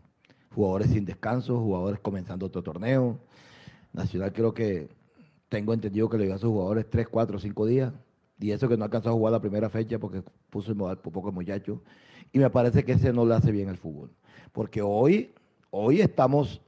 Jugadores 0.54 0.92
sin 0.92 1.06
descanso, 1.06 1.60
jugadores 1.60 2.00
comenzando 2.00 2.46
otro 2.46 2.62
torneo. 2.62 3.20
Nacional 3.94 4.34
creo 4.34 4.54
que 4.54 4.90
tengo 5.50 5.74
entendido 5.74 6.10
que 6.10 6.18
le 6.18 6.26
dio 6.26 6.36
a 6.36 6.38
sus 6.38 6.50
jugadores 6.50 6.90
3, 6.90 7.08
4, 7.08 7.40
5 7.40 7.66
días. 7.66 7.94
Y 8.40 8.52
eso 8.52 8.68
que 8.68 8.78
no 8.78 8.86
alcanzó 8.86 9.10
a 9.10 9.14
jugar 9.14 9.34
la 9.34 9.40
primera 9.40 9.70
fecha 9.70 10.00
porque 10.00 10.24
puso 10.50 10.72
el 10.72 10.78
modal 10.78 10.98
por 10.98 11.14
poco 11.14 11.32
muchacho. 11.32 11.82
Y 12.32 12.40
me 12.40 12.50
parece 12.50 12.84
que 12.84 12.94
ese 12.94 13.14
no 13.14 13.26
le 13.26 13.36
hace 13.36 13.52
bien 13.52 13.70
al 13.70 13.78
fútbol. 13.78 14.12
Porque 14.52 14.82
hoy, 14.82 15.34
hoy 15.70 16.02
estamos, 16.02 16.62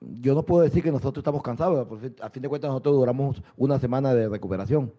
yo 0.00 0.34
no 0.34 0.44
puedo 0.44 0.62
decir 0.62 0.82
que 0.82 0.90
nosotros 0.92 1.22
estamos 1.22 1.42
cansados, 1.42 1.86
a 2.20 2.30
fin 2.30 2.42
de 2.42 2.48
cuentas 2.48 2.68
nosotros 2.68 2.96
duramos 2.96 3.42
una 3.56 3.78
semana 3.78 4.14
de 4.14 4.28
recuperación. 4.28 4.92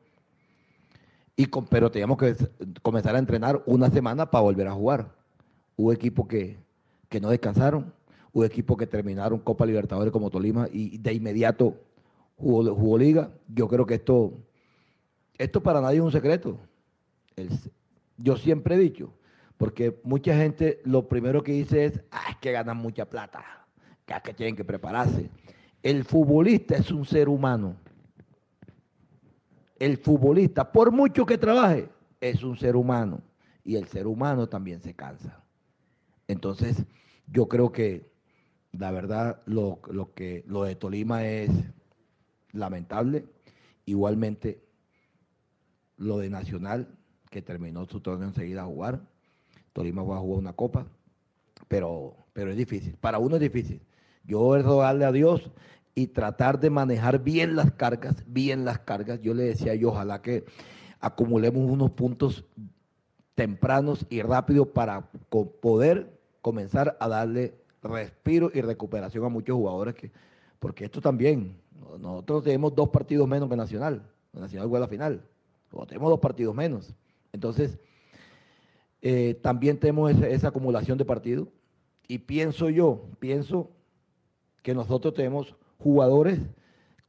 Y 1.35 1.47
pero 1.69 1.91
teníamos 1.91 2.17
que 2.17 2.35
comenzar 2.81 3.15
a 3.15 3.19
entrenar 3.19 3.61
una 3.67 3.91
semana 3.91 4.31
para 4.31 4.41
volver 4.41 4.67
a 4.67 4.73
jugar. 4.73 5.13
Hubo 5.75 5.93
equipos 5.93 6.27
que, 6.27 6.57
que 7.09 7.19
no 7.19 7.29
descansaron, 7.29 7.93
hubo 8.33 8.45
equipos 8.45 8.77
que 8.77 8.87
terminaron 8.87 9.39
Copa 9.39 9.65
Libertadores 9.65 10.11
como 10.11 10.29
Tolima 10.29 10.67
y 10.71 10.97
de 10.97 11.13
inmediato 11.13 11.75
jugó, 12.37 12.97
liga. 12.97 13.31
Yo 13.47 13.67
creo 13.67 13.85
que 13.85 13.95
esto, 13.95 14.33
esto 15.37 15.61
para 15.61 15.81
nadie 15.81 15.97
es 15.97 16.03
un 16.03 16.11
secreto. 16.11 16.57
yo 18.17 18.37
siempre 18.37 18.75
he 18.75 18.79
dicho, 18.79 19.13
porque 19.57 19.99
mucha 20.03 20.35
gente 20.35 20.81
lo 20.85 21.07
primero 21.07 21.43
que 21.43 21.51
dice 21.53 21.85
es, 21.85 22.01
ah, 22.11 22.37
que 22.39 22.51
ganan 22.51 22.77
mucha 22.77 23.05
plata, 23.05 23.43
que 24.23 24.33
tienen 24.33 24.55
que 24.55 24.63
prepararse. 24.63 25.29
El 25.83 26.03
futbolista 26.03 26.75
es 26.75 26.91
un 26.91 27.05
ser 27.05 27.29
humano. 27.29 27.75
El 29.79 29.97
futbolista, 29.97 30.71
por 30.71 30.91
mucho 30.91 31.25
que 31.25 31.37
trabaje, 31.37 31.89
es 32.19 32.43
un 32.43 32.57
ser 32.57 32.75
humano. 32.75 33.21
Y 33.63 33.75
el 33.75 33.87
ser 33.87 34.07
humano 34.07 34.47
también 34.47 34.81
se 34.81 34.93
cansa. 34.93 35.43
Entonces, 36.27 36.85
yo 37.27 37.47
creo 37.47 37.71
que 37.71 38.11
la 38.71 38.91
verdad 38.91 39.41
lo, 39.45 39.79
lo, 39.89 40.13
que, 40.13 40.43
lo 40.47 40.63
de 40.63 40.75
Tolima 40.75 41.25
es 41.25 41.49
lamentable. 42.51 43.25
Igualmente, 43.85 44.63
lo 45.97 46.17
de 46.19 46.29
Nacional, 46.29 46.87
que 47.29 47.41
terminó 47.41 47.85
su 47.85 48.01
torneo 48.01 48.27
enseguida 48.27 48.61
a 48.61 48.65
jugar 48.65 49.01
Tolima 49.77 50.01
va 50.01 50.17
a 50.17 50.21
jugar 50.21 50.39
una 50.39 50.53
copa, 50.53 50.87
pero, 51.67 52.15
pero 52.33 52.49
es 52.49 52.57
difícil. 52.57 52.97
Para 52.99 53.19
uno 53.19 53.35
es 53.35 53.41
difícil. 53.41 53.79
Yo 54.23 54.55
es 54.55 54.65
rogarle 54.65 55.05
a 55.05 55.11
Dios 55.11 55.51
y 55.93 56.07
tratar 56.07 56.59
de 56.59 56.71
manejar 56.71 57.23
bien 57.23 57.55
las 57.55 57.71
cargas, 57.73 58.23
bien 58.25 58.65
las 58.65 58.79
cargas. 58.79 59.21
Yo 59.21 59.35
le 59.35 59.43
decía 59.43 59.75
yo, 59.75 59.89
ojalá 59.89 60.23
que 60.23 60.45
acumulemos 60.99 61.69
unos 61.69 61.91
puntos 61.91 62.43
tempranos 63.35 64.03
y 64.09 64.23
rápidos 64.23 64.69
para 64.69 65.11
poder 65.61 66.16
comenzar 66.47 66.95
a 66.97 67.09
darle 67.09 67.55
respiro 67.83 68.49
y 68.53 68.61
recuperación 68.61 69.25
a 69.25 69.29
muchos 69.29 69.53
jugadores 69.57 69.95
que, 69.95 70.11
porque 70.59 70.85
esto 70.85 71.01
también, 71.01 71.57
nosotros 71.99 72.45
tenemos 72.45 72.73
dos 72.73 72.87
partidos 72.87 73.27
menos 73.27 73.49
que 73.49 73.57
Nacional, 73.57 74.01
Nacional 74.31 74.69
juega 74.69 74.85
la 74.85 74.87
final, 74.87 75.21
tenemos 75.87 76.09
dos 76.09 76.19
partidos 76.21 76.55
menos. 76.55 76.93
Entonces, 77.33 77.77
eh, 79.01 79.37
también 79.41 79.77
tenemos 79.77 80.09
esa, 80.11 80.47
acumulación 80.47 80.97
de 80.97 81.03
partidos. 81.03 81.49
Y 82.07 82.19
pienso 82.19 82.69
yo, 82.69 83.09
pienso 83.19 83.69
que 84.63 84.73
nosotros 84.73 85.13
tenemos 85.13 85.53
jugadores 85.77 86.39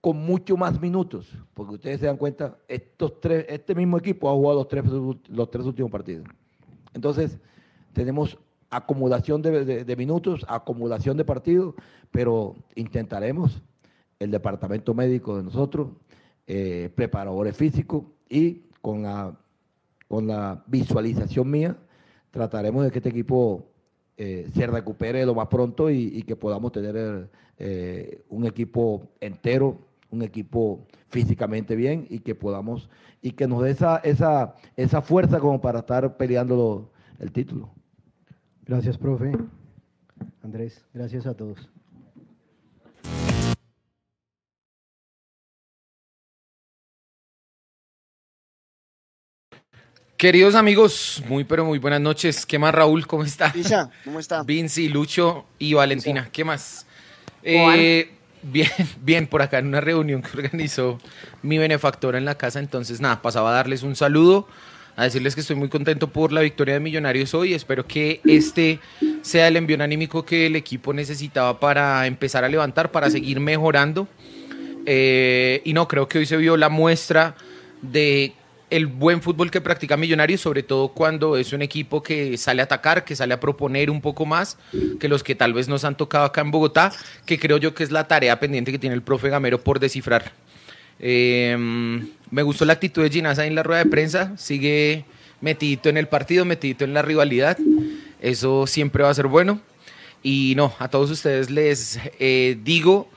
con 0.01 0.16
mucho 0.16 0.57
más 0.57 0.81
minutos, 0.81 1.33
porque 1.55 1.74
ustedes 1.74 2.01
se 2.01 2.07
dan 2.07 2.16
cuenta, 2.16 2.59
estos 2.66 3.20
tres, 3.20 3.46
este 3.48 3.77
mismo 3.77 3.98
equipo 3.98 4.29
ha 4.29 4.33
jugado 4.33 4.59
los 4.59 4.68
tres, 4.68 4.85
los 5.29 5.51
tres 5.51 5.64
últimos 5.64 5.92
partidos. 5.92 6.27
Entonces, 6.92 7.38
tenemos 7.92 8.37
acumulación 8.70 9.42
de, 9.42 9.94
minutos, 9.96 10.44
acumulación 10.48 11.16
de 11.16 11.24
partidos, 11.24 11.74
pero 12.11 12.57
intentaremos, 12.74 13.62
el 14.18 14.31
departamento 14.31 14.94
médico 14.94 15.37
de 15.37 15.44
nosotros, 15.44 15.88
eh, 16.46 16.90
preparadores 16.94 17.57
físicos 17.57 18.04
y 18.28 18.62
con 18.81 19.02
la 19.02 19.37
con 20.09 20.26
la 20.26 20.64
visualización 20.66 21.50
mía, 21.50 21.76
trataremos 22.31 22.83
de 22.83 22.90
que 22.90 22.98
este 22.98 23.11
equipo 23.11 23.66
eh, 24.16 24.48
se 24.54 24.66
recupere 24.66 25.24
lo 25.26 25.35
más 25.35 25.48
pronto 25.48 25.90
y, 25.90 26.22
que 26.22 26.35
podamos 26.35 26.72
tener 26.72 27.28
eh, 27.59 28.24
un 28.31 28.46
equipo 28.46 29.07
entero 29.20 29.78
un 30.11 30.22
equipo 30.22 30.87
físicamente 31.09 31.76
bien 31.76 32.07
y 32.09 32.20
que 32.20 32.35
podamos, 32.35 32.88
y 33.20 33.33
que 33.33 33.46
nos 33.46 33.62
dé 33.62 33.70
esa, 33.70 33.98
esa, 33.98 34.54
esa 34.76 35.02
fuerza 35.02 35.38
como 35.38 35.61
para 35.61 35.81
estar 35.81 36.16
peleando 36.16 36.90
el 37.18 37.33
título. 37.33 37.70
Gracias, 38.68 38.98
profe. 38.98 39.33
Andrés, 40.44 40.85
gracias 40.92 41.24
a 41.26 41.33
todos. 41.33 41.70
Queridos 50.18 50.54
amigos, 50.54 51.22
muy 51.28 51.44
pero 51.44 51.64
muy 51.64 51.78
buenas 51.78 52.02
noches. 52.02 52.44
¿Qué 52.44 52.59
más, 52.59 52.74
Raúl? 52.74 53.07
¿Cómo 53.07 53.24
está? 53.24 53.50
Pisa, 53.50 53.90
¿cómo 54.04 54.20
está? 54.20 54.42
Vinci, 54.42 54.90
Lucho 54.90 55.46
y 55.59 55.72
Valentina. 55.72 56.28
¿Qué 56.31 56.44
más? 56.44 56.85
Eh, 57.42 58.11
bien, 58.42 58.68
bien, 59.00 59.26
por 59.28 59.40
acá 59.40 59.61
en 59.61 59.68
una 59.68 59.81
reunión 59.81 60.20
que 60.20 60.37
organizó 60.37 61.00
mi 61.40 61.57
benefactora 61.57 62.18
en 62.18 62.26
la 62.26 62.35
casa. 62.35 62.59
Entonces, 62.59 63.00
nada, 63.00 63.22
pasaba 63.22 63.48
a 63.48 63.54
darles 63.54 63.83
un 63.83 63.96
saludo, 63.96 64.46
a 64.98 65.04
decirles 65.04 65.37
que 65.37 65.42
estoy 65.42 65.54
muy 65.54 65.68
contento 65.68 66.08
por 66.08 66.32
la 66.32 66.40
victoria 66.40 66.74
de 66.74 66.80
Millonarios 66.80 67.32
hoy. 67.32 67.54
Espero 67.54 67.87
que 67.87 68.20
este 68.24 68.80
sea 69.22 69.46
el 69.46 69.56
envío 69.56 69.80
anímico 69.80 70.24
que 70.24 70.46
el 70.46 70.56
equipo 70.56 70.92
necesitaba 70.92 71.61
para 71.61 72.04
empezar 72.08 72.42
a 72.42 72.48
levantar, 72.48 72.90
para 72.90 73.08
seguir 73.08 73.38
mejorando. 73.38 74.08
Eh, 74.87 75.62
y 75.64 75.72
no, 75.72 75.87
creo 75.87 76.08
que 76.08 76.18
hoy 76.18 76.26
se 76.26 76.37
vio 76.37 76.56
la 76.56 76.68
muestra 76.68 77.37
de 77.80 78.32
el 78.70 78.87
buen 78.87 79.22
fútbol 79.22 79.52
que 79.52 79.61
practica 79.61 79.96
Millonarios, 79.96 80.40
sobre 80.40 80.64
todo 80.64 80.88
cuando 80.88 81.37
es 81.37 81.52
un 81.52 81.62
equipo 81.62 82.02
que 82.02 82.37
sale 82.37 82.61
a 82.61 82.64
atacar, 82.64 83.04
que 83.04 83.14
sale 83.14 83.34
a 83.34 83.38
proponer 83.38 83.92
un 83.92 84.00
poco 84.00 84.26
más 84.26 84.58
que 84.98 85.06
los 85.06 85.22
que 85.22 85.37
tal 85.37 85.52
vez 85.52 85.68
nos 85.68 85.84
han 85.84 85.96
tocado 85.96 86.24
acá 86.24 86.40
en 86.40 86.50
Bogotá, 86.50 86.92
que 87.24 87.38
creo 87.38 87.58
yo 87.58 87.72
que 87.72 87.84
es 87.84 87.92
la 87.92 88.08
tarea 88.08 88.40
pendiente 88.40 88.72
que 88.72 88.80
tiene 88.80 88.96
el 88.96 89.02
profe 89.02 89.28
Gamero 89.28 89.61
por 89.61 89.78
descifrar. 89.78 90.32
Eh, 91.00 91.56
me 92.30 92.42
gustó 92.42 92.64
la 92.64 92.74
actitud 92.74 93.02
de 93.02 93.11
Ginasa 93.11 93.46
en 93.46 93.54
la 93.54 93.62
rueda 93.62 93.84
de 93.84 93.90
prensa, 93.90 94.37
sigue 94.37 95.04
metidito 95.40 95.88
en 95.88 95.96
el 95.96 96.08
partido, 96.08 96.44
metidito 96.44 96.84
en 96.84 96.94
la 96.94 97.02
rivalidad, 97.02 97.56
eso 98.20 98.66
siempre 98.66 99.02
va 99.02 99.11
a 99.11 99.14
ser 99.14 99.26
bueno. 99.26 99.61
Y 100.22 100.54
no, 100.56 100.74
a 100.78 100.88
todos 100.88 101.11
ustedes 101.11 101.48
les 101.48 101.98
eh, 102.18 102.58
digo 102.64 103.08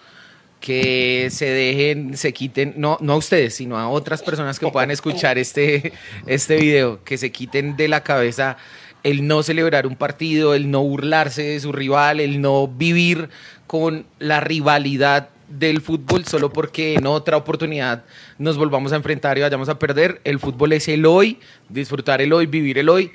que 0.59 1.29
se 1.31 1.45
dejen, 1.45 2.15
se 2.15 2.31
quiten, 2.31 2.75
no, 2.77 2.97
no 3.01 3.13
a 3.13 3.17
ustedes, 3.17 3.55
sino 3.55 3.77
a 3.77 3.89
otras 3.89 4.21
personas 4.21 4.59
que 4.59 4.67
puedan 4.67 4.91
escuchar 4.91 5.39
este, 5.39 5.93
este 6.27 6.57
video, 6.57 7.03
que 7.03 7.17
se 7.17 7.31
quiten 7.31 7.75
de 7.75 7.87
la 7.87 8.03
cabeza 8.03 8.57
el 9.03 9.27
no 9.27 9.41
celebrar 9.41 9.87
un 9.87 9.95
partido, 9.95 10.53
el 10.53 10.69
no 10.69 10.83
burlarse 10.83 11.41
de 11.41 11.59
su 11.59 11.71
rival, 11.71 12.19
el 12.19 12.39
no 12.39 12.67
vivir 12.67 13.29
con 13.65 14.05
la 14.19 14.39
rivalidad 14.39 15.29
del 15.51 15.81
fútbol 15.81 16.25
solo 16.25 16.51
porque 16.51 16.95
en 16.95 17.05
otra 17.05 17.37
oportunidad 17.37 18.03
nos 18.37 18.57
volvamos 18.57 18.93
a 18.93 18.95
enfrentar 18.95 19.37
y 19.37 19.41
vayamos 19.41 19.69
a 19.69 19.79
perder. 19.79 20.21
El 20.23 20.39
fútbol 20.39 20.73
es 20.73 20.87
el 20.87 21.05
hoy, 21.05 21.39
disfrutar 21.69 22.21
el 22.21 22.33
hoy, 22.33 22.45
vivir 22.45 22.77
el 22.77 22.89
hoy 22.89 23.11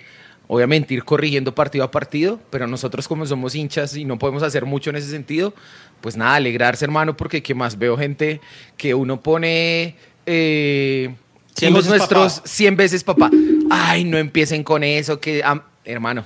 obviamente 0.49 0.95
ir 0.95 1.05
corrigiendo 1.05 1.55
partido 1.55 1.85
a 1.85 1.91
partido, 1.91 2.41
pero 2.51 2.67
nosotros 2.67 3.09
como 3.09 3.27
somos 3.27 3.55
hinchas 3.55 3.97
y 3.97 4.05
no 4.05 4.19
podemos 4.19 4.43
hacer 4.43 4.65
mucho 4.65 4.91
en 4.91 4.97
ese 4.97 5.11
sentido, 5.11 5.55
pues 6.01 6.17
nada, 6.17 6.37
alegrarse 6.37 6.85
hermano, 6.85 7.17
porque 7.17 7.43
que 7.43 7.55
más 7.55 7.79
veo 7.79 7.97
gente 7.97 8.41
que 8.77 8.95
uno 8.95 9.21
pone... 9.21 9.97
Eh, 10.27 11.15
hijos 11.61 11.87
nuestros 11.87 12.43
100 12.45 12.77
veces 12.77 13.05
papá. 13.05 13.31
Ay, 13.71 14.05
no 14.05 14.19
empiecen 14.19 14.63
con 14.63 14.85
eso, 14.85 15.21
que 15.21 15.43
hermano, 15.85 16.25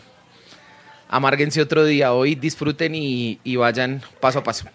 amárguense 1.09 1.61
otro 1.61 1.85
día 1.85 2.13
hoy, 2.13 2.35
disfruten 2.35 2.95
y, 2.95 3.39
vayan 3.57 4.03
paso 4.21 4.41
a 4.41 4.43
paso. 4.43 4.67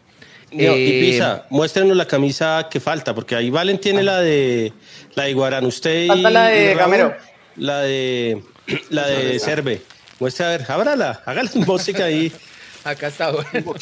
Y 0.58 0.66
eh, 0.66 1.00
Pisa, 1.02 1.46
muéstrenos 1.50 1.98
la 1.98 2.08
camisa 2.08 2.68
que 2.70 2.80
falta, 2.80 3.14
porque 3.14 3.36
ahí 3.36 3.50
Valen 3.50 3.80
tiene 3.80 4.04
la 4.04 4.22
de 4.22 4.72
la 5.16 5.24
de 5.24 5.34
Guarán, 5.34 5.66
usted 5.66 6.08
Falta 6.08 6.30
la 6.30 6.48
de 6.48 6.76
Gamero. 6.76 7.14
La 7.58 7.82
de 7.82 8.42
la 8.90 9.08
de 9.08 9.40
Cerve. 9.40 9.82
Muestra 10.20 10.48
a 10.48 10.50
ver, 10.58 10.66
ábrala, 10.70 11.22
hágala 11.26 11.50
música 11.66 12.06
ahí. 12.06 12.32
Acá 12.84 13.08
está, 13.08 13.32
bueno. 13.32 13.74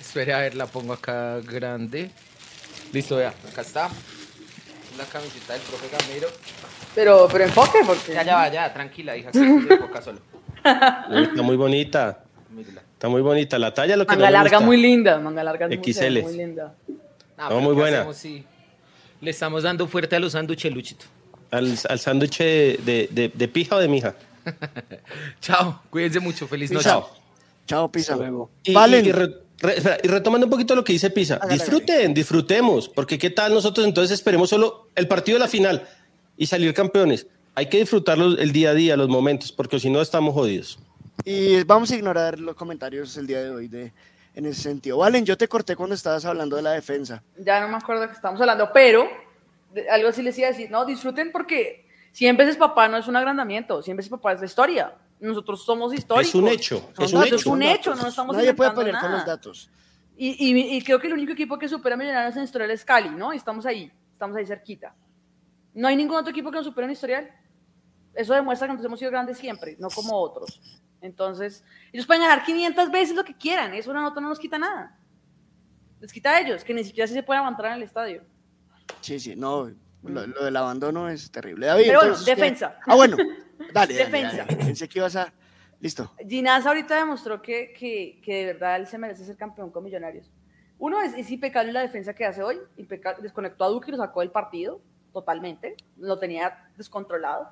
Espere, 0.00 0.32
a 0.32 0.38
ver, 0.38 0.54
la 0.54 0.66
pongo 0.66 0.92
acá 0.92 1.40
grande. 1.40 2.10
Listo, 2.92 3.16
vea, 3.16 3.34
acá 3.50 3.62
está. 3.62 3.88
La 4.96 5.04
camiseta 5.04 5.54
del 5.54 5.62
profe 5.62 5.88
Gamero. 5.88 6.28
Pero, 6.94 7.28
pero 7.32 7.44
enfoque, 7.44 7.78
porque. 7.84 8.12
Ya, 8.12 8.22
ya 8.22 8.36
va, 8.36 8.48
ya, 8.48 8.72
tranquila, 8.72 9.16
hija, 9.16 9.32
que 9.32 9.38
se 9.40 9.44
enfoca 9.44 10.00
solo. 10.00 10.20
Está 10.62 11.42
muy 11.42 11.56
bonita. 11.56 12.22
Está 13.02 13.08
muy 13.08 13.20
bonita. 13.20 13.58
La 13.58 13.74
talla 13.74 13.96
lo 13.96 14.06
que 14.06 14.14
Manga 14.14 14.30
larga 14.30 14.60
muy 14.60 14.76
linda, 14.76 15.18
manga 15.18 15.42
larga 15.42 15.66
muy, 15.66 15.76
XL. 15.76 16.22
muy 16.22 16.36
linda. 16.36 16.72
No, 17.36 17.58
muy 17.58 17.74
buena. 17.74 18.06
Le 19.20 19.28
estamos 19.28 19.64
dando 19.64 19.88
fuerte 19.88 20.14
a 20.14 20.20
los 20.20 20.34
sándwiches, 20.34 20.72
Luchito. 20.72 21.06
Al, 21.50 21.76
al 21.88 21.98
sándwich 21.98 22.38
de, 22.38 23.08
de, 23.10 23.32
de, 23.34 23.48
pija 23.48 23.74
o 23.74 23.80
de 23.80 23.88
mija. 23.88 24.14
Chao, 25.40 25.82
cuídense 25.90 26.20
mucho, 26.20 26.46
feliz 26.46 26.70
noche. 26.70 26.84
Chao. 26.84 27.10
Chao, 27.66 27.90
Pisa. 27.90 28.16
Y, 28.62 28.72
vale. 28.72 29.00
y, 29.00 29.10
retomando 30.06 30.46
un 30.46 30.50
poquito 30.50 30.76
lo 30.76 30.84
que 30.84 30.92
dice 30.92 31.10
Pisa, 31.10 31.40
disfruten, 31.50 32.14
disfrutemos, 32.14 32.88
porque 32.88 33.18
qué 33.18 33.30
tal 33.30 33.52
nosotros 33.52 33.84
entonces 33.84 34.14
esperemos 34.14 34.48
solo 34.48 34.90
el 34.94 35.08
partido 35.08 35.38
de 35.38 35.40
la 35.40 35.48
final 35.48 35.88
y 36.36 36.46
salir 36.46 36.72
campeones. 36.72 37.26
Hay 37.56 37.66
que 37.66 37.78
disfrutar 37.78 38.16
el 38.16 38.52
día 38.52 38.70
a 38.70 38.74
día, 38.74 38.96
los 38.96 39.08
momentos, 39.08 39.50
porque 39.50 39.80
si 39.80 39.90
no 39.90 40.00
estamos 40.00 40.34
jodidos. 40.34 40.78
Y 41.24 41.62
vamos 41.64 41.90
a 41.90 41.96
ignorar 41.96 42.38
los 42.38 42.56
comentarios 42.56 43.16
el 43.16 43.26
día 43.26 43.42
de 43.42 43.50
hoy 43.50 43.68
de, 43.68 43.92
en 44.34 44.46
ese 44.46 44.62
sentido. 44.62 44.98
Valen, 44.98 45.24
yo 45.24 45.36
te 45.36 45.48
corté 45.48 45.76
cuando 45.76 45.94
estabas 45.94 46.24
hablando 46.24 46.56
de 46.56 46.62
la 46.62 46.72
defensa. 46.72 47.22
Ya 47.38 47.60
no 47.60 47.68
me 47.68 47.76
acuerdo 47.76 48.02
de 48.02 48.08
qué 48.08 48.14
estamos 48.14 48.40
hablando, 48.40 48.70
pero 48.72 49.08
algo 49.90 50.08
así 50.08 50.22
les 50.22 50.36
iba 50.38 50.48
a 50.48 50.50
decir, 50.50 50.70
no, 50.70 50.84
disfruten 50.84 51.30
porque 51.32 51.86
100 52.12 52.36
veces 52.36 52.56
papá 52.56 52.88
no 52.88 52.96
es 52.96 53.08
un 53.08 53.16
agrandamiento, 53.16 53.82
100 53.82 53.96
veces 53.96 54.10
papá 54.10 54.32
es 54.32 54.40
la 54.40 54.46
historia. 54.46 54.94
Nosotros 55.20 55.64
somos 55.64 55.94
históricos. 55.94 56.28
Es 56.28 56.34
un 56.34 56.48
hecho. 56.48 56.90
Es 56.98 57.12
un, 57.12 57.22
hecho. 57.22 57.36
es 57.36 57.46
un 57.46 57.62
hecho. 57.62 57.94
no 57.94 58.08
estamos 58.08 58.36
Nadie 58.36 58.54
puede 58.54 58.72
poner 58.72 58.96
con 58.98 59.12
los 59.12 59.24
datos. 59.24 59.70
Y, 60.16 60.76
y, 60.76 60.82
creo 60.82 61.00
que 61.00 61.06
el 61.06 61.14
único 61.14 61.32
equipo 61.32 61.58
que 61.58 61.68
supera 61.68 61.94
a 61.94 61.98
Millonarios 61.98 62.36
en 62.36 62.44
historial 62.44 62.70
es 62.70 62.84
Cali, 62.84 63.10
¿no? 63.10 63.32
Y 63.32 63.36
estamos 63.36 63.66
ahí, 63.66 63.90
estamos 64.12 64.36
ahí 64.36 64.46
cerquita. 64.46 64.94
No 65.74 65.88
hay 65.88 65.96
ningún 65.96 66.16
otro 66.16 66.30
equipo 66.30 66.50
que 66.50 66.58
nos 66.58 66.66
supere 66.66 66.86
en 66.86 66.92
historial. 66.92 67.30
Eso 68.14 68.34
demuestra 68.34 68.66
que 68.66 68.72
nosotros 68.72 68.86
hemos 68.86 68.98
sido 68.98 69.10
grandes 69.10 69.38
siempre, 69.38 69.76
no 69.78 69.88
como 69.88 70.16
otros. 70.16 70.60
Entonces, 71.02 71.64
ellos 71.92 72.06
pueden 72.06 72.22
ganar 72.22 72.44
500 72.44 72.90
veces 72.90 73.14
lo 73.14 73.24
que 73.24 73.36
quieran, 73.36 73.74
eso 73.74 73.90
una 73.90 74.02
nota 74.02 74.20
no 74.20 74.28
nos 74.28 74.38
quita 74.38 74.58
nada. 74.58 74.96
Les 76.00 76.12
quita 76.12 76.30
a 76.30 76.40
ellos, 76.40 76.64
que 76.64 76.72
ni 76.72 76.84
siquiera 76.84 77.06
se 77.06 77.22
pueden 77.22 77.40
aguantar 77.40 77.66
en 77.66 77.72
el 77.74 77.82
estadio. 77.82 78.24
Sí, 79.00 79.20
sí, 79.20 79.36
no, 79.36 79.70
lo, 80.02 80.26
del 80.26 80.56
abandono 80.56 81.08
es 81.08 81.30
terrible. 81.30 81.66
David, 81.66 81.84
Pero 81.86 82.00
bueno, 82.00 82.16
defensa. 82.18 82.78
Ah, 82.86 82.94
bueno, 82.94 83.16
dale. 83.72 83.94
defensa. 83.94 84.46
Pensé 84.46 84.88
que 84.88 84.98
ibas 84.98 85.16
a. 85.16 85.32
Listo. 85.80 86.12
Ginás 86.28 86.64
ahorita 86.64 86.96
demostró 86.96 87.42
que, 87.42 87.72
que, 87.72 88.20
que, 88.22 88.34
de 88.34 88.46
verdad 88.52 88.76
él 88.76 88.86
se 88.86 88.98
merece 88.98 89.24
ser 89.24 89.36
campeón 89.36 89.70
con 89.70 89.82
Millonarios. 89.82 90.30
Uno 90.78 91.00
es, 91.00 91.12
es 91.14 91.28
impecable 91.30 91.72
la 91.72 91.80
defensa 91.80 92.14
que 92.14 92.24
hace 92.24 92.42
hoy. 92.42 92.58
desconectó 93.20 93.64
a 93.64 93.68
Duque 93.68 93.90
y 93.90 93.92
lo 93.92 93.96
sacó 93.96 94.20
del 94.20 94.30
partido 94.30 94.80
totalmente. 95.12 95.76
Lo 95.96 96.18
tenía 96.18 96.70
descontrolado. 96.76 97.50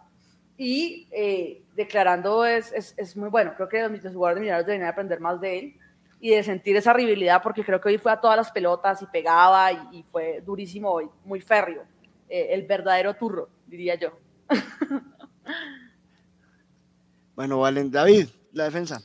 Y 0.63 1.09
eh, 1.11 1.63
declarando 1.75 2.45
es, 2.45 2.71
es, 2.75 2.93
es, 2.99 3.17
muy 3.17 3.31
bueno. 3.31 3.55
Creo 3.57 3.67
que 3.67 3.81
los 3.81 4.13
jugadores 4.13 4.35
de 4.35 4.41
Millonarios 4.43 4.67
deberían 4.67 4.91
aprender 4.91 5.19
más 5.19 5.41
de 5.41 5.59
él 5.59 5.75
y 6.21 6.33
de 6.33 6.43
sentir 6.43 6.77
esa 6.77 6.93
rivalidad, 6.93 7.43
porque 7.43 7.65
creo 7.65 7.81
que 7.81 7.89
hoy 7.89 7.97
fue 7.97 8.13
a 8.13 8.21
todas 8.21 8.37
las 8.37 8.53
pelotas 8.53 9.01
y 9.01 9.07
pegaba 9.07 9.73
y, 9.73 9.79
y 9.93 10.03
fue 10.03 10.43
durísimo 10.45 10.91
hoy, 10.91 11.09
muy 11.25 11.41
férreo. 11.41 11.85
Eh, 12.29 12.49
el 12.51 12.67
verdadero 12.67 13.15
turro, 13.15 13.49
diría 13.67 13.95
yo. 13.95 14.11
bueno, 17.37 17.61
Valen, 17.61 17.91
David, 17.91 18.29
la 18.53 18.65
defensa. 18.65 19.01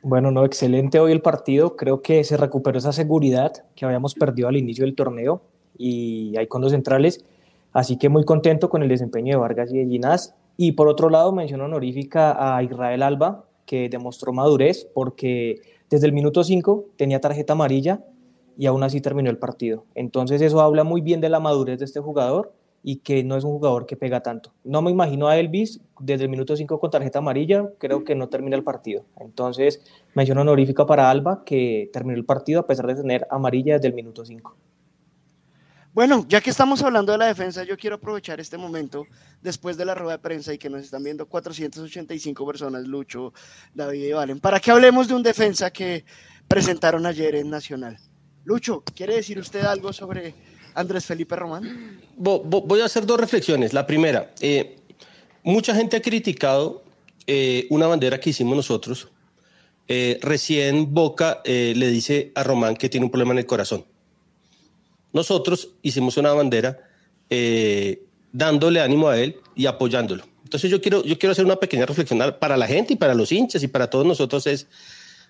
Bueno, 0.00 0.30
no, 0.30 0.44
excelente 0.44 1.00
hoy 1.00 1.10
el 1.10 1.22
partido. 1.22 1.74
Creo 1.74 2.02
que 2.02 2.22
se 2.22 2.36
recuperó 2.36 2.78
esa 2.78 2.92
seguridad 2.92 3.64
que 3.74 3.84
habíamos 3.84 4.14
perdido 4.14 4.46
al 4.46 4.56
inicio 4.56 4.84
del 4.84 4.94
torneo 4.94 5.42
y 5.76 6.36
hay 6.36 6.46
con 6.46 6.62
dos 6.62 6.70
centrales. 6.70 7.24
Así 7.72 7.98
que 7.98 8.08
muy 8.08 8.24
contento 8.24 8.70
con 8.70 8.84
el 8.84 8.88
desempeño 8.88 9.32
de 9.32 9.40
Vargas 9.40 9.72
y 9.72 9.78
de 9.78 9.86
Ginás. 9.86 10.36
Y 10.56 10.72
por 10.72 10.88
otro 10.88 11.10
lado, 11.10 11.32
mención 11.32 11.60
honorífica 11.60 12.56
a 12.56 12.62
Israel 12.62 13.02
Alba, 13.02 13.44
que 13.66 13.88
demostró 13.88 14.32
madurez 14.32 14.86
porque 14.94 15.60
desde 15.90 16.06
el 16.06 16.12
minuto 16.12 16.44
5 16.44 16.86
tenía 16.96 17.20
tarjeta 17.20 17.54
amarilla 17.54 18.04
y 18.56 18.66
aún 18.66 18.82
así 18.82 19.00
terminó 19.00 19.30
el 19.30 19.38
partido. 19.38 19.84
Entonces 19.94 20.40
eso 20.42 20.60
habla 20.60 20.84
muy 20.84 21.00
bien 21.00 21.20
de 21.20 21.28
la 21.28 21.40
madurez 21.40 21.78
de 21.78 21.84
este 21.84 22.00
jugador 22.00 22.52
y 22.82 22.96
que 22.96 23.24
no 23.24 23.36
es 23.36 23.44
un 23.44 23.52
jugador 23.52 23.86
que 23.86 23.96
pega 23.96 24.22
tanto. 24.22 24.52
No 24.62 24.82
me 24.82 24.90
imagino 24.90 25.26
a 25.26 25.38
Elvis 25.38 25.80
desde 25.98 26.24
el 26.24 26.30
minuto 26.30 26.54
5 26.54 26.78
con 26.78 26.90
tarjeta 26.90 27.18
amarilla, 27.18 27.70
creo 27.78 28.04
que 28.04 28.14
no 28.14 28.28
termina 28.28 28.56
el 28.56 28.62
partido. 28.62 29.04
Entonces, 29.18 29.82
mención 30.14 30.36
honorífica 30.36 30.84
para 30.84 31.10
Alba, 31.10 31.44
que 31.44 31.88
terminó 31.92 32.18
el 32.18 32.26
partido 32.26 32.60
a 32.60 32.66
pesar 32.66 32.86
de 32.86 32.96
tener 32.96 33.26
amarilla 33.30 33.74
desde 33.74 33.88
el 33.88 33.94
minuto 33.94 34.24
5. 34.24 34.54
Bueno, 35.94 36.26
ya 36.28 36.40
que 36.40 36.50
estamos 36.50 36.82
hablando 36.82 37.12
de 37.12 37.18
la 37.18 37.26
defensa, 37.26 37.64
yo 37.64 37.76
quiero 37.76 37.96
aprovechar 37.96 38.40
este 38.40 38.58
momento 38.58 39.06
después 39.40 39.76
de 39.76 39.84
la 39.84 39.94
rueda 39.94 40.16
de 40.16 40.22
prensa 40.22 40.52
y 40.52 40.58
que 40.58 40.68
nos 40.68 40.82
están 40.82 41.02
viendo 41.02 41.26
485 41.26 42.46
personas, 42.46 42.84
Lucho, 42.86 43.32
David 43.72 44.04
y 44.04 44.12
Valen, 44.12 44.40
para 44.40 44.60
que 44.60 44.72
hablemos 44.72 45.08
de 45.08 45.14
un 45.14 45.22
defensa 45.22 45.70
que 45.70 46.04
presentaron 46.48 47.06
ayer 47.06 47.36
en 47.36 47.48
Nacional. 47.48 47.96
Lucho, 48.44 48.82
¿quiere 48.94 49.14
decir 49.14 49.38
usted 49.38 49.64
algo 49.64 49.92
sobre 49.92 50.34
Andrés 50.74 51.06
Felipe 51.06 51.36
Román. 51.36 52.00
Voy 52.16 52.80
a 52.80 52.84
hacer 52.84 53.06
dos 53.06 53.18
reflexiones. 53.18 53.72
La 53.72 53.86
primera, 53.86 54.32
eh, 54.40 54.76
mucha 55.42 55.74
gente 55.74 55.96
ha 55.96 56.02
criticado 56.02 56.82
eh, 57.26 57.66
una 57.70 57.86
bandera 57.86 58.18
que 58.18 58.30
hicimos 58.30 58.56
nosotros. 58.56 59.08
Eh, 59.86 60.18
recién 60.22 60.92
Boca 60.92 61.42
le 61.44 61.88
dice 61.88 62.32
a 62.34 62.42
Román 62.42 62.76
que 62.76 62.88
tiene 62.88 63.04
un 63.06 63.10
problema 63.10 63.32
en 63.32 63.38
el 63.38 63.46
corazón. 63.46 63.84
Nosotros 65.14 65.70
hicimos 65.80 66.18
una 66.18 66.34
bandera 66.34 66.78
dándole 68.32 68.80
ánimo 68.80 69.08
a 69.08 69.18
él 69.18 69.36
y 69.54 69.64
apoyándolo. 69.66 70.24
Entonces 70.42 70.70
yo 70.70 70.80
quiero, 70.80 71.02
yo 71.04 71.18
quiero 71.18 71.32
hacer 71.32 71.44
una 71.44 71.56
pequeña 71.56 71.86
reflexión 71.86 72.20
para 72.38 72.56
la 72.56 72.66
gente 72.66 72.92
y 72.92 72.96
para 72.96 73.14
los 73.14 73.32
hinchas 73.32 73.62
y 73.62 73.68
para 73.68 73.88
todos 73.88 74.04
nosotros 74.04 74.46
es, 74.46 74.66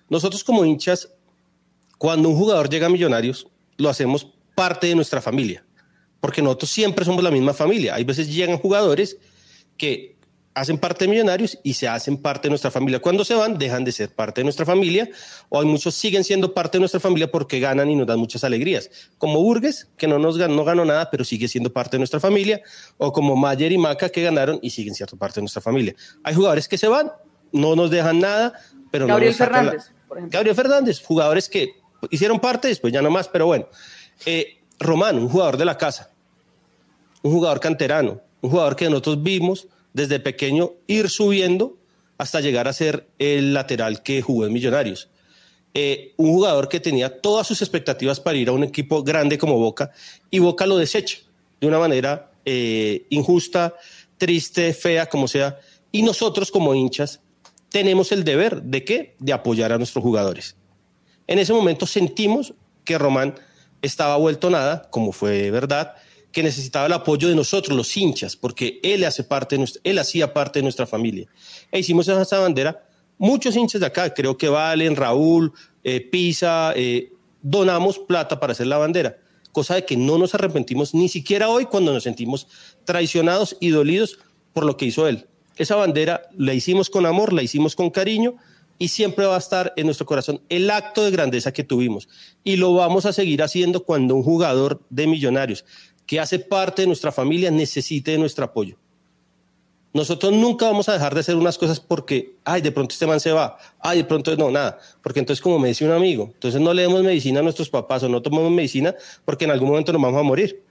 nosotros 0.09 0.43
como 0.43 0.65
hinchas, 0.65 1.09
cuando 1.97 2.29
un 2.29 2.35
jugador 2.35 2.69
llega 2.69 2.87
a 2.87 2.89
Millonarios, 2.89 3.47
lo 3.77 3.89
hacemos 3.89 4.27
parte 4.55 4.87
de 4.87 4.95
nuestra 4.95 5.21
familia, 5.21 5.65
porque 6.19 6.41
nosotros 6.41 6.69
siempre 6.69 7.05
somos 7.05 7.23
la 7.23 7.31
misma 7.31 7.53
familia. 7.53 7.95
Hay 7.95 8.03
veces 8.03 8.33
llegan 8.33 8.57
jugadores 8.57 9.17
que 9.77 10.14
hacen 10.55 10.77
parte 10.77 11.03
de 11.03 11.11
Millonarios 11.11 11.59
y 11.63 11.73
se 11.73 11.87
hacen 11.87 12.15
parte 12.15 12.47
de 12.47 12.49
nuestra 12.49 12.71
familia. 12.71 12.99
Cuando 12.99 13.25
se 13.25 13.35
van, 13.35 13.57
dejan 13.57 13.83
de 13.83 13.91
ser 13.91 14.09
parte 14.09 14.39
de 14.39 14.45
nuestra 14.45 14.65
familia, 14.65 15.09
o 15.49 15.59
hay 15.59 15.67
muchos 15.67 15.93
siguen 15.93 16.23
siendo 16.23 16.53
parte 16.53 16.77
de 16.77 16.79
nuestra 16.79 17.01
familia 17.01 17.29
porque 17.29 17.59
ganan 17.59 17.91
y 17.91 17.95
nos 17.95 18.07
dan 18.07 18.17
muchas 18.17 18.43
alegrías. 18.45 18.89
Como 19.17 19.41
Burgues, 19.41 19.89
que 19.97 20.07
no 20.07 20.17
nos 20.17 20.37
ganó, 20.37 20.55
no 20.55 20.63
ganó 20.63 20.85
nada, 20.85 21.11
pero 21.11 21.25
sigue 21.25 21.49
siendo 21.49 21.73
parte 21.73 21.97
de 21.97 21.99
nuestra 21.99 22.21
familia, 22.21 22.61
o 22.97 23.11
como 23.11 23.35
Mayer 23.35 23.73
y 23.73 23.77
Maca, 23.77 24.07
que 24.07 24.23
ganaron 24.23 24.57
y 24.61 24.69
siguen 24.69 24.95
siendo 24.95 25.17
parte 25.17 25.35
de 25.35 25.41
nuestra 25.41 25.61
familia. 25.61 25.93
Hay 26.23 26.33
jugadores 26.33 26.69
que 26.69 26.77
se 26.77 26.87
van, 26.87 27.11
no 27.51 27.75
nos 27.75 27.91
dejan 27.91 28.21
nada, 28.21 28.53
pero 28.91 29.07
Gabriel 29.07 29.33
no 29.33 29.37
Fernández, 29.37 29.91
por 30.07 30.17
ejemplo. 30.17 30.37
Gabriel 30.37 30.55
Fernández, 30.55 31.01
jugadores 31.03 31.49
que 31.49 31.73
hicieron 32.09 32.39
parte, 32.39 32.69
después 32.69 32.93
ya 32.93 33.01
no 33.01 33.11
más, 33.11 33.27
pero 33.27 33.47
bueno. 33.47 33.67
Eh, 34.25 34.61
Román, 34.79 35.19
un 35.19 35.27
jugador 35.27 35.57
de 35.57 35.65
la 35.65 35.77
casa, 35.77 36.11
un 37.23 37.33
jugador 37.33 37.59
canterano, 37.59 38.21
un 38.39 38.49
jugador 38.49 38.77
que 38.77 38.89
nosotros 38.89 39.21
vimos 39.21 39.67
desde 39.95 40.19
pequeño 40.19 40.73
ir 40.87 41.09
subiendo 41.09 41.77
hasta 42.17 42.41
llegar 42.41 42.67
a 42.67 42.73
ser 42.73 43.07
el 43.17 43.53
lateral 43.53 44.03
que 44.03 44.21
jugó 44.21 44.45
en 44.45 44.51
Millonarios. 44.51 45.09
Eh, 45.73 46.13
un 46.17 46.33
jugador 46.33 46.67
que 46.67 46.81
tenía 46.81 47.21
todas 47.21 47.47
sus 47.47 47.61
expectativas 47.61 48.19
para 48.19 48.37
ir 48.37 48.49
a 48.49 48.51
un 48.51 48.65
equipo 48.65 49.03
grande 49.03 49.37
como 49.37 49.57
Boca 49.57 49.91
y 50.29 50.39
Boca 50.39 50.65
lo 50.65 50.77
desecha 50.77 51.19
de 51.61 51.67
una 51.67 51.79
manera 51.79 52.29
eh, 52.43 53.05
injusta, 53.09 53.73
triste, 54.17 54.73
fea, 54.73 55.07
como 55.07 55.29
sea. 55.29 55.59
Y 55.93 56.01
nosotros 56.01 56.51
como 56.51 56.75
hinchas 56.75 57.21
tenemos 57.69 58.11
el 58.11 58.25
deber 58.25 58.63
de 58.63 58.83
qué? 58.83 59.15
De 59.19 59.31
apoyar 59.31 59.71
a 59.71 59.77
nuestros 59.77 60.03
jugadores. 60.03 60.57
En 61.25 61.39
ese 61.39 61.53
momento 61.53 61.85
sentimos 61.85 62.53
que 62.83 62.97
Román 62.97 63.35
estaba 63.81 64.17
vuelto 64.17 64.49
nada, 64.49 64.89
como 64.91 65.13
fue 65.13 65.51
verdad, 65.51 65.95
que 66.35 66.43
necesitaba 66.43 66.87
el 66.87 66.91
apoyo 66.91 67.29
de 67.29 67.35
nosotros, 67.35 67.77
los 67.77 67.95
hinchas, 67.95 68.35
porque 68.35 68.81
él, 68.83 69.05
hace 69.05 69.23
parte 69.23 69.57
él 69.85 69.97
hacía 69.97 70.33
parte 70.33 70.59
de 70.59 70.63
nuestra 70.63 70.85
familia. 70.85 71.29
E 71.71 71.79
hicimos 71.79 72.09
esa 72.09 72.39
bandera, 72.39 72.85
muchos 73.17 73.55
hinchas 73.55 73.79
de 73.79 73.87
acá, 73.87 74.13
creo 74.13 74.37
que 74.37 74.49
Valen, 74.49 74.97
Raúl, 74.97 75.53
eh, 75.81 76.01
Pisa, 76.01 76.73
eh, 76.75 77.13
donamos 77.41 77.99
plata 77.99 78.37
para 78.37 78.51
hacer 78.51 78.67
la 78.67 78.77
bandera, 78.77 79.17
cosa 79.53 79.75
de 79.75 79.85
que 79.85 79.95
no 79.95 80.17
nos 80.17 80.35
arrepentimos 80.35 80.93
ni 80.93 81.07
siquiera 81.07 81.47
hoy 81.47 81.67
cuando 81.67 81.93
nos 81.93 82.03
sentimos 82.03 82.47
traicionados 82.83 83.55
y 83.61 83.69
dolidos 83.69 84.19
por 84.51 84.65
lo 84.65 84.75
que 84.75 84.87
hizo 84.87 85.07
él. 85.07 85.27
Esa 85.55 85.77
bandera 85.77 86.23
la 86.37 86.53
hicimos 86.53 86.89
con 86.89 87.05
amor, 87.05 87.31
la 87.31 87.43
hicimos 87.43 87.77
con 87.77 87.89
cariño 87.91 88.35
y 88.77 88.89
siempre 88.89 89.25
va 89.25 89.35
a 89.35 89.39
estar 89.39 89.71
en 89.77 89.85
nuestro 89.85 90.05
corazón 90.05 90.41
el 90.49 90.69
acto 90.69 91.05
de 91.05 91.11
grandeza 91.11 91.53
que 91.53 91.63
tuvimos. 91.63 92.09
Y 92.43 92.57
lo 92.57 92.73
vamos 92.73 93.05
a 93.05 93.13
seguir 93.13 93.41
haciendo 93.41 93.85
cuando 93.85 94.15
un 94.15 94.23
jugador 94.23 94.81
de 94.89 95.07
millonarios 95.07 95.63
que 96.05 96.19
hace 96.19 96.39
parte 96.39 96.83
de 96.83 96.87
nuestra 96.87 97.11
familia 97.11 97.51
necesite 97.51 98.11
de 98.11 98.17
nuestro 98.17 98.45
apoyo. 98.45 98.77
Nosotros 99.95 100.33
nunca 100.33 100.65
vamos 100.65 100.89
a 100.89 100.93
dejar 100.93 101.13
de 101.13 101.21
hacer 101.21 101.37
unas 101.37 101.57
cosas 101.57 101.79
porque, 101.79 102.35
ay, 102.43 102.61
de 102.61 102.71
pronto 102.73 102.91
este 102.91 103.07
man 103.07 103.21
se 103.21 103.31
va, 103.31 103.57
ay, 103.79 103.99
de 103.99 104.03
pronto 104.03 104.35
no, 104.35 104.51
nada. 104.51 104.77
Porque 105.01 105.19
entonces, 105.19 105.41
como 105.41 105.57
me 105.57 105.69
dice 105.69 105.85
un 105.85 105.91
amigo, 105.91 106.31
entonces 106.33 106.59
no 106.59 106.73
le 106.73 106.81
demos 106.81 107.01
medicina 107.01 107.39
a 107.39 107.43
nuestros 107.43 107.69
papás 107.69 108.03
o 108.03 108.09
no 108.09 108.21
tomamos 108.21 108.51
medicina 108.51 108.93
porque 109.23 109.45
en 109.45 109.51
algún 109.51 109.69
momento 109.69 109.93
nos 109.93 110.01
vamos 110.01 110.19
a 110.19 110.23
morir. 110.23 110.61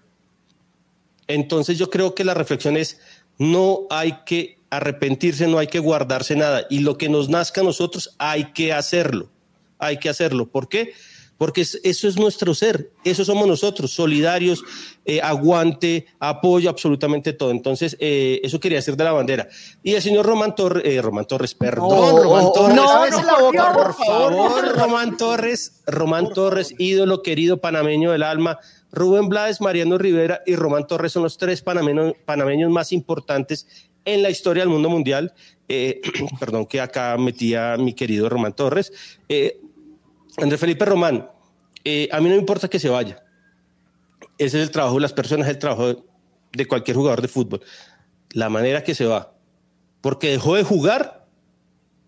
Entonces 1.27 1.79
yo 1.79 1.89
creo 1.89 2.15
que 2.15 2.23
la 2.23 2.35
reflexión 2.35 2.77
es, 2.77 3.01
no 3.39 3.87
hay 3.89 4.19
que 4.27 4.59
arrepentirse, 4.69 5.47
no 5.47 5.59
hay 5.59 5.69
que 5.69 5.79
guardarse 5.79 6.37
nada. 6.37 6.67
Y 6.69 6.81
lo 6.81 6.99
que 6.99 7.09
nos 7.09 7.31
nazca 7.31 7.63
a 7.63 7.65
nosotros, 7.65 8.15
hay 8.19 8.53
que 8.53 8.75
hacerlo. 8.75 9.31
Hay 9.79 9.97
que 9.99 10.11
hacerlo. 10.11 10.51
¿Por 10.51 10.69
qué? 10.69 10.85
Porque 10.85 11.14
eso 11.83 12.09
es 12.09 12.17
nuestro 12.17 12.55
ser, 12.55 12.91
eso 13.05 13.25
somos 13.25 13.47
nosotros, 13.47 13.93
solidarios, 13.93 14.63
eh, 15.05 15.21
aguante, 15.21 16.07
apoyo, 16.19 16.71
absolutamente 16.71 17.33
todo. 17.33 17.51
Entonces, 17.51 17.97
eh, 18.01 18.41
eso 18.43 18.61
quería 18.61 18.79
decir 18.79 18.97
de 18.97 19.05
la 19.05 19.13
bandera. 19.13 19.49
Y 19.83 19.95
el 19.95 20.03
señor 20.03 20.25
Román 20.27 20.55
Torres, 20.55 20.83
eh, 20.87 21.03
Román 21.03 21.27
Torres, 21.27 21.55
perdón, 21.55 22.23
Román 22.23 22.53
Torres. 22.55 22.77
No, 22.77 23.73
por 23.75 23.95
favor, 23.95 24.79
Román 24.79 25.17
Torres, 25.17 25.83
Román 25.87 26.33
Torres, 26.33 26.75
ídolo 26.79 27.23
querido 27.23 27.61
panameño 27.61 28.13
del 28.13 28.23
alma. 28.23 28.59
Rubén 28.93 29.29
Blades, 29.29 29.61
Mariano 29.61 29.99
Rivera 29.99 30.43
y 30.47 30.55
Román 30.55 30.87
Torres 30.87 31.13
son 31.13 31.25
los 31.25 31.37
tres 31.37 31.63
panameños 31.63 32.71
más 32.71 32.93
importantes 32.93 33.67
en 34.05 34.23
la 34.23 34.31
historia 34.31 34.63
del 34.63 34.71
mundo 34.71 34.89
mundial. 34.89 35.35
Eh, 35.69 36.01
perdón 36.41 36.67
que 36.67 36.81
acá 36.81 37.17
metía 37.19 37.77
mi 37.77 37.95
querido 37.95 38.29
Román 38.29 38.55
Torres. 38.55 38.93
Eh, 39.29 39.61
Andrés 40.37 40.61
Felipe 40.61 40.85
Román, 40.85 41.31
eh, 41.85 42.09
a 42.13 42.21
mí 42.21 42.29
no 42.29 42.35
me 42.35 42.41
importa 42.41 42.69
que 42.69 42.79
se 42.79 42.89
vaya. 42.89 43.23
Ese 44.39 44.59
es 44.59 44.65
el 44.67 44.71
trabajo 44.71 44.97
de 44.97 45.03
las 45.03 45.13
personas, 45.13 45.49
el 45.49 45.59
trabajo 45.59 46.05
de 46.53 46.67
cualquier 46.67 46.97
jugador 46.97 47.23
de 47.23 47.29
fútbol. 47.29 47.61
La 48.31 48.49
manera 48.49 48.83
que 48.83 48.95
se 48.95 49.07
va. 49.07 49.35
Porque 50.01 50.31
dejó 50.31 50.57
de 50.57 50.65
jugar 50.65 51.27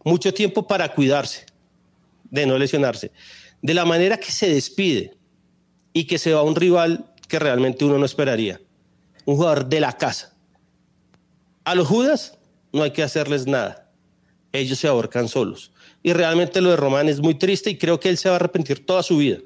mucho 0.04 0.34
tiempo 0.34 0.66
para 0.66 0.92
cuidarse, 0.92 1.46
de 2.24 2.46
no 2.46 2.58
lesionarse. 2.58 3.12
De 3.62 3.74
la 3.74 3.84
manera 3.84 4.18
que 4.18 4.32
se 4.32 4.48
despide 4.48 5.16
y 5.92 6.04
que 6.04 6.18
se 6.18 6.32
va 6.32 6.40
a 6.40 6.44
un 6.44 6.56
rival 6.56 7.12
que 7.28 7.38
realmente 7.38 7.84
uno 7.84 7.98
no 7.98 8.04
esperaría. 8.04 8.60
Un 9.24 9.36
jugador 9.36 9.66
de 9.66 9.80
la 9.80 9.92
casa 9.92 10.36
a 11.66 11.74
los 11.74 11.88
Judas 11.88 12.38
no 12.72 12.84
hay 12.84 12.92
que 12.92 13.02
hacerles 13.02 13.46
nada. 13.46 13.90
Ellos 14.52 14.78
se 14.78 14.86
ahorcan 14.86 15.28
solos. 15.28 15.72
Y 16.06 16.12
realmente 16.12 16.60
lo 16.60 16.70
de 16.70 16.76
Román 16.76 17.08
es 17.08 17.18
muy 17.18 17.34
triste 17.34 17.68
y 17.68 17.78
creo 17.78 17.98
que 17.98 18.08
él 18.08 18.16
se 18.16 18.28
va 18.28 18.36
a 18.36 18.36
arrepentir 18.36 18.86
toda 18.86 19.02
su 19.02 19.16
vida. 19.16 19.38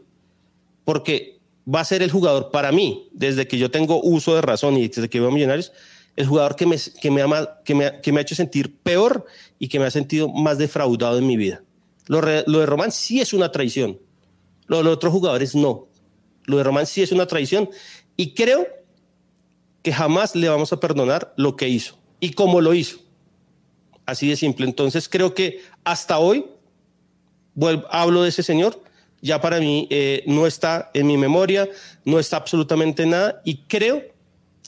Porque 0.85 1.41
va 1.67 1.81
a 1.81 1.85
ser 1.87 2.03
el 2.03 2.11
jugador 2.11 2.51
para 2.51 2.71
mí, 2.71 3.09
desde 3.13 3.49
que 3.49 3.57
yo 3.57 3.71
tengo 3.71 4.03
uso 4.03 4.35
de 4.35 4.43
razón 4.43 4.77
y 4.77 4.87
desde 4.87 5.09
que 5.09 5.21
veo 5.21 5.31
Millonarios, 5.31 5.73
el 6.17 6.27
jugador 6.27 6.57
que 6.57 6.67
me, 6.67 6.77
que 7.01 7.11
me, 7.11 7.23
ama, 7.23 7.49
que 7.65 7.75
me, 7.75 8.03
que 8.03 8.13
me 8.13 8.19
ha 8.19 8.21
hecho 8.21 8.35
sentir 8.35 8.77
peor 8.83 9.25
y 9.59 9.69
que 9.69 9.79
me 9.79 9.87
ha 9.87 9.91
sentido 9.91 10.29
más 10.29 10.59
defraudado 10.59 11.17
en 11.17 11.27
mi 11.27 11.39
vida. 11.39 11.63
Lo, 12.09 12.21
de 12.21 12.67
Román 12.67 12.93
sí 12.93 13.23
es 13.23 13.33
una 13.33 13.51
traición. 13.51 13.99
Lo 14.67 14.77
de 14.77 14.85
los 14.85 14.93
otros 14.93 15.15
jugadores 15.15 15.55
no. 15.55 15.89
Lo 16.45 16.59
de 16.59 16.65
Román 16.65 16.85
sí 16.85 17.01
es 17.01 17.11
una 17.11 17.25
traición. 17.25 17.71
Y 18.19 18.35
creo 18.35 18.69
que 19.83 19.95
jamás 19.95 20.37
le 20.37 20.51
vamos 20.51 20.75
a 20.75 20.79
perdonar 20.79 21.33
lo 21.39 21.57
que 21.57 21.71
hizo 21.71 21.97
y 22.21 22.33
cómo 22.33 22.61
lo 22.61 22.75
hizo. 22.75 22.99
Así 24.11 24.29
de 24.29 24.35
simple. 24.35 24.67
Entonces 24.67 25.09
creo 25.09 25.35
que 25.35 25.61
hasta 25.85 26.19
hoy 26.19 26.47
hablo 27.91 28.23
de 28.25 28.31
ese 28.31 28.43
señor, 28.43 28.83
ya 29.23 29.41
para 29.41 29.61
mí 29.61 29.87
eh, 29.89 30.25
no 30.27 30.49
está 30.49 30.91
en 30.95 31.07
mi 31.07 31.17
memoria, 31.17 31.69
no 32.05 32.19
está 32.19 32.37
absolutamente 32.37 33.07
nada 33.07 33.41
y 33.45 33.59
creo 33.69 34.03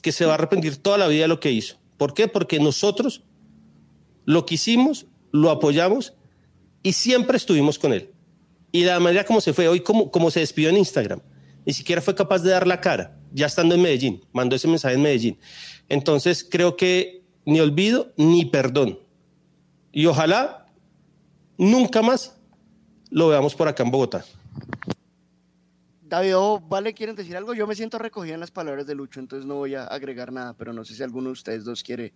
que 0.01 0.13
se 0.13 0.25
va 0.25 0.31
a 0.31 0.35
arrepentir 0.35 0.77
toda 0.77 0.97
la 0.97 1.07
vida 1.07 1.23
de 1.23 1.27
lo 1.27 1.41
que 1.41 1.51
hizo. 1.51 1.75
¿Por 1.97 2.13
qué? 2.13 2.29
Porque 2.29 2.57
nosotros 2.57 3.23
lo 4.23 4.45
quisimos, 4.45 5.07
lo 5.33 5.51
apoyamos 5.51 6.13
y 6.81 6.93
siempre 6.93 7.35
estuvimos 7.35 7.77
con 7.77 7.91
él. 7.91 8.11
Y 8.71 8.85
la 8.85 8.97
manera 9.01 9.25
como 9.25 9.41
se 9.41 9.51
fue 9.51 9.67
hoy, 9.67 9.81
como, 9.81 10.09
como 10.09 10.31
se 10.31 10.39
despidió 10.39 10.69
en 10.69 10.77
Instagram, 10.77 11.19
ni 11.65 11.73
siquiera 11.73 12.01
fue 12.01 12.15
capaz 12.15 12.39
de 12.39 12.51
dar 12.51 12.65
la 12.65 12.79
cara, 12.79 13.19
ya 13.33 13.47
estando 13.47 13.75
en 13.75 13.81
Medellín, 13.81 14.23
mandó 14.31 14.55
ese 14.55 14.69
mensaje 14.69 14.95
en 14.95 15.01
Medellín. 15.01 15.37
Entonces 15.89 16.47
creo 16.49 16.77
que 16.77 17.23
ni 17.43 17.59
olvido, 17.59 18.13
ni 18.15 18.45
perdón. 18.45 19.02
Y 19.93 20.07
ojalá 20.07 20.65
nunca 21.55 22.01
más 22.01 22.35
lo 23.11 23.29
veamos 23.29 23.53
por 23.55 23.67
acá 23.67 23.83
en 23.83 23.91
Bogotá. 23.91 24.25
David, 26.01 26.33
vale, 26.67 26.95
¿quieren 26.95 27.15
decir 27.15 27.37
algo? 27.37 27.53
Yo 27.53 27.67
me 27.67 27.75
siento 27.75 27.99
recogida 27.99 28.33
en 28.33 28.39
las 28.39 28.49
palabras 28.49 28.87
de 28.87 28.95
Lucho, 28.95 29.19
entonces 29.19 29.45
no 29.45 29.55
voy 29.55 29.75
a 29.75 29.85
agregar 29.85 30.31
nada, 30.31 30.55
pero 30.55 30.73
no 30.73 30.83
sé 30.83 30.95
si 30.95 31.03
alguno 31.03 31.27
de 31.27 31.33
ustedes 31.33 31.63
dos 31.63 31.83
quiere. 31.83 32.11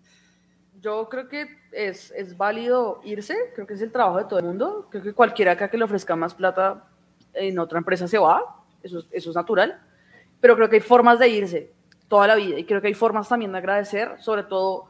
Yo 0.82 1.08
creo 1.08 1.30
que 1.30 1.48
es, 1.72 2.12
es 2.12 2.36
válido 2.36 3.00
irse, 3.04 3.36
creo 3.54 3.68
que 3.68 3.76
es 3.76 3.82
el 3.82 3.92
trabajo 3.92 4.18
de 4.18 4.26
todo 4.26 4.40
el 4.40 4.46
mundo. 4.46 4.88
Creo 4.90 5.04
que 5.04 5.14
cualquiera 5.14 5.52
acá 5.52 5.70
que 5.70 5.78
le 5.78 5.84
ofrezca 5.84 6.16
más 6.16 6.34
plata 6.34 6.84
en 7.34 7.60
otra 7.60 7.78
empresa 7.78 8.08
se 8.08 8.18
va, 8.18 8.42
eso, 8.82 9.04
eso 9.12 9.30
es 9.30 9.36
natural. 9.36 9.80
Pero 10.42 10.56
creo 10.56 10.68
que 10.70 10.78
hay 10.78 10.82
formas 10.82 11.20
de 11.20 11.30
irse 11.30 11.74
toda 12.08 12.26
la 12.26 12.36
vida 12.36 12.58
y 12.58 12.66
creo 12.66 12.82
que 12.82 12.88
hay 12.88 12.94
formas 12.96 13.30
también 13.30 13.52
de 13.52 13.60
agradecer, 13.60 14.16
sobre 14.20 14.44
todo 14.44 14.90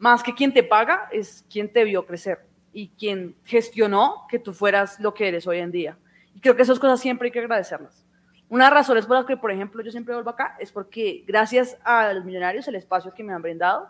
más 0.00 0.22
que 0.22 0.34
quien 0.34 0.52
te 0.52 0.62
paga, 0.62 1.08
es 1.12 1.44
quien 1.48 1.70
te 1.72 1.84
vio 1.84 2.04
crecer 2.04 2.40
y 2.72 2.88
quien 2.88 3.36
gestionó 3.44 4.26
que 4.28 4.38
tú 4.38 4.52
fueras 4.52 4.98
lo 4.98 5.12
que 5.12 5.28
eres 5.28 5.46
hoy 5.46 5.58
en 5.58 5.70
día. 5.70 5.98
Y 6.34 6.40
creo 6.40 6.56
que 6.56 6.62
esas 6.62 6.78
cosas 6.78 7.00
siempre 7.00 7.26
hay 7.26 7.32
que 7.32 7.38
agradecerlas. 7.38 8.04
Una 8.48 8.64
de 8.64 8.70
las 8.70 8.78
razones 8.80 9.06
por 9.06 9.16
las 9.16 9.26
que, 9.26 9.36
por 9.36 9.52
ejemplo, 9.52 9.82
yo 9.82 9.90
siempre 9.90 10.14
vuelvo 10.14 10.30
acá 10.30 10.56
es 10.58 10.72
porque 10.72 11.22
gracias 11.26 11.76
a 11.84 12.12
los 12.14 12.24
millonarios, 12.24 12.66
el 12.66 12.76
espacio 12.76 13.12
que 13.14 13.22
me 13.22 13.34
han 13.34 13.42
brindado 13.42 13.88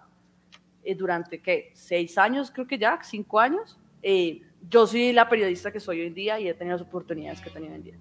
eh, 0.82 0.96
durante, 0.96 1.40
¿qué? 1.40 1.70
Seis 1.74 2.18
años, 2.18 2.50
creo 2.50 2.66
que 2.66 2.76
ya, 2.76 2.98
cinco 3.02 3.38
años, 3.38 3.78
eh, 4.02 4.42
yo 4.68 4.86
soy 4.88 5.12
la 5.12 5.28
periodista 5.28 5.70
que 5.70 5.78
soy 5.78 6.00
hoy 6.00 6.08
en 6.08 6.14
día 6.14 6.40
y 6.40 6.48
he 6.48 6.54
tenido 6.54 6.76
las 6.76 6.86
oportunidades 6.86 7.40
que 7.40 7.50
he 7.50 7.52
tenido 7.52 7.72
hoy 7.72 7.78
en 7.78 7.84
día. 7.84 7.98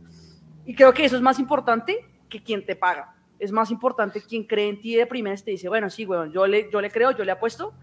Y 0.65 0.73
creo 0.73 0.93
que 0.93 1.05
eso 1.05 1.15
es 1.15 1.21
más 1.21 1.37
importante 1.37 2.05
que 2.27 2.41
quien 2.41 2.65
te 2.65 2.75
paga. 2.75 3.15
Es 3.37 3.51
más 3.51 3.69
importante 3.69 4.19
quien 4.21 4.43
cree 4.43 4.67
en 4.67 4.81
ti 4.81 4.95
de 4.95 5.05
primera 5.05 5.35
y 5.39 5.41
te 5.41 5.51
dice, 5.51 5.69
bueno, 5.69 5.89
sí, 5.89 6.05
bueno, 6.05 6.25
yo 6.25 6.47
le, 6.47 6.69
yo 6.71 6.81
le 6.81 6.89
creo, 6.89 7.11
yo 7.11 7.23
le 7.23 7.31
apuesto. 7.31 7.73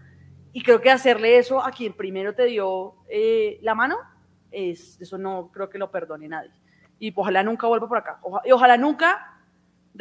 Y 0.53 0.63
creo 0.63 0.81
que 0.81 0.89
hacerle 0.89 1.37
eso 1.37 1.63
a 1.63 1.71
quien 1.71 1.93
primero 1.93 2.33
te 2.33 2.45
dio 2.45 2.95
eh, 3.09 3.59
la 3.61 3.75
mano, 3.75 3.97
es, 4.51 4.99
eso 4.99 5.17
no 5.17 5.51
creo 5.51 5.69
que 5.69 5.77
lo 5.77 5.91
perdone 5.91 6.27
nadie. 6.27 6.51
Y 6.99 7.13
ojalá 7.15 7.43
nunca 7.43 7.67
vuelva 7.67 7.87
por 7.87 7.97
acá. 7.97 8.19
y 8.45 8.51
ojalá 8.51 8.77
nunca 8.77 9.39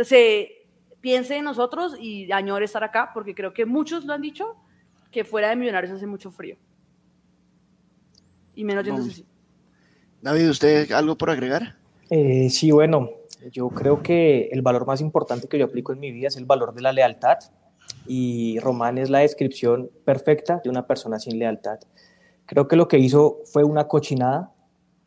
se 0.02 0.66
piense 1.00 1.36
en 1.36 1.44
nosotros 1.44 1.96
y 2.00 2.30
añore 2.32 2.64
estar 2.64 2.82
acá, 2.82 3.10
porque 3.12 3.34
creo 3.34 3.52
que 3.52 3.66
muchos 3.66 4.04
lo 4.04 4.12
han 4.12 4.22
dicho, 4.22 4.56
que 5.10 5.24
fuera 5.24 5.50
de 5.50 5.56
Millonarios 5.56 5.92
hace 5.92 6.06
mucho 6.06 6.30
frío. 6.30 6.56
Y 8.54 8.64
menos 8.64 8.84
yéndose 8.84 9.10
así. 9.10 9.26
David, 10.22 10.48
¿usted 10.48 10.90
algo 10.92 11.16
por 11.16 11.30
agregar? 11.30 11.76
Eh, 12.08 12.48
sí, 12.50 12.70
bueno, 12.70 13.10
yo 13.52 13.68
creo 13.68 14.02
que 14.02 14.48
el 14.50 14.62
valor 14.62 14.86
más 14.86 15.00
importante 15.00 15.48
que 15.48 15.58
yo 15.58 15.66
aplico 15.66 15.92
en 15.92 16.00
mi 16.00 16.10
vida 16.10 16.28
es 16.28 16.36
el 16.36 16.46
valor 16.46 16.74
de 16.74 16.82
la 16.82 16.92
lealtad 16.92 17.38
y 18.08 18.58
Román 18.60 18.98
es 18.98 19.10
la 19.10 19.20
descripción 19.20 19.90
perfecta 20.04 20.60
de 20.62 20.70
una 20.70 20.86
persona 20.86 21.18
sin 21.18 21.38
lealtad. 21.38 21.78
Creo 22.46 22.68
que 22.68 22.76
lo 22.76 22.88
que 22.88 22.98
hizo 22.98 23.38
fue 23.44 23.64
una 23.64 23.88
cochinada, 23.88 24.52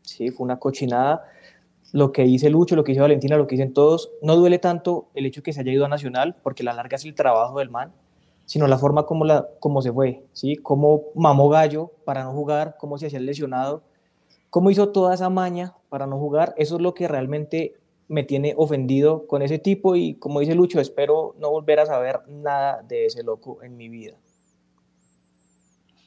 sí, 0.01 0.31
fue 0.31 0.45
una 0.45 0.59
cochinada. 0.59 1.23
Lo 1.91 2.11
que 2.11 2.23
dice 2.23 2.49
Lucho, 2.49 2.75
lo 2.75 2.83
que 2.83 2.91
dice 2.91 3.01
Valentina, 3.01 3.37
lo 3.37 3.47
que 3.47 3.55
dicen 3.55 3.73
todos, 3.73 4.11
no 4.21 4.35
duele 4.35 4.59
tanto 4.59 5.07
el 5.15 5.25
hecho 5.25 5.41
que 5.41 5.53
se 5.53 5.61
haya 5.61 5.71
ido 5.71 5.85
a 5.85 5.89
Nacional, 5.89 6.35
porque 6.43 6.63
la 6.63 6.73
larga 6.73 6.95
es 6.97 7.05
el 7.05 7.15
trabajo 7.15 7.59
del 7.59 7.69
man, 7.69 7.91
sino 8.45 8.67
la 8.67 8.77
forma 8.77 9.05
como, 9.05 9.25
la, 9.25 9.47
como 9.59 9.81
se 9.81 9.91
fue, 9.91 10.23
¿sí? 10.33 10.57
Cómo 10.57 11.03
mamó 11.15 11.49
gallo 11.49 11.91
para 12.03 12.23
no 12.23 12.31
jugar, 12.31 12.75
cómo 12.77 12.97
se 12.97 13.07
hacía 13.07 13.19
lesionado, 13.19 13.83
cómo 14.49 14.69
hizo 14.71 14.89
toda 14.89 15.13
esa 15.13 15.29
maña 15.29 15.75
para 15.89 16.07
no 16.07 16.19
jugar. 16.19 16.53
Eso 16.57 16.75
es 16.75 16.81
lo 16.81 16.93
que 16.93 17.07
realmente 17.07 17.73
me 18.09 18.23
tiene 18.23 18.53
ofendido 18.57 19.25
con 19.27 19.41
ese 19.41 19.59
tipo 19.59 19.95
y 19.95 20.15
como 20.15 20.41
dice 20.41 20.55
Lucho, 20.55 20.81
espero 20.81 21.35
no 21.39 21.51
volver 21.51 21.79
a 21.79 21.85
saber 21.85 22.19
nada 22.27 22.81
de 22.81 23.05
ese 23.05 23.23
loco 23.23 23.63
en 23.63 23.77
mi 23.77 23.87
vida. 23.87 24.15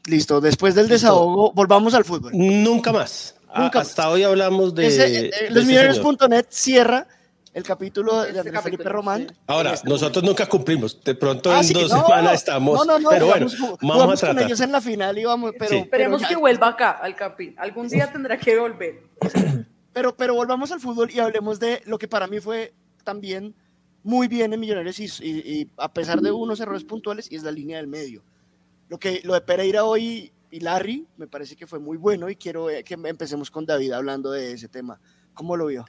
Listo, 0.07 0.41
después 0.41 0.75
del 0.75 0.89
desahogo, 0.89 1.53
volvamos 1.53 1.95
al 1.95 2.05
fútbol. 2.05 2.33
Nunca 2.35 2.93
más. 2.93 3.37
Hasta 3.49 4.11
hoy 4.11 4.25
hablamos 4.25 4.75
de... 4.75 4.87
Ese, 4.87 5.27
eh, 5.27 6.45
cierra 6.49 7.07
el 7.55 7.63
capítulo 7.63 8.23
de 8.23 8.41
Andrés 8.41 8.63
Felipe 8.63 8.89
Román. 8.89 9.33
Ahora, 9.47 9.75
este 9.75 9.89
nosotros 9.89 10.25
nunca 10.25 10.47
cumplimos. 10.47 11.03
De 11.05 11.15
pronto 11.15 11.53
ah, 11.53 11.61
en 11.61 11.73
dos 11.73 11.91
semanas 11.91 12.35
estamos. 12.35 12.85
No, 12.85 12.99
no, 12.99 13.11
pero 13.11 13.27
bueno, 13.27 13.47
vamos, 13.83 14.15
a 14.15 14.27
tratar. 14.27 14.37
con 14.37 14.45
ellos 14.45 14.61
en 14.61 14.73
la 14.73 14.81
final 14.81 15.19
y 15.19 15.25
vamos. 15.25 15.53
Pero, 15.59 15.77
Esperemos 15.77 16.27
que 16.27 16.35
vuelva 16.35 16.69
acá 16.69 16.93
al 16.93 17.15
Capi. 17.15 17.55
Algún 17.59 17.89
día 17.89 18.11
tendrá 18.11 18.39
que 18.39 18.59
volver. 18.59 19.03
Pero, 19.93 20.17
pero 20.17 20.35
volvamos 20.35 20.73
al 20.73 20.81
fútbol 20.81 21.11
y 21.11 21.21
hablemos 21.21 21.61
de 21.61 21.83
lo 21.87 21.99
que 21.99 22.09
para 22.09 22.27
mí 22.27 22.41
fue 22.41 22.73
también 23.05 23.55
muy 24.03 24.27
bien 24.29 24.53
en 24.53 24.61
Millonarios 24.61 24.99
y, 25.01 25.71
a 25.77 25.93
pesar 25.93 26.21
de 26.21 26.33
unos 26.33 26.61
errores 26.61 26.85
puntuales, 26.85 27.31
y 27.31 27.37
es 27.37 27.43
la 27.43 27.51
línea 27.51 27.77
del 27.77 27.87
medio. 27.87 28.23
Lo, 28.89 28.99
que, 28.99 29.21
lo 29.25 29.35
de 29.35 29.41
Pereira 29.41 29.85
hoy 29.85 30.33
y 30.51 30.61
Larry 30.61 31.07
me 31.17 31.27
parece 31.27 31.57
que 31.57 31.67
fue 31.67 31.79
muy 31.79 31.97
bueno 31.97 32.29
y 32.29 32.37
quiero 32.37 32.69
eh, 32.69 32.85
que 32.85 32.95
empecemos 32.95 33.51
con 33.51 33.65
David 33.65 33.93
hablando 33.93 34.31
de 34.31 34.53
ese 34.53 34.69
tema. 34.69 35.01
¿Cómo 35.35 35.57
lo 35.57 35.67
vio? 35.67 35.85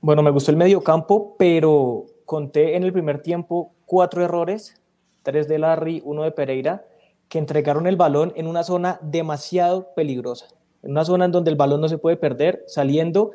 Bueno, 0.00 0.22
me 0.22 0.30
gustó 0.30 0.50
el 0.50 0.56
medio 0.56 0.82
campo, 0.82 1.34
pero 1.38 2.06
conté 2.24 2.76
en 2.76 2.84
el 2.84 2.92
primer 2.92 3.22
tiempo 3.22 3.74
cuatro 3.84 4.22
errores, 4.22 4.80
tres 5.22 5.48
de 5.48 5.58
Larry, 5.58 6.02
uno 6.04 6.22
de 6.22 6.30
Pereira, 6.30 6.86
que 7.28 7.38
entregaron 7.38 7.86
el 7.86 7.96
balón 7.96 8.32
en 8.36 8.46
una 8.46 8.62
zona 8.62 9.00
demasiado 9.02 9.92
peligrosa 9.94 10.46
en 10.82 10.90
una 10.92 11.04
zona 11.04 11.24
en 11.24 11.32
donde 11.32 11.50
el 11.50 11.56
balón 11.56 11.80
no 11.80 11.88
se 11.88 11.98
puede 11.98 12.16
perder, 12.16 12.64
saliendo, 12.66 13.32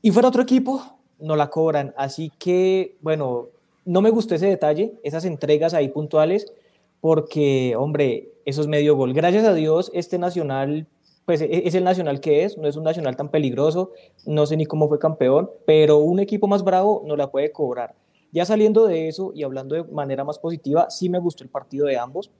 y 0.00 0.10
fuera 0.10 0.28
otro 0.28 0.42
equipo, 0.42 0.82
no 1.18 1.36
la 1.36 1.50
cobran. 1.50 1.94
Así 1.96 2.30
que, 2.38 2.96
bueno, 3.00 3.48
no 3.84 4.00
me 4.00 4.10
gustó 4.10 4.34
ese 4.34 4.46
detalle, 4.46 4.94
esas 5.02 5.24
entregas 5.24 5.74
ahí 5.74 5.88
puntuales, 5.88 6.52
porque, 7.00 7.74
hombre, 7.76 8.30
eso 8.44 8.60
es 8.60 8.66
medio 8.66 8.96
gol. 8.96 9.12
Gracias 9.12 9.44
a 9.44 9.54
Dios, 9.54 9.90
este 9.94 10.18
Nacional, 10.18 10.86
pues 11.26 11.40
e-, 11.40 11.66
es 11.66 11.74
el 11.74 11.84
Nacional 11.84 12.20
que 12.20 12.44
es, 12.44 12.58
no 12.58 12.68
es 12.68 12.76
un 12.76 12.84
Nacional 12.84 13.16
tan 13.16 13.30
peligroso, 13.30 13.92
no 14.26 14.46
sé 14.46 14.56
ni 14.56 14.66
cómo 14.66 14.88
fue 14.88 14.98
campeón, 14.98 15.50
pero 15.66 15.98
un 15.98 16.20
equipo 16.20 16.46
más 16.46 16.64
bravo 16.64 17.02
no 17.06 17.16
la 17.16 17.30
puede 17.30 17.52
cobrar. 17.52 17.94
Ya 18.32 18.44
saliendo 18.44 18.86
de 18.86 19.08
eso 19.08 19.32
y 19.34 19.42
hablando 19.42 19.74
de 19.74 19.84
manera 19.84 20.24
más 20.24 20.38
positiva, 20.38 20.90
sí 20.90 21.08
me 21.08 21.18
gustó 21.18 21.44
el 21.44 21.50
partido 21.50 21.86
de 21.86 21.98
ambos. 21.98 22.30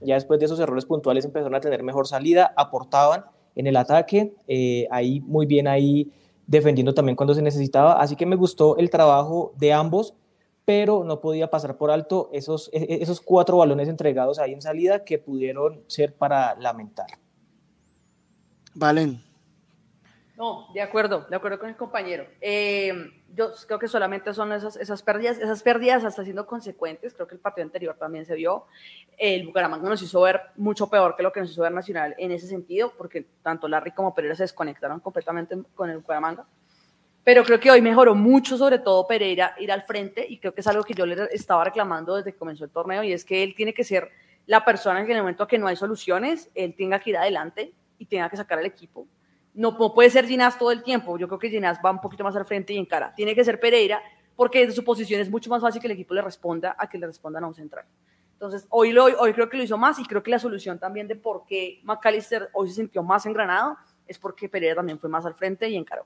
Ya 0.00 0.14
después 0.14 0.40
de 0.40 0.46
esos 0.46 0.58
errores 0.58 0.84
puntuales 0.84 1.24
empezaron 1.24 1.54
a 1.54 1.60
tener 1.60 1.82
mejor 1.82 2.06
salida, 2.06 2.52
aportaban 2.56 3.24
en 3.56 3.66
el 3.66 3.76
ataque, 3.76 4.34
eh, 4.46 4.86
ahí 4.90 5.20
muy 5.20 5.46
bien 5.46 5.66
ahí 5.66 6.12
defendiendo 6.46 6.94
también 6.94 7.16
cuando 7.16 7.34
se 7.34 7.42
necesitaba, 7.42 8.00
así 8.00 8.14
que 8.14 8.26
me 8.26 8.36
gustó 8.36 8.76
el 8.76 8.90
trabajo 8.90 9.52
de 9.56 9.72
ambos, 9.72 10.14
pero 10.64 11.04
no 11.04 11.20
podía 11.20 11.50
pasar 11.50 11.76
por 11.76 11.90
alto 11.90 12.28
esos, 12.32 12.70
e, 12.72 12.78
e, 12.78 13.02
esos 13.02 13.20
cuatro 13.20 13.56
balones 13.56 13.88
entregados 13.88 14.38
ahí 14.38 14.52
en 14.52 14.62
salida 14.62 15.04
que 15.04 15.18
pudieron 15.18 15.80
ser 15.88 16.14
para 16.14 16.54
lamentar. 16.56 17.06
Valen. 18.74 19.25
No, 20.36 20.68
de 20.74 20.82
acuerdo, 20.82 21.26
de 21.30 21.34
acuerdo 21.34 21.58
con 21.58 21.70
el 21.70 21.76
compañero. 21.76 22.26
Eh, 22.42 22.92
yo 23.34 23.52
creo 23.66 23.78
que 23.78 23.88
solamente 23.88 24.34
son 24.34 24.52
esas, 24.52 24.76
esas 24.76 25.02
pérdidas, 25.02 25.38
esas 25.38 25.62
pérdidas 25.62 26.04
hasta 26.04 26.24
siendo 26.24 26.46
consecuentes, 26.46 27.14
creo 27.14 27.26
que 27.26 27.36
el 27.36 27.40
partido 27.40 27.64
anterior 27.64 27.96
también 27.98 28.26
se 28.26 28.34
vio. 28.34 28.66
El 29.16 29.46
Bucaramanga 29.46 29.88
nos 29.88 30.02
hizo 30.02 30.20
ver 30.20 30.42
mucho 30.56 30.90
peor 30.90 31.16
que 31.16 31.22
lo 31.22 31.32
que 31.32 31.40
nos 31.40 31.50
hizo 31.50 31.62
ver 31.62 31.72
Nacional 31.72 32.14
en 32.18 32.32
ese 32.32 32.46
sentido, 32.46 32.92
porque 32.98 33.24
tanto 33.42 33.66
Larry 33.66 33.92
como 33.92 34.14
Pereira 34.14 34.34
se 34.34 34.42
desconectaron 34.42 35.00
completamente 35.00 35.56
con 35.74 35.88
el 35.88 35.98
Bucaramanga. 35.98 36.46
Pero 37.24 37.42
creo 37.42 37.58
que 37.58 37.70
hoy 37.70 37.80
mejoró 37.80 38.14
mucho, 38.14 38.58
sobre 38.58 38.78
todo 38.78 39.06
Pereira, 39.06 39.54
ir 39.58 39.72
al 39.72 39.82
frente, 39.82 40.26
y 40.28 40.38
creo 40.38 40.52
que 40.52 40.60
es 40.60 40.66
algo 40.66 40.84
que 40.84 40.92
yo 40.92 41.06
le 41.06 41.28
estaba 41.32 41.64
reclamando 41.64 42.14
desde 42.14 42.32
que 42.32 42.38
comenzó 42.38 42.64
el 42.64 42.70
torneo, 42.70 43.02
y 43.02 43.12
es 43.12 43.24
que 43.24 43.42
él 43.42 43.54
tiene 43.54 43.72
que 43.72 43.84
ser 43.84 44.10
la 44.44 44.66
persona 44.66 45.00
en 45.00 45.10
el 45.10 45.18
momento 45.18 45.46
que 45.46 45.58
no 45.58 45.66
hay 45.66 45.76
soluciones, 45.76 46.50
él 46.54 46.74
tenga 46.76 47.00
que 47.00 47.10
ir 47.10 47.16
adelante 47.16 47.72
y 47.98 48.04
tenga 48.04 48.28
que 48.28 48.36
sacar 48.36 48.58
al 48.58 48.66
equipo 48.66 49.08
no, 49.56 49.76
puede 49.94 50.10
ser 50.10 50.26
Ginás 50.26 50.58
todo 50.58 50.70
el 50.70 50.82
tiempo. 50.82 51.18
Yo 51.18 51.26
creo 51.26 51.38
que 51.38 51.48
Ginás 51.48 51.78
va 51.84 51.90
un 51.90 52.00
poquito 52.00 52.22
más 52.22 52.36
al 52.36 52.44
frente 52.44 52.74
y 52.74 52.78
en 52.78 52.84
cara. 52.84 53.14
Tiene 53.16 53.34
que 53.34 53.42
ser 53.42 53.58
Pereira, 53.58 54.02
porque 54.36 54.60
desde 54.60 54.74
su 54.74 54.84
posición 54.84 55.20
es 55.20 55.30
mucho 55.30 55.48
más 55.48 55.62
fácil 55.62 55.80
que 55.80 55.86
el 55.86 55.94
equipo 55.94 56.14
le 56.14 56.20
responda 56.20 56.76
a 56.78 56.88
que 56.88 56.98
le 56.98 57.06
respondan 57.06 57.42
a 57.42 57.46
un 57.46 57.54
central. 57.54 57.86
Entonces, 58.34 58.66
hoy, 58.68 58.92
lo, 58.92 59.04
hoy 59.04 59.32
creo 59.32 59.48
que 59.48 59.56
lo 59.56 59.62
hizo 59.62 59.78
más 59.78 59.98
y 59.98 60.04
creo 60.04 60.22
que 60.22 60.30
la 60.30 60.38
solución 60.38 60.78
también 60.78 61.08
de 61.08 61.16
por 61.16 61.46
qué 61.46 61.80
McAllister 61.84 62.50
hoy 62.52 62.68
se 62.68 62.74
sintió 62.74 63.02
más 63.02 63.24
engranado 63.24 63.78
es 64.06 64.18
porque 64.18 64.46
Pereira 64.46 64.76
también 64.76 64.98
fue 64.98 65.08
más 65.08 65.24
al 65.24 65.34
frente 65.34 65.68
y 65.70 65.76
encaró. 65.76 66.04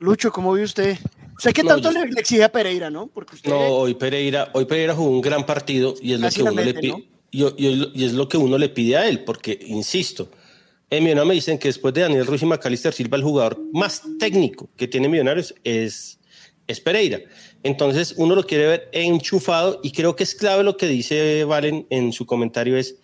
Lucho, 0.00 0.30
¿cómo 0.30 0.52
ve 0.52 0.64
usted? 0.64 0.98
Sé 1.38 1.52
que 1.54 1.64
tanto 1.64 1.90
le, 1.90 2.02
exige 2.20 2.44
a 2.44 2.52
Pereira, 2.52 2.90
¿no? 2.90 3.06
Porque 3.06 3.36
usted... 3.36 3.50
No, 3.50 3.58
hoy 3.58 3.94
Pereira, 3.94 4.50
hoy 4.52 4.66
Pereira 4.66 4.94
jugó 4.94 5.10
un 5.10 5.22
gran 5.22 5.46
partido 5.46 5.94
y 6.02 6.12
es, 6.12 6.20
lo 6.20 6.28
que 6.28 6.42
uno 6.42 6.62
le 6.62 6.74
pide, 6.74 7.08
y 7.30 8.04
es 8.04 8.12
lo 8.12 8.28
que 8.28 8.36
uno 8.36 8.58
le 8.58 8.68
pide 8.68 8.98
a 8.98 9.08
él, 9.08 9.24
porque, 9.24 9.58
insisto, 9.62 10.28
en 10.90 11.04
Millonarios 11.04 11.28
me 11.28 11.34
dicen 11.34 11.58
que 11.58 11.68
después 11.68 11.92
de 11.92 12.02
Daniel 12.02 12.26
Ruiz 12.26 12.42
y 12.42 12.46
Macalister 12.46 12.92
Silva, 12.92 13.16
el 13.16 13.22
jugador 13.22 13.60
más 13.72 14.02
técnico 14.18 14.70
que 14.76 14.88
tiene 14.88 15.08
Millonarios 15.08 15.54
es, 15.64 16.18
Pereira. 16.84 17.20
Entonces 17.62 18.14
uno 18.16 18.34
lo 18.34 18.44
quiere 18.44 18.66
ver 18.66 18.88
enchufado 18.92 19.80
y 19.82 19.92
creo 19.92 20.16
que 20.16 20.24
es 20.24 20.34
clave 20.34 20.62
lo 20.62 20.76
que 20.76 20.86
dice 20.86 21.44
Valen 21.44 21.86
en 21.90 22.12
su 22.12 22.26
comentario 22.26 22.76
es 22.76 22.96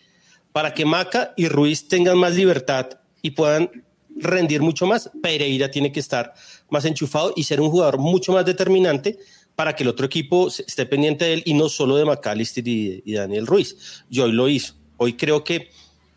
para 0.52 0.74
que 0.74 0.84
Maca 0.84 1.32
y 1.36 1.48
Ruiz 1.48 1.88
tengan 1.88 2.18
más 2.18 2.36
libertad 2.36 3.00
y 3.22 3.30
puedan 3.30 3.70
rendir 4.16 4.62
mucho 4.62 4.86
más, 4.86 5.10
Pereira 5.22 5.70
tiene 5.70 5.90
que 5.90 6.00
estar 6.00 6.34
más 6.70 6.84
enchufado 6.84 7.32
y 7.36 7.44
ser 7.44 7.60
un 7.60 7.70
jugador 7.70 7.98
mucho 7.98 8.32
más 8.32 8.44
determinante 8.44 9.18
para 9.56 9.74
que 9.74 9.82
el 9.82 9.88
otro 9.88 10.06
equipo 10.06 10.48
esté 10.48 10.86
pendiente 10.86 11.24
de 11.24 11.34
él 11.34 11.42
y 11.44 11.54
no 11.54 11.68
solo 11.68 11.96
de 11.96 12.04
Macalister 12.04 12.66
y, 12.66 13.02
y 13.04 13.12
Daniel 13.14 13.46
Ruiz. 13.46 14.04
Y 14.10 14.20
hoy 14.20 14.32
lo 14.32 14.48
hizo. 14.48 14.74
Hoy 14.96 15.14
creo 15.14 15.42
que 15.42 15.70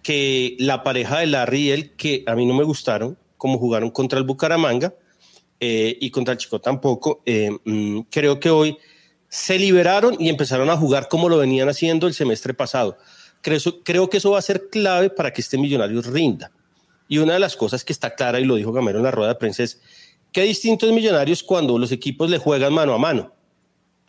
que 0.07 0.55
la 0.57 0.85
pareja 0.85 1.19
de 1.19 1.27
Larry 1.27 1.63
y 1.63 1.71
él, 1.71 1.91
que 1.97 2.23
a 2.27 2.33
mí 2.33 2.45
no 2.45 2.53
me 2.53 2.63
gustaron, 2.63 3.17
como 3.35 3.57
jugaron 3.57 3.89
contra 3.89 4.17
el 4.17 4.23
Bucaramanga 4.23 4.93
eh, 5.59 5.97
y 5.99 6.11
contra 6.11 6.31
el 6.31 6.37
Chico 6.37 6.61
tampoco, 6.61 7.21
eh, 7.25 7.51
mm, 7.65 8.03
creo 8.09 8.39
que 8.39 8.49
hoy 8.49 8.77
se 9.27 9.59
liberaron 9.59 10.15
y 10.17 10.29
empezaron 10.29 10.69
a 10.69 10.77
jugar 10.77 11.09
como 11.09 11.27
lo 11.27 11.37
venían 11.37 11.67
haciendo 11.67 12.07
el 12.07 12.13
semestre 12.13 12.53
pasado. 12.53 12.97
Creo, 13.41 13.59
creo 13.83 14.09
que 14.09 14.19
eso 14.19 14.31
va 14.31 14.39
a 14.39 14.41
ser 14.41 14.69
clave 14.69 15.09
para 15.09 15.33
que 15.33 15.41
este 15.41 15.57
millonario 15.57 16.01
rinda. 16.01 16.53
Y 17.09 17.17
una 17.17 17.33
de 17.33 17.39
las 17.39 17.57
cosas 17.57 17.83
que 17.83 17.91
está 17.91 18.15
clara, 18.15 18.39
y 18.39 18.45
lo 18.45 18.55
dijo 18.55 18.71
Gamero 18.71 18.99
en 18.99 19.03
la 19.03 19.11
rueda 19.11 19.33
de 19.33 19.39
prensa, 19.39 19.63
es 19.63 19.81
que 20.31 20.43
distintos 20.43 20.89
millonarios 20.93 21.43
cuando 21.43 21.77
los 21.77 21.91
equipos 21.91 22.29
le 22.29 22.37
juegan 22.37 22.71
mano 22.71 22.93
a 22.93 22.97
mano 22.97 23.33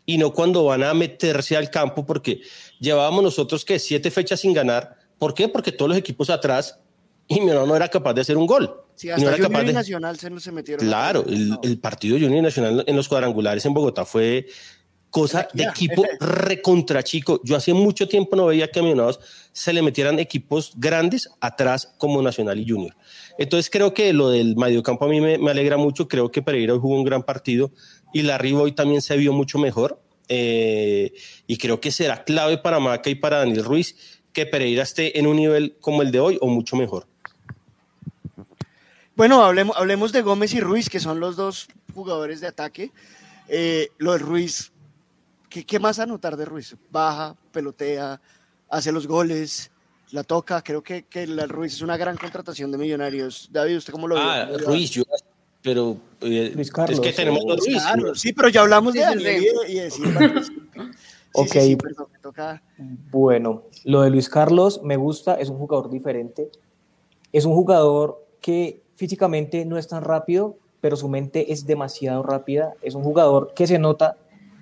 y 0.06 0.16
no 0.16 0.32
cuando 0.32 0.62
van 0.64 0.84
a 0.84 0.94
meterse 0.94 1.56
al 1.56 1.70
campo, 1.70 2.06
porque 2.06 2.40
llevábamos 2.78 3.24
nosotros 3.24 3.64
que 3.64 3.80
siete 3.80 4.12
fechas 4.12 4.38
sin 4.38 4.52
ganar 4.52 4.97
¿Por 5.18 5.34
qué? 5.34 5.48
Porque 5.48 5.72
todos 5.72 5.88
los 5.90 5.98
equipos 5.98 6.30
atrás 6.30 6.78
y 7.26 7.34
Millonarios 7.40 7.68
no 7.68 7.76
era 7.76 7.88
capaz 7.88 8.14
de 8.14 8.20
hacer 8.22 8.36
un 8.36 8.46
gol. 8.46 8.74
Sí, 8.94 9.08
Y 9.08 9.10
hasta 9.10 9.22
no 9.22 9.28
era 9.28 9.36
Junior 9.36 9.50
capaz 9.52 9.62
y 9.62 9.66
de- 9.66 9.72
Nacional 9.74 10.18
se, 10.18 10.52
metieron. 10.52 10.86
Claro, 10.86 11.24
el, 11.28 11.58
el 11.62 11.78
partido 11.78 12.14
de 12.16 12.22
Junior 12.22 12.38
y 12.40 12.42
Nacional 12.42 12.84
en 12.86 12.96
los 12.96 13.08
cuadrangulares 13.08 13.64
en 13.66 13.74
Bogotá 13.74 14.04
fue 14.04 14.46
cosa 15.10 15.48
de 15.54 15.64
equipo 15.64 16.04
recontra 16.20 17.02
chico. 17.02 17.40
Yo 17.44 17.56
hace 17.56 17.72
mucho 17.72 18.08
tiempo 18.08 18.36
no 18.36 18.46
veía 18.46 18.68
que 18.70 18.80
a 18.80 18.82
Millonarios 18.82 19.20
se 19.52 19.72
le 19.72 19.82
metieran 19.82 20.18
equipos 20.18 20.72
grandes 20.76 21.28
atrás 21.40 21.94
como 21.98 22.20
Nacional 22.22 22.58
y 22.60 22.68
Junior. 22.68 22.94
Entonces 23.38 23.70
creo 23.70 23.94
que 23.94 24.12
lo 24.12 24.30
del 24.30 24.56
mediocampo 24.56 25.04
a 25.04 25.08
mí 25.08 25.20
me, 25.20 25.38
me 25.38 25.50
alegra 25.50 25.76
mucho. 25.76 26.08
Creo 26.08 26.30
que 26.30 26.42
Pereira 26.42 26.74
hoy 26.74 26.80
jugó 26.80 26.96
un 26.96 27.04
gran 27.04 27.22
partido 27.22 27.70
y 28.12 28.22
Larry 28.22 28.52
hoy 28.54 28.72
también 28.72 29.00
se 29.02 29.16
vio 29.16 29.32
mucho 29.32 29.58
mejor. 29.58 30.00
Eh, 30.30 31.14
y 31.46 31.56
creo 31.56 31.80
que 31.80 31.90
será 31.90 32.22
clave 32.24 32.58
para 32.58 32.78
Maca 32.80 33.08
y 33.08 33.14
para 33.14 33.38
Daniel 33.38 33.64
Ruiz 33.64 33.96
que 34.38 34.46
Pereira 34.46 34.84
esté 34.84 35.18
en 35.18 35.26
un 35.26 35.34
nivel 35.34 35.74
como 35.80 36.00
el 36.00 36.12
de 36.12 36.20
hoy 36.20 36.38
o 36.40 36.46
mucho 36.46 36.76
mejor. 36.76 37.08
Bueno, 39.16 39.42
hablemos, 39.42 39.76
hablemos 39.76 40.12
de 40.12 40.22
Gómez 40.22 40.54
y 40.54 40.60
Ruiz, 40.60 40.88
que 40.88 41.00
son 41.00 41.18
los 41.18 41.34
dos 41.34 41.66
jugadores 41.92 42.40
de 42.40 42.46
ataque. 42.46 42.92
Eh, 43.48 43.88
lo 43.98 44.12
de 44.12 44.18
Ruiz, 44.18 44.70
¿qué, 45.48 45.64
qué 45.64 45.80
más 45.80 45.98
anotar 45.98 46.36
de 46.36 46.44
Ruiz? 46.44 46.76
Baja, 46.88 47.34
pelotea, 47.50 48.20
hace 48.70 48.92
los 48.92 49.08
goles, 49.08 49.72
la 50.12 50.22
toca. 50.22 50.62
Creo 50.62 50.84
que, 50.84 51.02
que 51.02 51.26
la 51.26 51.46
Ruiz 51.46 51.72
es 51.72 51.82
una 51.82 51.96
gran 51.96 52.16
contratación 52.16 52.70
de 52.70 52.78
Millonarios. 52.78 53.48
David, 53.50 53.78
¿usted 53.78 53.92
cómo 53.92 54.06
lo 54.06 54.16
Ah, 54.18 54.44
vio? 54.44 54.58
Ruiz, 54.58 54.90
yo, 54.92 55.02
pero 55.62 55.96
eh, 56.20 56.54
Carlos, 56.72 57.00
es 57.00 57.04
que 57.04 57.12
tenemos 57.12 57.44
dos 57.44 57.58
Ruiz. 57.66 57.82
Carlos, 57.82 58.20
sí, 58.20 58.32
pero 58.32 58.50
ya 58.50 58.60
hablamos 58.60 58.94
de 58.94 59.02
Sí, 59.04 59.90
sí, 59.90 59.90
sí. 59.90 60.02
Sí, 60.06 60.82
Ok. 61.32 61.56
Bueno, 63.10 63.62
lo 63.84 64.02
de 64.02 64.10
Luis 64.10 64.28
Carlos 64.28 64.80
me 64.82 64.96
gusta, 64.96 65.34
es 65.34 65.48
un 65.48 65.58
jugador 65.58 65.90
diferente. 65.90 66.50
Es 67.32 67.44
un 67.44 67.54
jugador 67.54 68.24
que 68.40 68.82
físicamente 68.94 69.64
no 69.64 69.78
es 69.78 69.88
tan 69.88 70.02
rápido, 70.02 70.56
pero 70.80 70.96
su 70.96 71.08
mente 71.08 71.52
es 71.52 71.66
demasiado 71.66 72.22
rápida. 72.22 72.74
Es 72.82 72.94
un 72.94 73.02
jugador 73.02 73.52
que 73.54 73.66
se 73.66 73.78
nota 73.78 74.16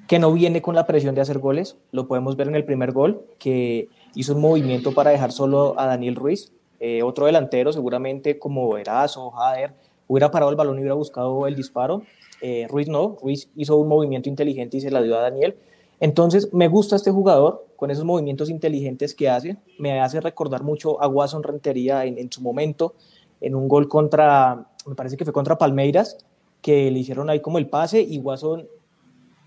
que 0.06 0.18
no 0.18 0.32
viene 0.32 0.62
con 0.62 0.74
la 0.74 0.86
presión 0.86 1.14
de 1.14 1.20
hacer 1.20 1.38
goles. 1.38 1.76
Lo 1.90 2.06
podemos 2.06 2.36
ver 2.36 2.48
en 2.48 2.54
el 2.54 2.64
primer 2.64 2.92
gol, 2.92 3.24
que 3.38 3.88
hizo 4.14 4.34
un 4.34 4.40
movimiento 4.40 4.92
para 4.92 5.10
dejar 5.10 5.32
solo 5.32 5.74
a 5.78 5.86
Daniel 5.86 6.14
Ruiz. 6.14 6.52
Eh, 6.78 7.02
otro 7.02 7.26
delantero, 7.26 7.72
seguramente 7.72 8.38
como 8.38 8.76
Erazo, 8.78 9.30
Jader, 9.30 9.74
hubiera 10.06 10.30
parado 10.30 10.50
el 10.50 10.56
balón 10.56 10.76
y 10.76 10.80
hubiera 10.80 10.94
buscado 10.94 11.46
el 11.46 11.56
disparo. 11.56 12.02
Eh, 12.40 12.66
Ruiz 12.68 12.88
no, 12.88 13.16
Ruiz 13.20 13.48
hizo 13.56 13.76
un 13.76 13.88
movimiento 13.88 14.28
inteligente 14.28 14.76
y 14.76 14.80
se 14.80 14.90
la 14.90 15.02
dio 15.02 15.16
a 15.18 15.22
Daniel. 15.22 15.56
Entonces, 16.00 16.52
me 16.52 16.68
gusta 16.68 16.96
este 16.96 17.10
jugador 17.10 17.65
con 17.76 17.90
esos 17.90 18.04
movimientos 18.04 18.50
inteligentes 18.50 19.14
que 19.14 19.28
hace. 19.28 19.56
Me 19.78 20.00
hace 20.00 20.20
recordar 20.20 20.62
mucho 20.62 21.00
a 21.02 21.08
Watson 21.08 21.42
Rentería 21.42 22.04
en, 22.04 22.32
su 22.32 22.40
momento, 22.40 22.94
en 23.40 23.54
un 23.54 23.68
gol 23.68 23.88
contra, 23.88 24.66
me 24.86 24.94
parece 24.94 25.16
que 25.16 25.24
fue 25.24 25.32
contra 25.32 25.58
Palmeiras, 25.58 26.18
que 26.62 26.90
le 26.90 26.98
hicieron 26.98 27.30
ahí 27.30 27.40
como 27.40 27.58
el 27.58 27.68
pase 27.68 28.00
y 28.00 28.18
Watson 28.18 28.66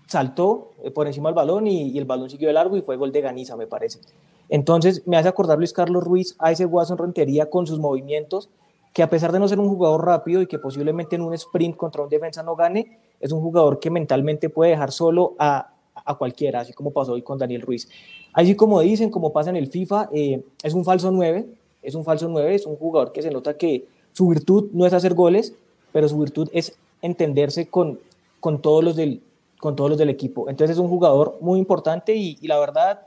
saltó 0.06 0.72
eh, 0.82 0.90
por 0.90 1.06
encima 1.06 1.28
del 1.28 1.34
balón 1.34 1.66
y, 1.66 1.90
y 1.90 1.98
el 1.98 2.04
balón 2.04 2.30
siguió 2.30 2.48
de 2.48 2.54
largo 2.54 2.76
y 2.76 2.82
fue 2.82 2.96
gol 2.96 3.12
de 3.12 3.20
Ganiza, 3.20 3.56
me 3.56 3.66
parece. 3.66 4.00
Entonces, 4.48 5.06
me 5.06 5.16
hace 5.16 5.28
acordar 5.28 5.58
Luis 5.58 5.72
Carlos 5.72 6.02
Ruiz 6.02 6.34
a 6.38 6.50
ese 6.50 6.66
Watson 6.66 6.98
Rentería 6.98 7.48
con 7.48 7.66
sus 7.66 7.78
movimientos, 7.78 8.50
que 8.92 9.04
a 9.04 9.08
pesar 9.08 9.30
de 9.30 9.38
no 9.38 9.46
ser 9.46 9.60
un 9.60 9.68
jugador 9.68 10.04
rápido 10.04 10.42
y 10.42 10.46
que 10.46 10.58
posiblemente 10.58 11.14
en 11.14 11.22
un 11.22 11.34
sprint 11.34 11.76
contra 11.76 12.02
un 12.02 12.08
defensa 12.08 12.42
no 12.42 12.56
gane, 12.56 12.98
es 13.20 13.30
un 13.30 13.40
jugador 13.40 13.78
que 13.78 13.90
mentalmente 13.90 14.48
puede 14.50 14.72
dejar 14.72 14.90
solo 14.90 15.36
a, 15.38 15.74
a 15.94 16.14
cualquiera, 16.16 16.60
así 16.60 16.72
como 16.72 16.92
pasó 16.92 17.12
hoy 17.12 17.22
con 17.22 17.38
Daniel 17.38 17.62
Ruiz. 17.62 17.88
Así 18.32 18.54
como 18.54 18.80
dicen, 18.80 19.10
como 19.10 19.32
pasa 19.32 19.50
en 19.50 19.56
el 19.56 19.68
FIFA, 19.68 20.08
eh, 20.12 20.44
es 20.62 20.74
un 20.74 20.84
falso 20.84 21.10
9, 21.10 21.46
es 21.82 21.94
un 21.94 22.04
falso 22.04 22.28
9, 22.28 22.54
es 22.54 22.66
un 22.66 22.76
jugador 22.76 23.12
que 23.12 23.22
se 23.22 23.30
nota 23.30 23.56
que 23.56 23.86
su 24.12 24.28
virtud 24.28 24.70
no 24.72 24.86
es 24.86 24.92
hacer 24.92 25.14
goles, 25.14 25.54
pero 25.92 26.08
su 26.08 26.18
virtud 26.18 26.48
es 26.52 26.76
entenderse 27.02 27.68
con, 27.68 27.98
con, 28.38 28.62
todos, 28.62 28.84
los 28.84 28.96
del, 28.96 29.22
con 29.58 29.74
todos 29.74 29.90
los 29.90 29.98
del 29.98 30.10
equipo. 30.10 30.48
Entonces 30.48 30.76
es 30.76 30.80
un 30.80 30.88
jugador 30.88 31.38
muy 31.40 31.58
importante 31.58 32.14
y, 32.14 32.38
y 32.40 32.46
la 32.46 32.58
verdad 32.58 33.06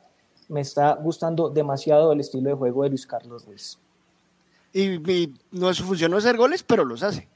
me 0.49 0.61
está 0.61 0.95
gustando 0.95 1.49
demasiado 1.49 2.11
el 2.11 2.19
estilo 2.19 2.49
de 2.49 2.55
juego 2.55 2.83
de 2.83 2.89
Luis 2.89 3.05
Carlos 3.05 3.45
Ruiz. 3.45 3.77
Y, 4.73 5.11
y 5.11 5.33
no 5.51 5.69
es 5.69 5.77
su 5.77 5.83
función 5.83 6.11
no 6.11 6.17
hacer 6.17 6.35
goles, 6.35 6.63
pero 6.63 6.83
los 6.83 7.03
hace. 7.03 7.27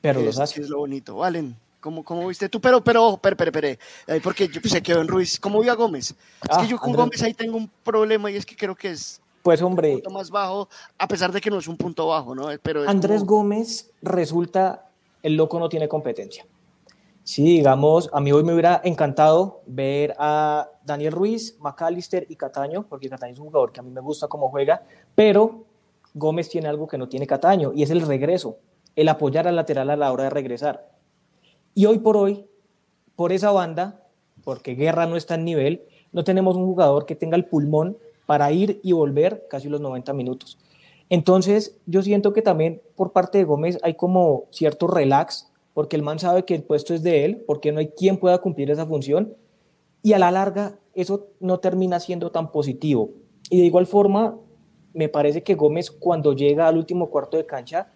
Pero 0.00 0.20
los 0.20 0.38
hace. 0.38 0.60
es 0.60 0.68
lo 0.68 0.78
bonito. 0.78 1.16
Valen, 1.16 1.56
¿cómo, 1.82 2.02
cómo 2.02 2.26
viste 2.28 2.48
tú? 2.48 2.60
Pero, 2.60 2.82
pero, 2.82 3.04
ojo, 3.04 3.18
pero, 3.18 3.36
pero, 3.36 3.52
pero, 3.52 3.68
eh, 3.68 3.78
porque 4.22 4.48
yo 4.48 4.60
se 4.64 4.82
quedó 4.82 5.02
en 5.02 5.08
Ruiz. 5.08 5.38
¿Cómo 5.38 5.60
vio 5.60 5.72
a 5.72 5.74
Gómez? 5.74 6.12
Es 6.12 6.16
Ah, 6.48 6.62
que 6.62 6.68
yo 6.68 6.78
con. 6.78 6.92
Gómez 6.94 7.22
ahí 7.22 7.34
tengo 7.34 7.58
un 7.58 7.68
problema 7.84 8.30
y 8.30 8.36
es 8.36 8.46
que 8.46 8.56
creo 8.56 8.74
que 8.74 8.90
es 8.92 9.20
Pues 9.42 9.60
un 9.60 9.66
hombre, 9.68 9.92
punto 9.94 10.10
más 10.10 10.30
bajo, 10.30 10.68
a 10.96 11.06
pesar 11.08 11.30
de 11.32 11.40
que 11.40 11.50
no 11.50 11.58
es 11.58 11.68
un 11.68 11.76
punto 11.76 12.06
bajo, 12.06 12.34
¿no? 12.34 12.46
Pero 12.62 12.84
es 12.84 12.88
Andrés 12.88 13.20
como- 13.24 13.38
Gómez 13.42 13.90
resulta, 14.00 14.88
el 15.22 15.34
loco 15.36 15.58
no 15.58 15.68
tiene 15.68 15.88
competencia. 15.88 16.46
Sí, 17.24 17.44
digamos, 17.44 18.10
a 18.12 18.20
mí 18.20 18.32
hoy 18.32 18.42
me 18.42 18.52
hubiera 18.52 18.80
encantado 18.82 19.60
ver 19.66 20.14
a 20.18 20.68
Daniel 20.84 21.12
Ruiz, 21.12 21.56
McAllister 21.60 22.26
y 22.28 22.34
Cataño, 22.34 22.84
porque 22.88 23.08
Cataño 23.08 23.34
es 23.34 23.38
un 23.38 23.46
jugador 23.46 23.70
que 23.70 23.78
a 23.78 23.82
mí 23.84 23.90
me 23.90 24.00
gusta 24.00 24.26
cómo 24.26 24.48
juega, 24.50 24.82
pero 25.14 25.64
Gómez 26.14 26.48
tiene 26.48 26.68
algo 26.68 26.88
que 26.88 26.98
no 26.98 27.08
tiene 27.08 27.26
Cataño 27.28 27.72
y 27.74 27.84
es 27.84 27.90
el 27.90 28.00
regreso, 28.00 28.56
el 28.96 29.08
apoyar 29.08 29.46
al 29.46 29.54
lateral 29.56 29.90
a 29.90 29.96
la 29.96 30.10
hora 30.12 30.24
de 30.24 30.30
regresar. 30.30 30.88
Y 31.74 31.86
hoy 31.86 31.98
por 31.98 32.16
hoy, 32.16 32.44
por 33.16 33.32
esa 33.32 33.50
banda, 33.50 34.06
porque 34.44 34.74
Guerra 34.74 35.06
no 35.06 35.16
está 35.16 35.36
en 35.36 35.44
nivel, 35.44 35.84
no 36.12 36.24
tenemos 36.24 36.56
un 36.56 36.66
jugador 36.66 37.06
que 37.06 37.16
tenga 37.16 37.36
el 37.36 37.46
pulmón 37.46 37.96
para 38.26 38.52
ir 38.52 38.80
y 38.82 38.92
volver 38.92 39.46
casi 39.48 39.68
los 39.68 39.80
90 39.80 40.12
minutos. 40.12 40.58
Entonces, 41.08 41.78
yo 41.86 42.02
siento 42.02 42.32
que 42.32 42.42
también 42.42 42.82
por 42.94 43.12
parte 43.12 43.38
de 43.38 43.44
Gómez 43.44 43.78
hay 43.82 43.94
como 43.94 44.44
cierto 44.50 44.86
relax, 44.86 45.50
porque 45.74 45.96
el 45.96 46.02
man 46.02 46.18
sabe 46.18 46.44
que 46.44 46.54
el 46.54 46.62
puesto 46.62 46.94
es 46.94 47.02
de 47.02 47.24
él, 47.24 47.44
porque 47.46 47.72
no 47.72 47.80
hay 47.80 47.88
quien 47.88 48.18
pueda 48.18 48.38
cumplir 48.38 48.70
esa 48.70 48.86
función, 48.86 49.34
y 50.02 50.12
a 50.12 50.18
la 50.18 50.30
larga 50.30 50.78
eso 50.94 51.28
no 51.40 51.58
termina 51.58 52.00
siendo 52.00 52.30
tan 52.30 52.52
positivo. 52.52 53.10
Y 53.48 53.60
de 53.60 53.66
igual 53.66 53.86
forma, 53.86 54.38
me 54.92 55.08
parece 55.08 55.42
que 55.42 55.54
Gómez 55.54 55.90
cuando 55.90 56.34
llega 56.34 56.68
al 56.68 56.76
último 56.76 57.08
cuarto 57.08 57.36
de 57.36 57.46
cancha, 57.46 57.92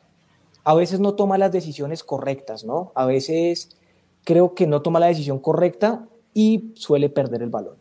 a 0.68 0.74
veces 0.74 0.98
no 0.98 1.14
toma 1.14 1.38
las 1.38 1.52
decisiones 1.52 2.02
correctas, 2.02 2.64
¿no? 2.64 2.90
A 2.96 3.06
veces 3.06 3.78
creo 4.24 4.52
que 4.52 4.66
no 4.66 4.82
toma 4.82 4.98
la 4.98 5.06
decisión 5.06 5.38
correcta 5.38 6.04
y 6.34 6.72
suele 6.74 7.08
perder 7.08 7.42
el 7.42 7.50
balón. 7.50 7.76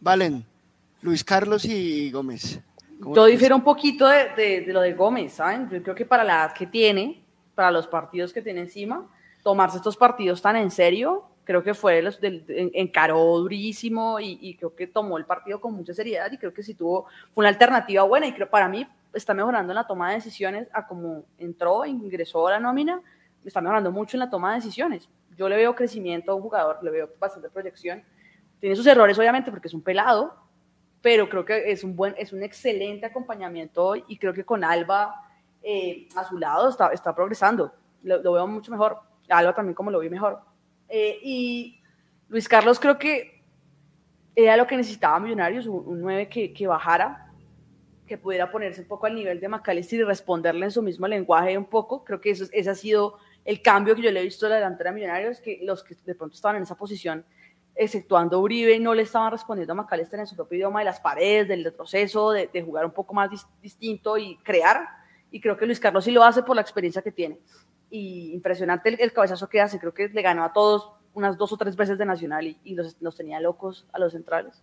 Valen, 0.00 0.44
Luis 1.02 1.22
Carlos 1.22 1.64
y 1.64 2.10
Gómez. 2.10 2.60
¿Cómo 3.00 3.14
Yo 3.14 3.26
difiero 3.26 3.54
un 3.54 3.62
poquito 3.62 4.08
de, 4.08 4.24
de- 4.36 4.60
de 4.62 4.72
lo 4.72 4.80
de 4.80 4.94
Gómez, 4.94 5.34
¿saben? 5.34 5.68
Yo 5.70 5.80
creo 5.82 5.94
que 5.94 6.04
para 6.04 6.24
la 6.24 6.32
edad 6.46 6.52
que 6.52 6.66
tiene, 6.66 7.22
para 7.54 7.70
los 7.70 7.86
partidos 7.86 8.32
que 8.32 8.42
tiene 8.42 8.62
encima, 8.62 9.06
tomarse 9.44 9.76
estos 9.76 9.96
partidos 9.96 10.42
tan 10.42 10.56
en 10.56 10.70
serio, 10.72 11.26
creo 11.44 11.62
que 11.62 11.74
fue 11.74 11.94
de 11.94 12.02
los 12.02 12.20
del, 12.20 12.44
en- 12.48 12.72
encaró 12.74 13.18
durísimo 13.38 14.18
y, 14.18 14.38
y 14.42 14.56
creo 14.56 14.74
que 14.74 14.88
tomó 14.88 15.16
el 15.16 15.26
partido 15.26 15.60
con 15.60 15.74
mucha 15.74 15.94
seriedad 15.94 16.30
y 16.32 16.38
creo 16.38 16.52
que 16.52 16.64
sí 16.64 16.74
tuvo, 16.74 17.06
fue 17.32 17.42
una 17.42 17.50
alternativa 17.50 18.02
buena 18.02 18.26
y 18.26 18.32
creo 18.32 18.50
para 18.50 18.68
mí 18.68 18.84
está 19.16 19.34
mejorando 19.34 19.72
en 19.72 19.76
la 19.76 19.86
toma 19.86 20.10
de 20.10 20.16
decisiones 20.16 20.68
a 20.72 20.86
como 20.86 21.24
entró, 21.38 21.84
ingresó 21.84 22.46
a 22.46 22.52
la 22.52 22.60
nómina, 22.60 23.00
está 23.44 23.60
mejorando 23.60 23.90
mucho 23.90 24.16
en 24.16 24.20
la 24.20 24.30
toma 24.30 24.50
de 24.50 24.56
decisiones. 24.56 25.08
Yo 25.36 25.48
le 25.48 25.56
veo 25.56 25.74
crecimiento 25.74 26.32
a 26.32 26.34
un 26.34 26.42
jugador, 26.42 26.78
le 26.82 26.90
veo 26.90 27.10
bastante 27.18 27.48
proyección. 27.50 28.02
Tiene 28.60 28.76
sus 28.76 28.86
errores, 28.86 29.18
obviamente, 29.18 29.50
porque 29.50 29.68
es 29.68 29.74
un 29.74 29.82
pelado, 29.82 30.34
pero 31.02 31.28
creo 31.28 31.44
que 31.44 31.70
es 31.70 31.84
un 31.84 31.94
buen, 31.94 32.14
es 32.18 32.32
un 32.32 32.42
excelente 32.42 33.06
acompañamiento 33.06 33.94
y 33.96 34.18
creo 34.18 34.32
que 34.32 34.44
con 34.44 34.64
Alba 34.64 35.14
eh, 35.62 36.08
a 36.16 36.24
su 36.24 36.38
lado 36.38 36.68
está, 36.68 36.88
está 36.88 37.14
progresando. 37.14 37.72
Lo, 38.02 38.32
veo 38.32 38.46
mucho 38.46 38.70
mejor. 38.70 38.98
Alba 39.28 39.54
también 39.54 39.74
como 39.74 39.90
lo 39.90 40.00
vi 40.00 40.08
mejor. 40.08 40.40
Eh, 40.88 41.18
y 41.22 41.80
Luis 42.28 42.48
Carlos 42.48 42.78
creo 42.78 42.98
que 42.98 43.42
era 44.34 44.56
lo 44.56 44.66
que 44.66 44.76
necesitaba 44.76 45.18
Millonarios, 45.18 45.66
un, 45.66 45.86
un 45.86 46.00
9 46.00 46.28
que, 46.28 46.52
que 46.52 46.66
bajara, 46.66 47.25
que 48.06 48.18
pudiera 48.18 48.50
ponerse 48.50 48.80
un 48.82 48.88
poco 48.88 49.06
al 49.06 49.14
nivel 49.14 49.40
de 49.40 49.48
McAllister 49.48 50.00
y 50.00 50.04
responderle 50.04 50.66
en 50.66 50.70
su 50.70 50.82
mismo 50.82 51.06
lenguaje 51.08 51.58
un 51.58 51.66
poco. 51.66 52.04
Creo 52.04 52.20
que 52.20 52.30
eso, 52.30 52.44
ese 52.52 52.70
ha 52.70 52.74
sido 52.74 53.18
el 53.44 53.62
cambio 53.62 53.94
que 53.94 54.02
yo 54.02 54.10
le 54.10 54.20
he 54.20 54.24
visto 54.24 54.46
a 54.46 54.48
la 54.48 54.56
delantera 54.56 54.90
de 54.90 54.96
Millonarios, 54.96 55.40
que 55.40 55.60
los 55.62 55.82
que 55.84 55.96
de 56.04 56.14
pronto 56.14 56.34
estaban 56.34 56.56
en 56.56 56.62
esa 56.62 56.76
posición 56.76 57.24
exceptuando 57.78 58.40
Uribe, 58.40 58.78
no 58.80 58.94
le 58.94 59.02
estaban 59.02 59.30
respondiendo 59.30 59.72
a 59.72 59.76
McAllister 59.76 60.18
en 60.18 60.26
su 60.26 60.34
propio 60.34 60.56
idioma 60.56 60.78
de 60.78 60.86
las 60.86 60.98
paredes, 60.98 61.46
del 61.46 61.62
retroceso, 61.62 62.30
de, 62.30 62.48
jugar 62.62 62.86
un 62.86 62.92
poco 62.92 63.12
más 63.12 63.30
dis- 63.30 63.46
distinto 63.60 64.16
y 64.16 64.38
crear. 64.38 64.88
Y 65.30 65.40
creo 65.40 65.58
que 65.58 65.66
Luis 65.66 65.78
Carlos 65.78 66.04
sí 66.04 66.10
lo 66.10 66.24
hace 66.24 66.42
por 66.42 66.56
la 66.56 66.62
experiencia 66.62 67.02
que 67.02 67.12
tiene. 67.12 67.38
Y 67.90 68.32
impresionante 68.32 68.88
el, 68.88 68.96
el 68.98 69.12
cabezazo 69.12 69.48
que 69.48 69.60
hace. 69.60 69.78
Creo 69.78 69.92
que 69.92 70.08
le 70.08 70.22
ganó 70.22 70.42
a 70.42 70.52
todos 70.54 70.90
unas 71.12 71.36
dos 71.36 71.52
o 71.52 71.56
tres 71.56 71.76
veces 71.76 71.98
de 71.98 72.06
Nacional 72.06 72.46
y, 72.46 72.58
y 72.64 72.74
los, 72.74 72.96
los 73.00 73.14
tenía 73.14 73.40
locos 73.40 73.86
a 73.92 73.98
los 73.98 74.12
centrales. 74.12 74.62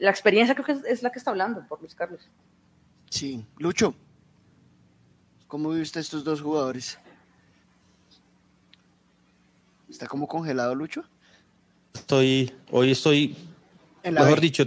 La 0.00 0.10
experiencia 0.10 0.54
creo 0.54 0.64
que 0.64 0.72
es, 0.72 0.84
es 0.84 1.02
la 1.02 1.12
que 1.12 1.18
está 1.18 1.30
hablando 1.30 1.62
por 1.68 1.78
Luis 1.80 1.94
Carlos. 1.94 2.22
Sí, 3.10 3.44
Lucho, 3.58 3.94
¿cómo 5.46 5.70
viste 5.70 6.00
estos 6.00 6.24
dos 6.24 6.40
jugadores? 6.40 6.98
¿Está 9.90 10.06
como 10.06 10.26
congelado, 10.26 10.74
Lucho? 10.74 11.04
Estoy, 11.92 12.50
hoy 12.70 12.92
estoy, 12.92 13.36
mejor 14.04 14.36
B. 14.36 14.40
dicho, 14.40 14.64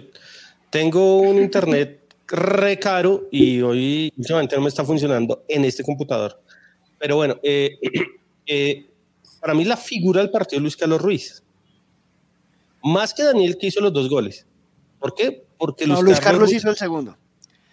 tengo 0.69 1.21
un 1.21 1.37
internet 1.37 2.15
re 2.27 2.77
caro 2.77 3.27
y 3.31 3.59
hoy 3.61 4.13
últimamente 4.15 4.55
no 4.55 4.61
me 4.61 4.69
está 4.69 4.85
funcionando 4.85 5.45
en 5.47 5.65
este 5.65 5.83
computador. 5.83 6.39
Pero 6.99 7.15
bueno, 7.15 7.39
eh, 7.41 7.79
eh, 8.45 8.87
para 9.39 9.55
mí 9.55 9.65
la 9.65 9.77
figura 9.77 10.21
del 10.21 10.29
partido 10.29 10.59
es 10.59 10.61
Luis 10.61 10.77
Carlos 10.77 11.01
Ruiz. 11.01 11.41
Más 12.83 13.15
que 13.15 13.23
Daniel 13.23 13.57
que 13.57 13.67
hizo 13.67 13.81
los 13.81 13.93
dos 13.93 14.09
goles. 14.09 14.45
¿Por 15.03 15.15
qué? 15.15 15.45
Porque 15.57 15.85
Luis, 15.85 15.99
Carlos, 15.99 16.19
Carlos, 16.21 16.53
hizo 16.53 16.69
el 16.69 16.77
segundo. 16.77 17.17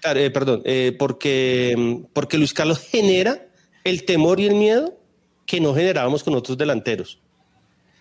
Eh, 0.03 0.31
perdón, 0.31 0.65
porque, 0.99 2.03
porque 2.13 2.39
Luis 2.39 2.53
Carlos 2.53 2.81
genera 2.81 3.47
el 3.85 4.05
temor 4.05 4.41
y 4.41 4.47
el 4.47 4.57
miedo 4.57 4.99
que 5.47 5.61
no 5.61 5.73
generábamos 5.73 6.25
con 6.25 6.35
otros 6.35 6.59
delanteros. 6.59 7.21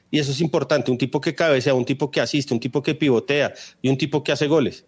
Y 0.09 0.17
eso 0.17 0.31
es 0.31 0.41
importante, 0.41 0.89
un 0.89 0.97
tipo 0.97 1.21
que 1.21 1.35
cabecea, 1.35 1.75
un 1.75 1.85
tipo 1.85 2.09
que 2.09 2.21
asiste, 2.21 2.55
un 2.55 2.59
tipo 2.59 2.81
que 2.81 2.95
pivotea 2.95 3.53
y 3.83 3.89
un 3.89 3.99
tipo 3.99 4.23
que 4.23 4.31
hace 4.31 4.47
goles. 4.47 4.87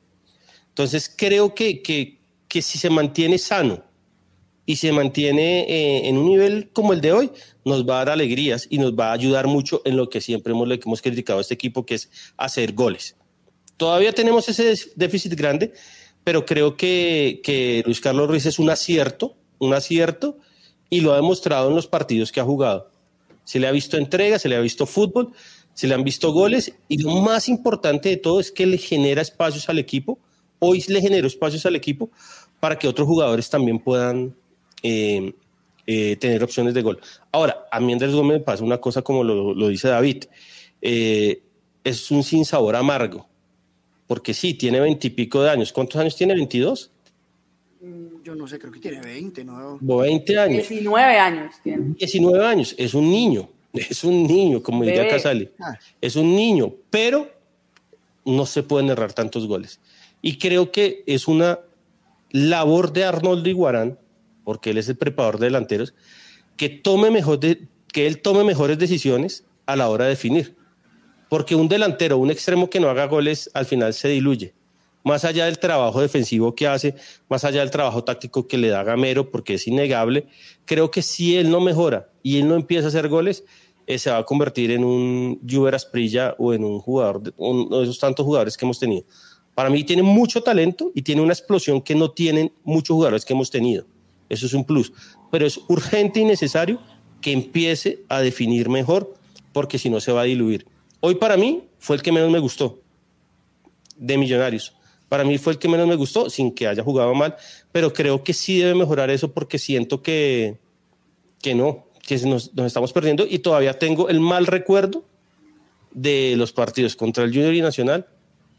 Entonces 0.69 1.13
creo 1.15 1.53
que, 1.53 1.83
que, 1.83 2.17
que 2.47 2.63
si 2.63 2.79
se 2.79 2.89
mantiene 2.89 3.37
sano 3.37 3.83
y 4.65 4.77
se 4.77 4.91
mantiene 4.91 5.67
eh, 5.69 6.09
en 6.09 6.17
un 6.17 6.25
nivel 6.25 6.71
como 6.73 6.93
el 6.93 7.01
de 7.01 7.11
hoy, 7.11 7.31
nos 7.63 7.87
va 7.87 8.01
a 8.01 8.05
dar 8.05 8.13
alegrías 8.13 8.65
y 8.71 8.79
nos 8.79 8.93
va 8.93 9.09
a 9.11 9.13
ayudar 9.13 9.45
mucho 9.45 9.83
en 9.85 9.97
lo 9.97 10.09
que 10.09 10.19
siempre 10.19 10.53
hemos, 10.53 10.67
hemos 10.83 11.01
criticado 11.03 11.37
a 11.37 11.41
este 11.43 11.53
equipo, 11.53 11.85
que 11.85 11.93
es 11.93 12.09
hacer 12.37 12.73
goles. 12.73 13.15
Todavía 13.81 14.13
tenemos 14.13 14.47
ese 14.47 14.91
déficit 14.95 15.33
grande, 15.33 15.73
pero 16.23 16.45
creo 16.45 16.77
que, 16.77 17.81
Luis 17.83 17.99
Carlos 17.99 18.27
Ruiz 18.27 18.45
es 18.45 18.59
un 18.59 18.69
acierto, 18.69 19.35
un 19.57 19.73
acierto, 19.73 20.37
y 20.91 21.01
lo 21.01 21.13
ha 21.13 21.15
demostrado 21.15 21.67
en 21.67 21.73
los 21.73 21.87
partidos 21.87 22.31
que 22.31 22.39
ha 22.39 22.43
jugado. 22.43 22.91
Se 23.43 23.59
le 23.59 23.65
ha 23.65 23.71
visto 23.71 23.97
entrega, 23.97 24.37
se 24.37 24.49
le 24.49 24.55
ha 24.55 24.59
visto 24.59 24.85
fútbol, 24.85 25.33
se 25.73 25.87
le 25.87 25.95
han 25.95 26.03
visto 26.03 26.31
goles, 26.31 26.75
y 26.89 26.99
lo 26.99 27.09
más 27.21 27.49
importante 27.49 28.09
de 28.09 28.17
todo 28.17 28.39
es 28.39 28.51
que 28.51 28.67
le 28.67 28.77
genera 28.77 29.23
espacios 29.23 29.67
al 29.67 29.79
equipo. 29.79 30.19
Hoy 30.59 30.83
le 30.87 31.01
generó 31.01 31.25
espacios 31.25 31.65
al 31.65 31.75
equipo 31.75 32.11
para 32.59 32.77
que 32.77 32.87
otros 32.87 33.07
jugadores 33.07 33.49
también 33.49 33.79
puedan 33.79 34.35
eh, 34.83 35.33
eh, 35.87 36.17
tener 36.17 36.43
opciones 36.43 36.75
de 36.75 36.83
gol. 36.83 36.99
Ahora, 37.31 37.65
a 37.71 37.79
mí 37.79 37.91
Andrés 37.91 38.13
Gómez 38.13 38.37
me 38.37 38.43
pasa 38.43 38.63
una 38.63 38.77
cosa 38.77 39.01
como 39.01 39.23
lo, 39.23 39.67
dice 39.69 39.87
David, 39.87 40.25
eh, 40.83 41.41
es 41.83 42.11
un 42.11 42.21
sinsabor 42.21 42.75
amargo, 42.75 43.30
porque 44.11 44.33
sí, 44.33 44.55
tiene 44.55 44.81
veintipico 44.81 45.41
de 45.41 45.51
años. 45.51 45.71
¿Cuántos 45.71 46.01
años 46.01 46.17
tiene? 46.17 46.35
¿22? 46.35 46.89
Mm, 47.79 48.21
yo 48.21 48.35
no 48.35 48.45
sé, 48.45 48.59
creo 48.59 48.69
que 48.69 48.81
tiene 48.81 48.99
20, 48.99 49.45
¿no? 49.45 49.77
20 49.79 50.37
años. 50.37 50.67
19 50.67 51.17
años 51.17 51.55
tiene. 51.63 51.95
19 51.97 52.45
años, 52.45 52.75
es 52.77 52.93
un 52.93 53.09
niño, 53.09 53.47
es 53.71 54.03
un 54.03 54.27
niño, 54.27 54.61
como 54.61 54.83
diría 54.83 55.07
Casali. 55.07 55.49
Ah. 55.61 55.79
Es 56.01 56.17
un 56.17 56.35
niño, 56.35 56.73
pero 56.89 57.31
no 58.25 58.45
se 58.45 58.63
pueden 58.63 58.89
errar 58.89 59.13
tantos 59.13 59.47
goles. 59.47 59.79
Y 60.21 60.39
creo 60.39 60.73
que 60.73 61.05
es 61.07 61.29
una 61.29 61.61
labor 62.31 62.91
de 62.91 63.05
Arnoldo 63.05 63.47
Iguarán 63.47 63.97
porque 64.43 64.71
él 64.71 64.77
es 64.77 64.89
el 64.89 64.97
preparador 64.97 65.39
de 65.39 65.45
delanteros, 65.45 65.93
que, 66.57 66.67
tome 66.67 67.11
mejor 67.11 67.39
que 67.39 68.07
él 68.07 68.21
tome 68.21 68.43
mejores 68.43 68.77
decisiones 68.77 69.45
a 69.67 69.77
la 69.77 69.87
hora 69.87 70.03
de 70.03 70.09
definir. 70.09 70.57
Porque 71.31 71.55
un 71.55 71.69
delantero, 71.69 72.17
un 72.17 72.29
extremo 72.29 72.69
que 72.69 72.81
no 72.81 72.89
haga 72.89 73.05
goles, 73.05 73.49
al 73.53 73.65
final 73.65 73.93
se 73.93 74.09
diluye. 74.09 74.53
Más 75.05 75.23
allá 75.23 75.45
del 75.45 75.59
trabajo 75.59 76.01
defensivo 76.01 76.53
que 76.55 76.67
hace, 76.67 76.93
más 77.29 77.45
allá 77.45 77.61
del 77.61 77.71
trabajo 77.71 78.03
táctico 78.03 78.49
que 78.49 78.57
le 78.57 78.67
da 78.67 78.83
Gamero, 78.83 79.31
porque 79.31 79.53
es 79.53 79.65
innegable, 79.65 80.27
creo 80.65 80.91
que 80.91 81.01
si 81.01 81.37
él 81.37 81.49
no 81.49 81.61
mejora 81.61 82.09
y 82.21 82.39
él 82.39 82.49
no 82.49 82.55
empieza 82.55 82.87
a 82.87 82.89
hacer 82.89 83.07
goles, 83.07 83.45
eh, 83.87 83.97
se 83.97 84.11
va 84.11 84.17
a 84.17 84.25
convertir 84.25 84.71
en 84.71 84.83
un 84.83 85.39
Juber 85.49 85.73
Asprilla 85.73 86.35
o 86.37 86.53
en 86.53 86.65
un 86.65 86.79
jugador, 86.79 87.21
de, 87.21 87.31
uno 87.37 87.77
de 87.77 87.83
esos 87.83 87.97
tantos 87.97 88.25
jugadores 88.25 88.57
que 88.57 88.65
hemos 88.65 88.77
tenido. 88.77 89.05
Para 89.55 89.69
mí 89.69 89.85
tiene 89.85 90.03
mucho 90.03 90.43
talento 90.43 90.91
y 90.93 91.01
tiene 91.01 91.21
una 91.21 91.31
explosión 91.31 91.79
que 91.79 91.95
no 91.95 92.11
tienen 92.11 92.51
muchos 92.65 92.93
jugadores 92.93 93.23
que 93.23 93.31
hemos 93.31 93.49
tenido. 93.49 93.85
Eso 94.27 94.47
es 94.47 94.53
un 94.53 94.65
plus. 94.65 94.91
Pero 95.31 95.45
es 95.45 95.61
urgente 95.69 96.19
y 96.19 96.25
necesario 96.25 96.81
que 97.21 97.31
empiece 97.31 98.03
a 98.09 98.19
definir 98.19 98.67
mejor, 98.67 99.13
porque 99.53 99.79
si 99.79 99.89
no 99.89 100.01
se 100.01 100.11
va 100.11 100.23
a 100.23 100.25
diluir. 100.25 100.65
Hoy 101.01 101.15
para 101.15 101.35
mí 101.35 101.63
fue 101.79 101.95
el 101.97 102.01
que 102.01 102.11
menos 102.11 102.29
me 102.29 102.39
gustó 102.39 102.79
de 103.97 104.17
Millonarios. 104.17 104.73
Para 105.09 105.23
mí 105.25 105.37
fue 105.37 105.53
el 105.53 105.59
que 105.59 105.67
menos 105.67 105.87
me 105.87 105.95
gustó, 105.95 106.29
sin 106.29 106.53
que 106.53 106.67
haya 106.67 106.83
jugado 106.83 107.13
mal, 107.13 107.35
pero 107.71 107.91
creo 107.91 108.23
que 108.23 108.33
sí 108.33 108.59
debe 108.59 108.75
mejorar 108.75 109.09
eso 109.09 109.31
porque 109.33 109.59
siento 109.59 110.01
que, 110.01 110.57
que 111.41 111.53
no, 111.53 111.85
que 112.07 112.17
nos, 112.19 112.51
estamos 112.55 112.93
perdiendo 112.93 113.25
y 113.29 113.39
todavía 113.39 113.77
tengo 113.77 114.09
el 114.09 114.19
mal 114.19 114.47
recuerdo 114.47 115.03
de 115.91 116.35
los 116.37 116.53
partidos 116.53 116.95
contra 116.95 117.23
el 117.23 117.31
Junior 117.31 117.53
y 117.53 117.61
Nacional 117.61 118.07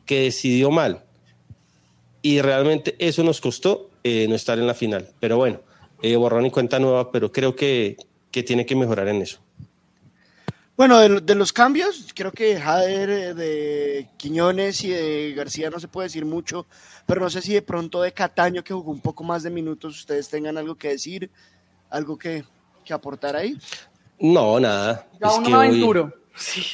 que 0.04 0.24
decidió 0.24 0.70
mal. 0.70 1.04
Y 2.20 2.40
realmente 2.40 2.96
eso 2.98 3.22
nos 3.22 3.40
costó 3.40 3.88
eh, 4.04 4.26
no 4.28 4.34
estar 4.34 4.58
en 4.58 4.66
la 4.66 4.74
final. 4.74 5.08
Pero 5.20 5.38
bueno, 5.38 5.60
eh, 6.02 6.16
borrón 6.16 6.44
y 6.44 6.50
cuenta 6.50 6.78
nueva, 6.78 7.10
pero 7.12 7.32
creo 7.32 7.56
que, 7.56 7.96
que 8.30 8.42
tiene 8.42 8.66
que 8.66 8.76
mejorar 8.76 9.08
en 9.08 9.22
eso. 9.22 9.38
Bueno, 10.82 10.98
de, 10.98 11.34
los 11.36 11.52
cambios, 11.52 12.06
creo 12.12 12.32
que 12.32 12.58
Jader, 12.58 13.08
eh, 13.08 13.34
de 13.34 14.08
Quiñones 14.16 14.82
y 14.82 14.90
de 14.90 15.32
García 15.32 15.70
no 15.70 15.78
se 15.78 15.86
puede 15.86 16.08
decir 16.08 16.24
mucho, 16.24 16.66
pero 17.06 17.20
no 17.20 17.30
sé 17.30 17.40
si 17.40 17.54
de 17.54 17.62
pronto 17.62 18.02
de 18.02 18.10
Cataño, 18.10 18.64
que 18.64 18.74
jugó 18.74 18.90
un 18.90 18.98
poco 18.98 19.22
más 19.22 19.44
de 19.44 19.50
minutos, 19.50 19.96
ustedes 20.00 20.28
tengan 20.28 20.58
algo 20.58 20.74
que 20.74 20.88
decir, 20.88 21.30
algo 21.88 22.18
que, 22.18 22.42
que 22.84 22.92
aportar 22.92 23.36
ahí. 23.36 23.56
No, 24.18 24.58
nada. 24.58 25.06
Ya 25.20 25.28
es 25.28 25.38
un 25.38 25.54
aventuro. 25.54 26.12
Sí. 26.34 26.64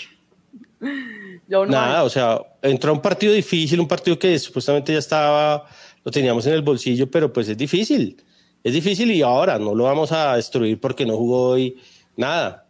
nada, 1.50 2.02
o 2.02 2.08
sea, 2.08 2.40
entró 2.62 2.94
un 2.94 3.02
partido 3.02 3.34
difícil, 3.34 3.78
un 3.78 3.88
partido 3.88 4.18
que 4.18 4.38
supuestamente 4.38 4.94
ya 4.94 5.00
estaba 5.00 5.66
lo 6.02 6.10
teníamos 6.10 6.46
en 6.46 6.54
el 6.54 6.62
bolsillo, 6.62 7.10
pero 7.10 7.30
pues 7.30 7.46
es 7.50 7.58
difícil. 7.58 8.24
Es 8.64 8.72
difícil 8.72 9.10
y 9.10 9.20
ahora 9.20 9.58
no 9.58 9.74
lo 9.74 9.84
vamos 9.84 10.12
a 10.12 10.34
destruir 10.36 10.80
porque 10.80 11.04
no 11.04 11.14
jugó 11.14 11.50
hoy 11.50 11.76
nada. 12.16 12.64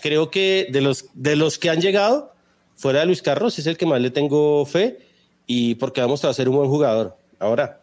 Creo 0.00 0.30
que 0.30 0.68
de 0.70 0.80
los, 0.80 1.06
de 1.14 1.36
los 1.36 1.58
que 1.58 1.70
han 1.70 1.80
llegado, 1.80 2.34
fuera 2.76 3.00
de 3.00 3.06
Luis 3.06 3.22
Carlos, 3.22 3.58
es 3.58 3.66
el 3.66 3.76
que 3.76 3.86
más 3.86 4.00
le 4.00 4.10
tengo 4.10 4.64
fe 4.66 4.98
y 5.46 5.74
porque 5.76 6.00
vamos 6.00 6.24
a 6.24 6.32
ser 6.32 6.48
un 6.48 6.56
buen 6.56 6.68
jugador. 6.68 7.16
Ahora, 7.38 7.82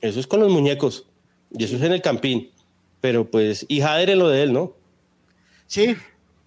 eso 0.00 0.20
es 0.20 0.26
con 0.26 0.40
los 0.40 0.50
muñecos 0.50 1.06
y 1.50 1.64
eso 1.64 1.76
es 1.76 1.82
en 1.82 1.92
el 1.92 2.02
campín. 2.02 2.50
Pero 3.00 3.30
pues, 3.30 3.64
y 3.68 3.80
Jader 3.80 4.10
en 4.10 4.18
lo 4.18 4.28
de 4.28 4.42
él, 4.42 4.52
¿no? 4.52 4.74
Sí, 5.66 5.96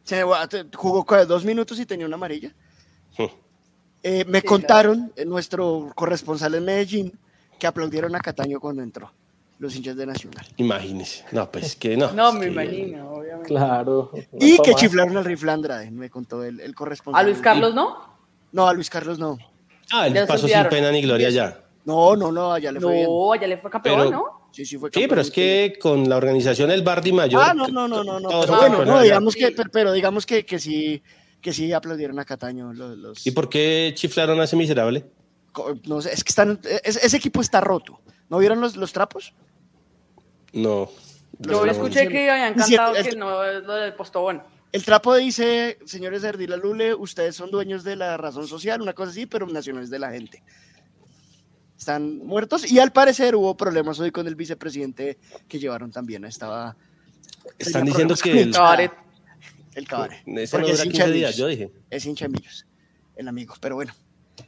se 0.04 0.24
jugó 0.76 1.06
dos 1.26 1.46
minutos 1.46 1.80
y 1.80 1.86
tenía 1.86 2.06
una 2.06 2.16
amarilla. 2.16 2.54
Eh, 4.02 4.24
me 4.26 4.42
contaron, 4.42 5.12
eh, 5.16 5.26
nuestro 5.26 5.92
corresponsal 5.94 6.56
en 6.56 6.64
Medellín, 6.64 7.20
que 7.60 7.68
aplaudieron 7.68 8.16
a 8.16 8.20
Cataño 8.20 8.60
cuando 8.60 8.82
entró, 8.82 9.12
los 9.60 9.76
hinchas 9.76 9.96
de 9.96 10.06
Nacional. 10.06 10.46
Imagínese. 10.58 11.26
No, 11.32 11.52
pues 11.52 11.76
que 11.76 11.96
no. 11.96 12.12
No, 12.14 12.34
me 12.34 12.48
imagino, 12.48 13.12
obviamente. 13.12 13.50
Claro. 13.50 14.12
Y 14.40 14.58
que 14.60 14.74
chiflaron 14.74 15.16
al 15.18 15.26
rifle 15.26 15.52
Andrade, 15.52 15.92
me 15.92 16.10
contó 16.10 16.44
el, 16.44 16.60
el 16.62 16.74
corresponsal. 16.74 17.22
¿A 17.22 17.28
Luis 17.28 17.40
Carlos 17.40 17.76
no? 17.76 18.18
No, 18.52 18.68
a 18.68 18.74
Luis 18.74 18.90
Carlos 18.90 19.20
no. 19.20 19.38
Ah, 19.92 20.08
él 20.08 20.26
pasó 20.28 20.48
sin 20.48 20.68
pena 20.70 20.92
ni 20.92 21.02
gloria 21.02 21.30
ya. 21.30 21.64
No, 21.86 22.16
no, 22.16 22.32
no, 22.32 22.54
allá 22.54 22.72
le 22.72 22.80
fue 22.80 22.94
bien. 22.94 23.06
No, 23.06 23.34
allá 23.34 23.48
le 23.48 23.58
fue 23.58 23.70
campeón, 23.70 24.12
¿no? 24.12 24.48
Sí, 24.52 24.66
sí, 24.66 24.78
fue 24.78 24.90
campeón. 24.90 25.04
Sí, 25.04 25.08
pero 25.10 25.22
es 25.22 25.32
que 25.32 25.78
con 25.80 26.08
la 26.08 26.18
organización 26.18 26.72
El 26.72 26.84
Bardi 26.84 27.12
Mayor. 27.12 27.42
Ah, 27.44 27.54
no, 27.54 27.68
no, 27.68 27.88
no, 27.88 28.04
no. 28.04 28.20
no 28.20 28.30
pero 28.42 28.56
bueno, 28.58 28.86
no, 28.86 29.02
digamos 29.02 29.36
que, 29.36 29.54
pero, 29.72 29.92
digamos 29.92 30.26
que, 30.26 30.46
que 30.46 30.60
sí, 30.60 31.02
que 31.42 31.52
sí 31.52 31.72
aplaudieron 31.74 32.20
a 32.20 32.26
Cataño. 32.26 32.74
Los, 32.74 33.26
¿Y 33.26 33.32
por 33.32 33.50
qué 33.50 33.92
chiflaron 33.96 34.40
a 34.40 34.44
ese 34.46 34.56
miserable? 34.56 35.06
No 35.86 36.02
sé, 36.02 36.14
es 36.14 36.24
que 36.24 36.30
están, 36.30 36.60
ese 36.84 37.18
equipo 37.18 37.42
está 37.42 37.60
roto. 37.60 38.00
¿No 38.30 38.38
vieron 38.38 38.62
los, 38.62 38.76
los 38.76 38.94
trapos? 38.94 39.34
No. 40.54 40.90
Yo 41.40 41.66
escuché 41.66 42.08
que 42.08 42.30
habían 42.30 42.54
cantado 42.54 42.94
que 42.94 43.16
no 43.16 43.44
es 43.44 43.64
lo 43.64 43.76
del 43.76 43.94
postobón. 43.94 44.42
El 44.72 44.86
trapo 44.86 45.16
dice, 45.16 45.80
señores 45.86 46.22
de 46.22 46.30
Ardila 46.30 46.56
Lule, 46.56 46.94
ustedes 46.94 47.36
son 47.36 47.50
dueños 47.50 47.84
de 47.84 47.96
la 47.96 48.18
razón 48.18 48.48
social, 48.48 48.82
una 48.82 48.94
cosa 48.94 49.12
así, 49.12 49.26
pero 49.26 49.48
nacionales 49.48 49.90
de 49.90 49.98
la 49.98 50.12
gente. 50.12 50.44
Están 51.76 52.20
muertos 52.20 52.70
y 52.70 52.78
al 52.78 52.92
parecer 52.92 53.36
hubo 53.36 53.56
problemas 53.56 54.00
hoy 54.00 54.12
con 54.12 54.28
el 54.28 54.36
vicepresidente 54.36 55.18
que 55.48 55.60
llevaron 55.60 55.92
también. 55.92 56.26
Estaba. 56.26 56.76
Están 57.58 57.86
diciendo 57.86 58.16
que 58.22 58.42
el 58.42 58.52
cabaret. 58.52 58.92
El 59.74 59.88
cabaret. 59.88 60.20
Porque 60.52 60.72
es 60.72 60.86
hincha 60.86 61.08
días, 61.08 61.38
yo 61.38 61.48
dije. 61.48 61.72
Es 61.90 62.06
hincha 62.06 62.26
de 62.26 62.30
millos, 62.30 62.68
el 63.16 63.28
amigo. 63.28 63.56
Pero 63.62 63.76
bueno. 63.76 63.94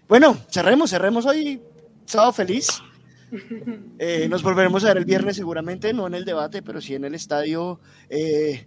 Bueno, 0.08 0.38
cerremos, 0.52 0.90
cerremos 0.90 1.26
hoy. 1.26 1.62
Sábado 2.06 2.34
feliz. 2.34 2.82
Eh, 4.00 4.28
nos 4.30 4.44
volveremos 4.44 4.84
a 4.84 4.90
ver 4.90 4.98
el 4.98 5.06
viernes 5.06 5.38
seguramente, 5.38 5.94
no 5.94 6.08
en 6.08 6.16
el 6.16 6.26
debate, 6.26 6.62
pero 6.62 6.82
sí 6.82 6.96
en 6.96 7.06
el 7.06 7.16
estadio. 7.16 7.80
Eh, 8.10 8.66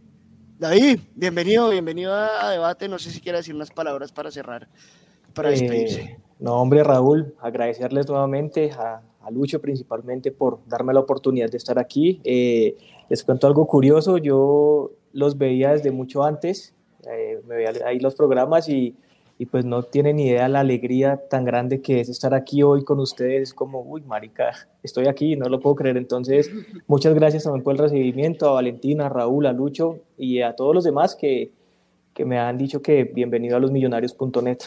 David, 0.58 1.00
bienvenido, 1.14 1.68
bienvenido 1.70 2.14
a, 2.14 2.50
debate. 2.50 2.88
No 2.88 2.98
sé 2.98 3.10
si 3.10 3.20
quiere 3.20 3.38
decir 3.38 3.54
unas 3.54 3.70
palabras 3.70 4.12
para 4.12 4.30
cerrar, 4.30 4.68
para 5.34 5.50
eh, 5.50 5.52
despedirse. 5.52 6.18
no, 6.38 6.54
hombre, 6.54 6.82
Raúl, 6.82 7.34
agradecerles 7.40 8.08
nuevamente 8.08 8.70
a, 8.72 9.02
Lucho 9.30 9.58
principalmente 9.58 10.30
por 10.32 10.60
darme 10.66 10.92
la 10.92 11.00
oportunidad 11.00 11.50
de 11.50 11.56
estar 11.56 11.78
aquí. 11.78 12.20
les 12.22 13.24
cuento 13.24 13.46
algo 13.46 13.66
curioso, 13.66 14.18
yo 14.18 14.92
los 15.12 15.38
veía 15.38 15.72
desde 15.72 15.90
mucho 15.90 16.24
antes, 16.24 16.74
me 17.46 17.56
veía 17.56 17.72
ahí 17.86 18.00
los 18.00 18.14
programas 18.14 18.68
y 18.68 18.94
y 19.38 19.46
pues 19.46 19.64
no 19.64 19.82
tienen 19.82 20.16
ni 20.16 20.28
idea 20.28 20.48
la 20.48 20.60
alegría 20.60 21.20
tan 21.28 21.44
grande 21.44 21.80
que 21.82 22.00
es 22.00 22.08
estar 22.08 22.34
aquí 22.34 22.62
hoy 22.62 22.84
con 22.84 23.00
ustedes, 23.00 23.52
como, 23.52 23.80
uy, 23.80 24.02
marica, 24.02 24.68
estoy 24.82 25.06
aquí, 25.08 25.36
no 25.36 25.48
lo 25.48 25.60
puedo 25.60 25.76
creer. 25.76 25.96
Entonces, 25.96 26.50
muchas 26.86 27.14
gracias 27.14 27.44
también 27.44 27.64
por 27.64 27.72
el 27.72 27.78
recibimiento 27.78 28.48
a 28.48 28.52
Valentina, 28.52 29.06
a 29.06 29.08
Raúl, 29.08 29.46
a 29.46 29.52
Lucho 29.52 29.98
y 30.16 30.40
a 30.40 30.54
todos 30.54 30.74
los 30.74 30.84
demás 30.84 31.16
que, 31.16 31.50
que 32.14 32.24
me 32.24 32.38
han 32.38 32.56
dicho 32.56 32.80
que 32.80 33.04
bienvenido 33.04 33.56
a 33.56 33.60
losmillonarios.net. 33.60 34.58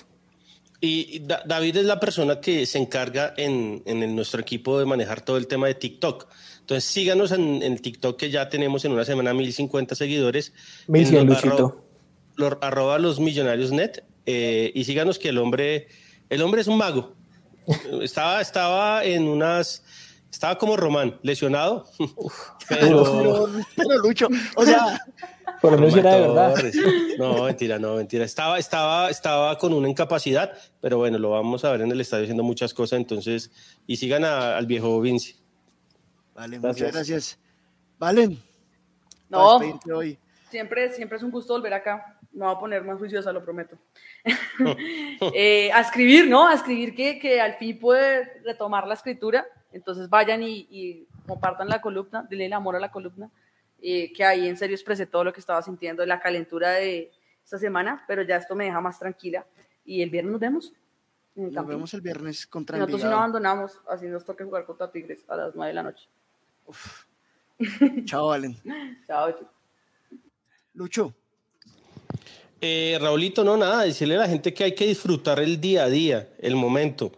Y 0.79 1.23
David 1.25 1.77
es 1.77 1.85
la 1.85 1.99
persona 1.99 2.39
que 2.39 2.65
se 2.67 2.77
encarga 2.77 3.33
en, 3.35 3.81
en 3.85 4.15
nuestro 4.15 4.39
equipo 4.41 4.77
de 4.77 4.85
manejar 4.85 5.21
todo 5.21 5.37
el 5.37 5.47
tema 5.47 5.65
de 5.65 5.73
TikTok. 5.73 6.27
Entonces 6.59 6.83
síganos 6.83 7.31
en, 7.31 7.63
el 7.63 7.81
TikTok 7.81 8.19
que 8.19 8.29
ya 8.29 8.49
tenemos 8.49 8.83
en 8.83 8.91
una 8.91 9.05
semana 9.05 9.33
1050 9.33 9.95
seguidores. 9.95 10.51
1100, 10.87 11.25
Luchito. 11.25 11.83
Arroba, 12.61 12.99
los 12.99 13.19
millonarios 13.19 13.71
net 13.71 14.03
eh, 14.27 14.71
y 14.75 14.83
síganos 14.83 15.17
que 15.17 15.29
el 15.29 15.37
hombre, 15.37 15.87
el 16.29 16.41
hombre 16.41 16.59
es 16.59 16.67
un 16.67 16.77
mago. 16.77 17.13
estaba, 18.01 18.41
estaba 18.41 19.05
en 19.05 19.25
unas, 19.25 19.83
estaba 20.29 20.57
como 20.57 20.75
Román, 20.75 21.17
lesionado. 21.23 21.85
pero, 22.69 23.49
pero, 23.75 23.97
Lucho, 23.99 24.27
o 24.55 24.65
sea, 24.65 25.01
por 25.61 25.71
lo 25.71 25.77
menos 25.77 25.95
era 25.95 26.15
de 26.15 26.21
verdad. 26.21 26.55
No, 27.17 27.45
mentira, 27.45 27.79
no, 27.79 27.95
mentira. 27.95 28.25
Estaba, 28.25 28.59
estaba, 28.59 29.09
estaba 29.09 29.57
con 29.57 29.73
una 29.73 29.87
incapacidad, 29.87 30.51
pero 30.81 30.97
bueno, 30.97 31.17
lo 31.17 31.31
vamos 31.31 31.63
a 31.63 31.71
ver 31.71 31.81
en 31.81 31.91
el 31.91 32.01
estadio 32.01 32.23
haciendo 32.23 32.43
muchas 32.43 32.73
cosas, 32.73 32.99
entonces, 32.99 33.49
y 33.87 33.95
sigan 33.95 34.25
al 34.25 34.65
viejo 34.65 34.99
Vinci. 34.99 35.35
Vale, 36.35 36.59
muchas 36.59 36.91
gracias. 36.91 37.39
Valen. 37.97 38.43
No, 39.29 39.59
siempre, 40.51 40.93
siempre 40.93 41.17
es 41.17 41.23
un 41.23 41.31
gusto 41.31 41.53
volver 41.53 41.73
acá. 41.73 42.16
No 42.37 42.45
voy 42.45 42.55
a 42.55 42.59
poner 42.59 42.83
más 42.83 42.99
juiciosa, 42.99 43.33
lo 43.33 43.43
prometo. 43.43 43.77
Eh, 45.33 45.71
a 45.73 45.81
escribir, 45.81 46.29
¿no? 46.29 46.47
A 46.47 46.53
escribir 46.53 46.93
que, 46.93 47.17
que, 47.17 47.41
al 47.41 47.55
fin 47.55 47.79
puede 47.79 48.41
retomar 48.43 48.87
la 48.87 48.93
escritura. 48.93 49.43
Entonces 49.71 50.07
vayan 50.07 50.43
y, 50.43 51.07
compartan 51.25 51.67
la 51.67 51.81
columna, 51.81 52.25
denle 52.29 52.45
el 52.45 52.53
amor 52.53 52.75
a 52.75 52.79
la 52.79 52.91
columna, 52.91 53.29
eh, 53.81 54.13
que 54.13 54.23
ahí 54.23 54.47
en 54.47 54.55
serio 54.55 54.75
expresé 54.75 55.07
todo 55.07 55.23
lo 55.23 55.33
que 55.33 55.39
estaba 55.39 55.61
sintiendo, 55.63 56.05
la 56.05 56.19
calentura 56.19 56.69
de 56.73 57.11
esta 57.43 57.57
semana, 57.57 58.05
pero 58.07 58.21
ya 58.21 58.37
esto 58.37 58.55
me 58.55 58.65
deja 58.65 58.79
más 58.79 58.99
tranquila. 58.99 59.45
Y 59.83 60.03
el 60.03 60.11
viernes 60.11 60.31
nos 60.31 60.39
vemos. 60.39 60.73
Nos 61.33 61.67
vemos 61.67 61.93
el 61.95 62.01
viernes 62.01 62.45
contra 62.45 62.77
Nosotros 62.77 63.01
si 63.01 63.07
no 63.07 63.15
abandonamos, 63.15 63.81
así 63.89 64.05
nos 64.05 64.23
toca 64.23 64.45
jugar 64.45 64.65
contra 64.65 64.91
Tigres 64.91 65.25
a 65.27 65.35
las 65.35 65.55
9 65.55 65.69
de 65.69 65.73
la 65.73 65.83
noche. 65.83 66.07
Chao, 68.05 68.27
Valen. 68.27 68.55
Chao. 69.07 69.35
Lucho. 70.75 71.15
Eh, 72.59 72.97
Raulito, 72.99 73.43
no, 73.43 73.55
nada, 73.55 73.83
decirle 73.83 74.15
a 74.15 74.19
la 74.19 74.27
gente 74.27 74.53
que 74.53 74.63
hay 74.63 74.73
que 74.73 74.87
disfrutar 74.87 75.39
el 75.39 75.61
día 75.61 75.83
a 75.83 75.89
día, 75.89 76.29
el 76.39 76.55
momento. 76.55 77.11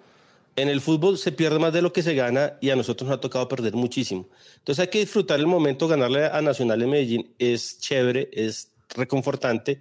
En 0.57 0.67
el 0.67 0.81
fútbol 0.81 1.17
se 1.17 1.31
pierde 1.31 1.59
más 1.59 1.71
de 1.71 1.81
lo 1.81 1.93
que 1.93 2.03
se 2.03 2.13
gana 2.13 2.57
y 2.59 2.69
a 2.69 2.75
nosotros 2.75 3.07
nos 3.07 3.17
ha 3.17 3.21
tocado 3.21 3.47
perder 3.47 3.73
muchísimo. 3.73 4.27
Entonces 4.57 4.81
hay 4.81 4.89
que 4.89 4.99
disfrutar 4.99 5.39
el 5.39 5.47
momento, 5.47 5.87
ganarle 5.87 6.25
a 6.25 6.41
Nacional 6.41 6.79
de 6.79 6.87
Medellín 6.87 7.33
es 7.39 7.79
chévere, 7.79 8.29
es 8.33 8.71
reconfortante 8.89 9.79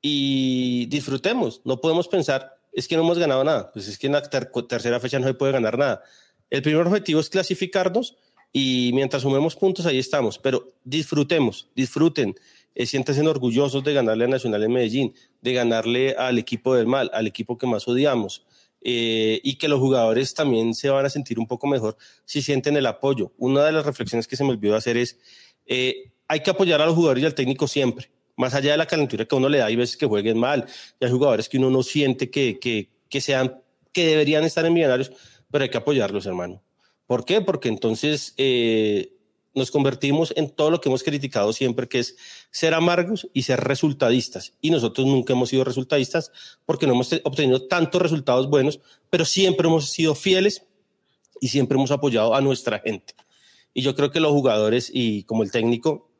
y 0.00 0.86
disfrutemos. 0.86 1.60
No 1.64 1.80
podemos 1.80 2.06
pensar, 2.06 2.56
es 2.72 2.86
que 2.86 2.94
no 2.94 3.02
hemos 3.02 3.18
ganado 3.18 3.42
nada, 3.42 3.72
pues 3.72 3.88
es 3.88 3.98
que 3.98 4.06
en 4.06 4.12
la 4.12 4.22
tercera 4.22 5.00
fecha 5.00 5.18
no 5.18 5.26
se 5.26 5.34
puede 5.34 5.50
ganar 5.50 5.76
nada. 5.76 6.04
El 6.50 6.62
primer 6.62 6.86
objetivo 6.86 7.18
es 7.18 7.28
clasificarnos 7.28 8.16
y 8.52 8.92
mientras 8.94 9.22
sumemos 9.22 9.56
puntos 9.56 9.84
ahí 9.86 9.98
estamos, 9.98 10.38
pero 10.38 10.74
disfrutemos, 10.84 11.66
disfruten, 11.74 12.36
eh, 12.74 12.86
siéntanse 12.86 13.20
orgullosos 13.22 13.82
de 13.84 13.94
ganarle 13.94 14.24
a 14.24 14.28
Nacional 14.28 14.62
en 14.62 14.72
Medellín, 14.72 15.14
de 15.40 15.52
ganarle 15.52 16.14
al 16.16 16.38
equipo 16.38 16.74
del 16.74 16.86
mal, 16.86 17.10
al 17.12 17.26
equipo 17.26 17.56
que 17.56 17.66
más 17.66 17.86
odiamos. 17.88 18.44
Eh, 18.86 19.40
y 19.42 19.56
que 19.56 19.66
los 19.66 19.80
jugadores 19.80 20.34
también 20.34 20.74
se 20.74 20.90
van 20.90 21.06
a 21.06 21.08
sentir 21.08 21.38
un 21.38 21.46
poco 21.46 21.66
mejor 21.66 21.96
si 22.26 22.42
sienten 22.42 22.76
el 22.76 22.84
apoyo. 22.84 23.32
Una 23.38 23.64
de 23.64 23.72
las 23.72 23.86
reflexiones 23.86 24.28
que 24.28 24.36
se 24.36 24.44
me 24.44 24.50
olvidó 24.50 24.76
hacer 24.76 24.98
es, 24.98 25.18
eh, 25.64 26.12
hay 26.28 26.40
que 26.40 26.50
apoyar 26.50 26.82
a 26.82 26.86
los 26.86 26.94
jugadores 26.94 27.22
y 27.22 27.26
al 27.26 27.34
técnico 27.34 27.66
siempre, 27.66 28.10
más 28.36 28.52
allá 28.52 28.72
de 28.72 28.76
la 28.76 28.86
calentura 28.86 29.24
que 29.24 29.34
uno 29.34 29.48
le 29.48 29.58
da, 29.58 29.66
hay 29.66 29.76
veces 29.76 29.96
que 29.96 30.04
jueguen 30.04 30.38
mal, 30.38 30.66
y 31.00 31.04
hay 31.06 31.10
jugadores 31.10 31.48
que 31.48 31.56
uno 31.56 31.70
no 31.70 31.82
siente 31.82 32.28
que, 32.28 32.58
que, 32.60 32.90
que 33.08 33.22
sean, 33.22 33.58
que 33.90 34.06
deberían 34.06 34.44
estar 34.44 34.66
en 34.66 34.74
millonarios, 34.74 35.12
pero 35.50 35.64
hay 35.64 35.70
que 35.70 35.78
apoyarlos, 35.78 36.26
hermano. 36.26 36.62
¿Por 37.06 37.24
qué? 37.24 37.40
Porque 37.40 37.70
entonces 37.70 38.34
eh, 38.36 39.13
nos 39.54 39.70
convertimos 39.70 40.32
en 40.36 40.50
todo 40.50 40.70
lo 40.70 40.80
que 40.80 40.88
hemos 40.88 41.02
criticado 41.02 41.52
siempre, 41.52 41.88
que 41.88 42.00
es 42.00 42.16
ser 42.50 42.74
amargos 42.74 43.28
y 43.32 43.42
ser 43.42 43.60
resultadistas. 43.60 44.54
Y 44.60 44.70
nosotros 44.70 45.06
nunca 45.06 45.32
hemos 45.32 45.50
sido 45.50 45.64
resultadistas 45.64 46.32
porque 46.66 46.86
no 46.86 46.94
hemos 46.94 47.12
obtenido 47.24 47.66
tantos 47.66 48.02
resultados 48.02 48.48
buenos, 48.48 48.80
pero 49.10 49.24
siempre 49.24 49.68
hemos 49.68 49.90
sido 49.90 50.14
fieles 50.14 50.66
y 51.40 51.48
siempre 51.48 51.76
hemos 51.76 51.90
apoyado 51.90 52.34
a 52.34 52.40
nuestra 52.40 52.80
gente. 52.80 53.14
Y 53.72 53.82
yo 53.82 53.94
creo 53.94 54.10
que 54.10 54.20
los 54.20 54.32
jugadores 54.32 54.90
y 54.92 55.24
como 55.24 55.42
el 55.42 55.50
técnico 55.50 56.10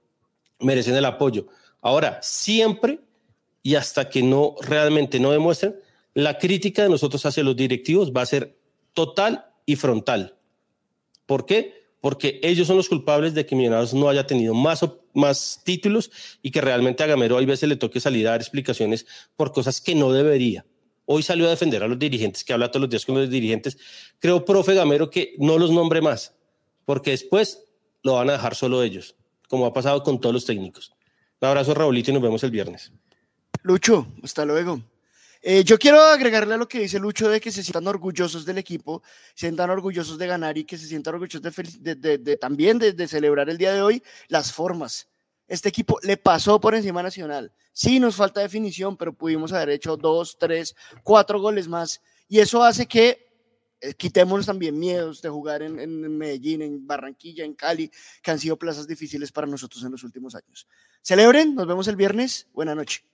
merecen 0.61 0.95
el 0.95 1.05
apoyo. 1.05 1.47
Ahora, 1.81 2.19
siempre 2.23 3.01
y 3.63 3.77
hasta 3.77 4.09
que 4.09 4.23
no 4.23 4.57
realmente 4.61 5.19
no 5.21 5.31
demuestren, 5.31 5.77
la 6.15 6.39
crítica 6.39 6.83
de 6.83 6.89
nosotros 6.89 7.25
hacia 7.27 7.43
los 7.43 7.57
directivos 7.57 8.13
va 8.13 8.23
a 8.23 8.27
ser 8.27 8.59
total 8.93 9.47
y 9.67 9.77
frontal. 9.77 10.39
¿Por 11.27 11.47
qué? 11.47 11.84
Porque 12.05 12.39
ellos 12.43 12.67
son 12.67 12.77
los 12.77 12.91
culpables 12.91 13.33
de 13.33 13.47
que 13.47 13.57
Millonarios 13.57 13.95
no 13.95 14.11
haya 14.11 14.27
tenido 14.27 14.53
más, 14.53 14.85
más 15.15 15.63
títulos 15.65 16.11
y 16.43 16.51
que 16.51 16.61
realmente 16.61 17.03
a 17.03 17.07
Gamero 17.07 17.39
hay 17.39 17.47
veces 17.47 17.67
le 17.67 17.77
toque 17.77 17.99
salir 17.99 18.29
a 18.29 18.33
dar 18.33 18.43
explicaciones 18.43 19.07
por 19.37 19.53
cosas 19.53 19.81
que 19.81 19.95
no 19.95 20.13
debería. 20.13 20.67
Hoy 21.07 21.23
salió 21.23 21.47
a 21.47 21.49
defender 21.49 21.83
a 21.83 21.89
los 21.89 21.99
dirigentes, 21.99 22.45
que 22.45 22.53
habla 22.53 22.71
todos 22.71 22.83
los 22.83 22.91
días 22.91 23.07
con 23.07 23.15
los 23.15 23.31
dirigentes. 23.31 23.79
Creo, 24.19 24.45
profe 24.45 24.75
Gamero, 24.75 25.09
que 25.09 25.35
no 25.39 25.57
los 25.57 25.71
nombre 25.71 26.03
más, 26.03 26.35
porque 26.85 27.13
después 27.13 27.65
lo 28.03 28.13
van 28.17 28.29
a 28.29 28.33
dejar 28.35 28.55
solo 28.55 28.83
ellos, 28.83 29.17
como 29.49 29.65
ha 29.65 29.73
pasado 29.73 30.03
con 30.03 30.21
todos 30.21 30.35
los 30.35 30.45
técnicos. 30.45 30.93
Un 31.41 31.49
abrazo, 31.49 31.73
Raulito, 31.73 32.11
y 32.11 32.13
nos 32.13 32.23
vemos 32.23 32.45
el 32.45 32.51
viernes. 32.51 32.93
Lucho, 33.63 34.09
hasta 34.23 34.45
luego. 34.45 34.79
Eh, 35.47 35.63
yo 35.63 35.79
quiero 35.79 36.01
agregarle 36.01 36.55
a 36.55 36.57
lo 36.57 36.67
que 36.67 36.81
dice 36.81 36.99
Lucho 36.99 37.29
de 37.29 37.39
que 37.39 37.53
se 37.53 37.63
sientan 37.63 37.87
orgullosos 37.87 38.47
del 38.47 38.57
equipo, 38.57 39.03
se 39.35 39.41
sientan 39.47 39.69
orgullosos 39.69 40.17
de 40.17 40.27
ganar 40.27 40.57
y 40.57 40.65
que 40.65 40.79
se 40.79 40.87
sientan 40.87 41.13
orgullosos 41.13 41.43
de, 41.43 42.39
también 42.41 42.79
de, 42.79 43.07
celebrar 43.07 43.51
el 43.51 43.59
día 43.59 43.75
de 43.75 43.83
hoy 43.83 44.03
las 44.29 44.51
formas. 44.51 45.07
Este 45.47 45.69
equipo 45.69 45.99
le 46.03 46.17
pasó 46.17 46.59
por 46.59 46.75
encima 46.75 47.03
Nacional. 47.03 47.53
Sí, 47.75 48.01
nos 48.01 48.17
falta 48.17 48.41
definición, 48.41 48.97
pero 48.97 49.13
pudimos 49.13 49.53
haber 49.53 49.69
hecho 49.69 49.99
dos, 49.99 50.39
tres, 50.39 50.75
cuatro 51.03 51.39
goles 51.39 51.69
más. 51.69 52.01
Y 52.27 52.39
eso 52.39 52.65
hace 52.65 52.87
que 52.87 53.29
eh, 53.83 53.93
quitemos 53.93 54.47
también 54.47 54.79
miedos 54.79 55.21
de 55.21 55.29
jugar 55.29 55.61
en, 55.61 55.79
en, 55.79 56.17
Medellín, 56.17 56.63
en 56.63 56.87
Barranquilla, 56.87 57.45
en 57.45 57.53
Cali, 57.53 57.91
que 58.23 58.31
han 58.31 58.39
sido 58.39 58.57
plazas 58.57 58.87
difíciles 58.87 59.31
para 59.31 59.47
nosotros 59.47 59.85
en 59.85 59.93
los 59.93 60.05
últimos 60.05 60.35
años. 60.35 60.67
Celebren, 61.03 61.55
nos 61.55 61.67
vemos 61.67 61.87
el 61.89 61.97
viernes. 61.97 62.49
Buenas 62.55 62.77
noches. 62.77 63.05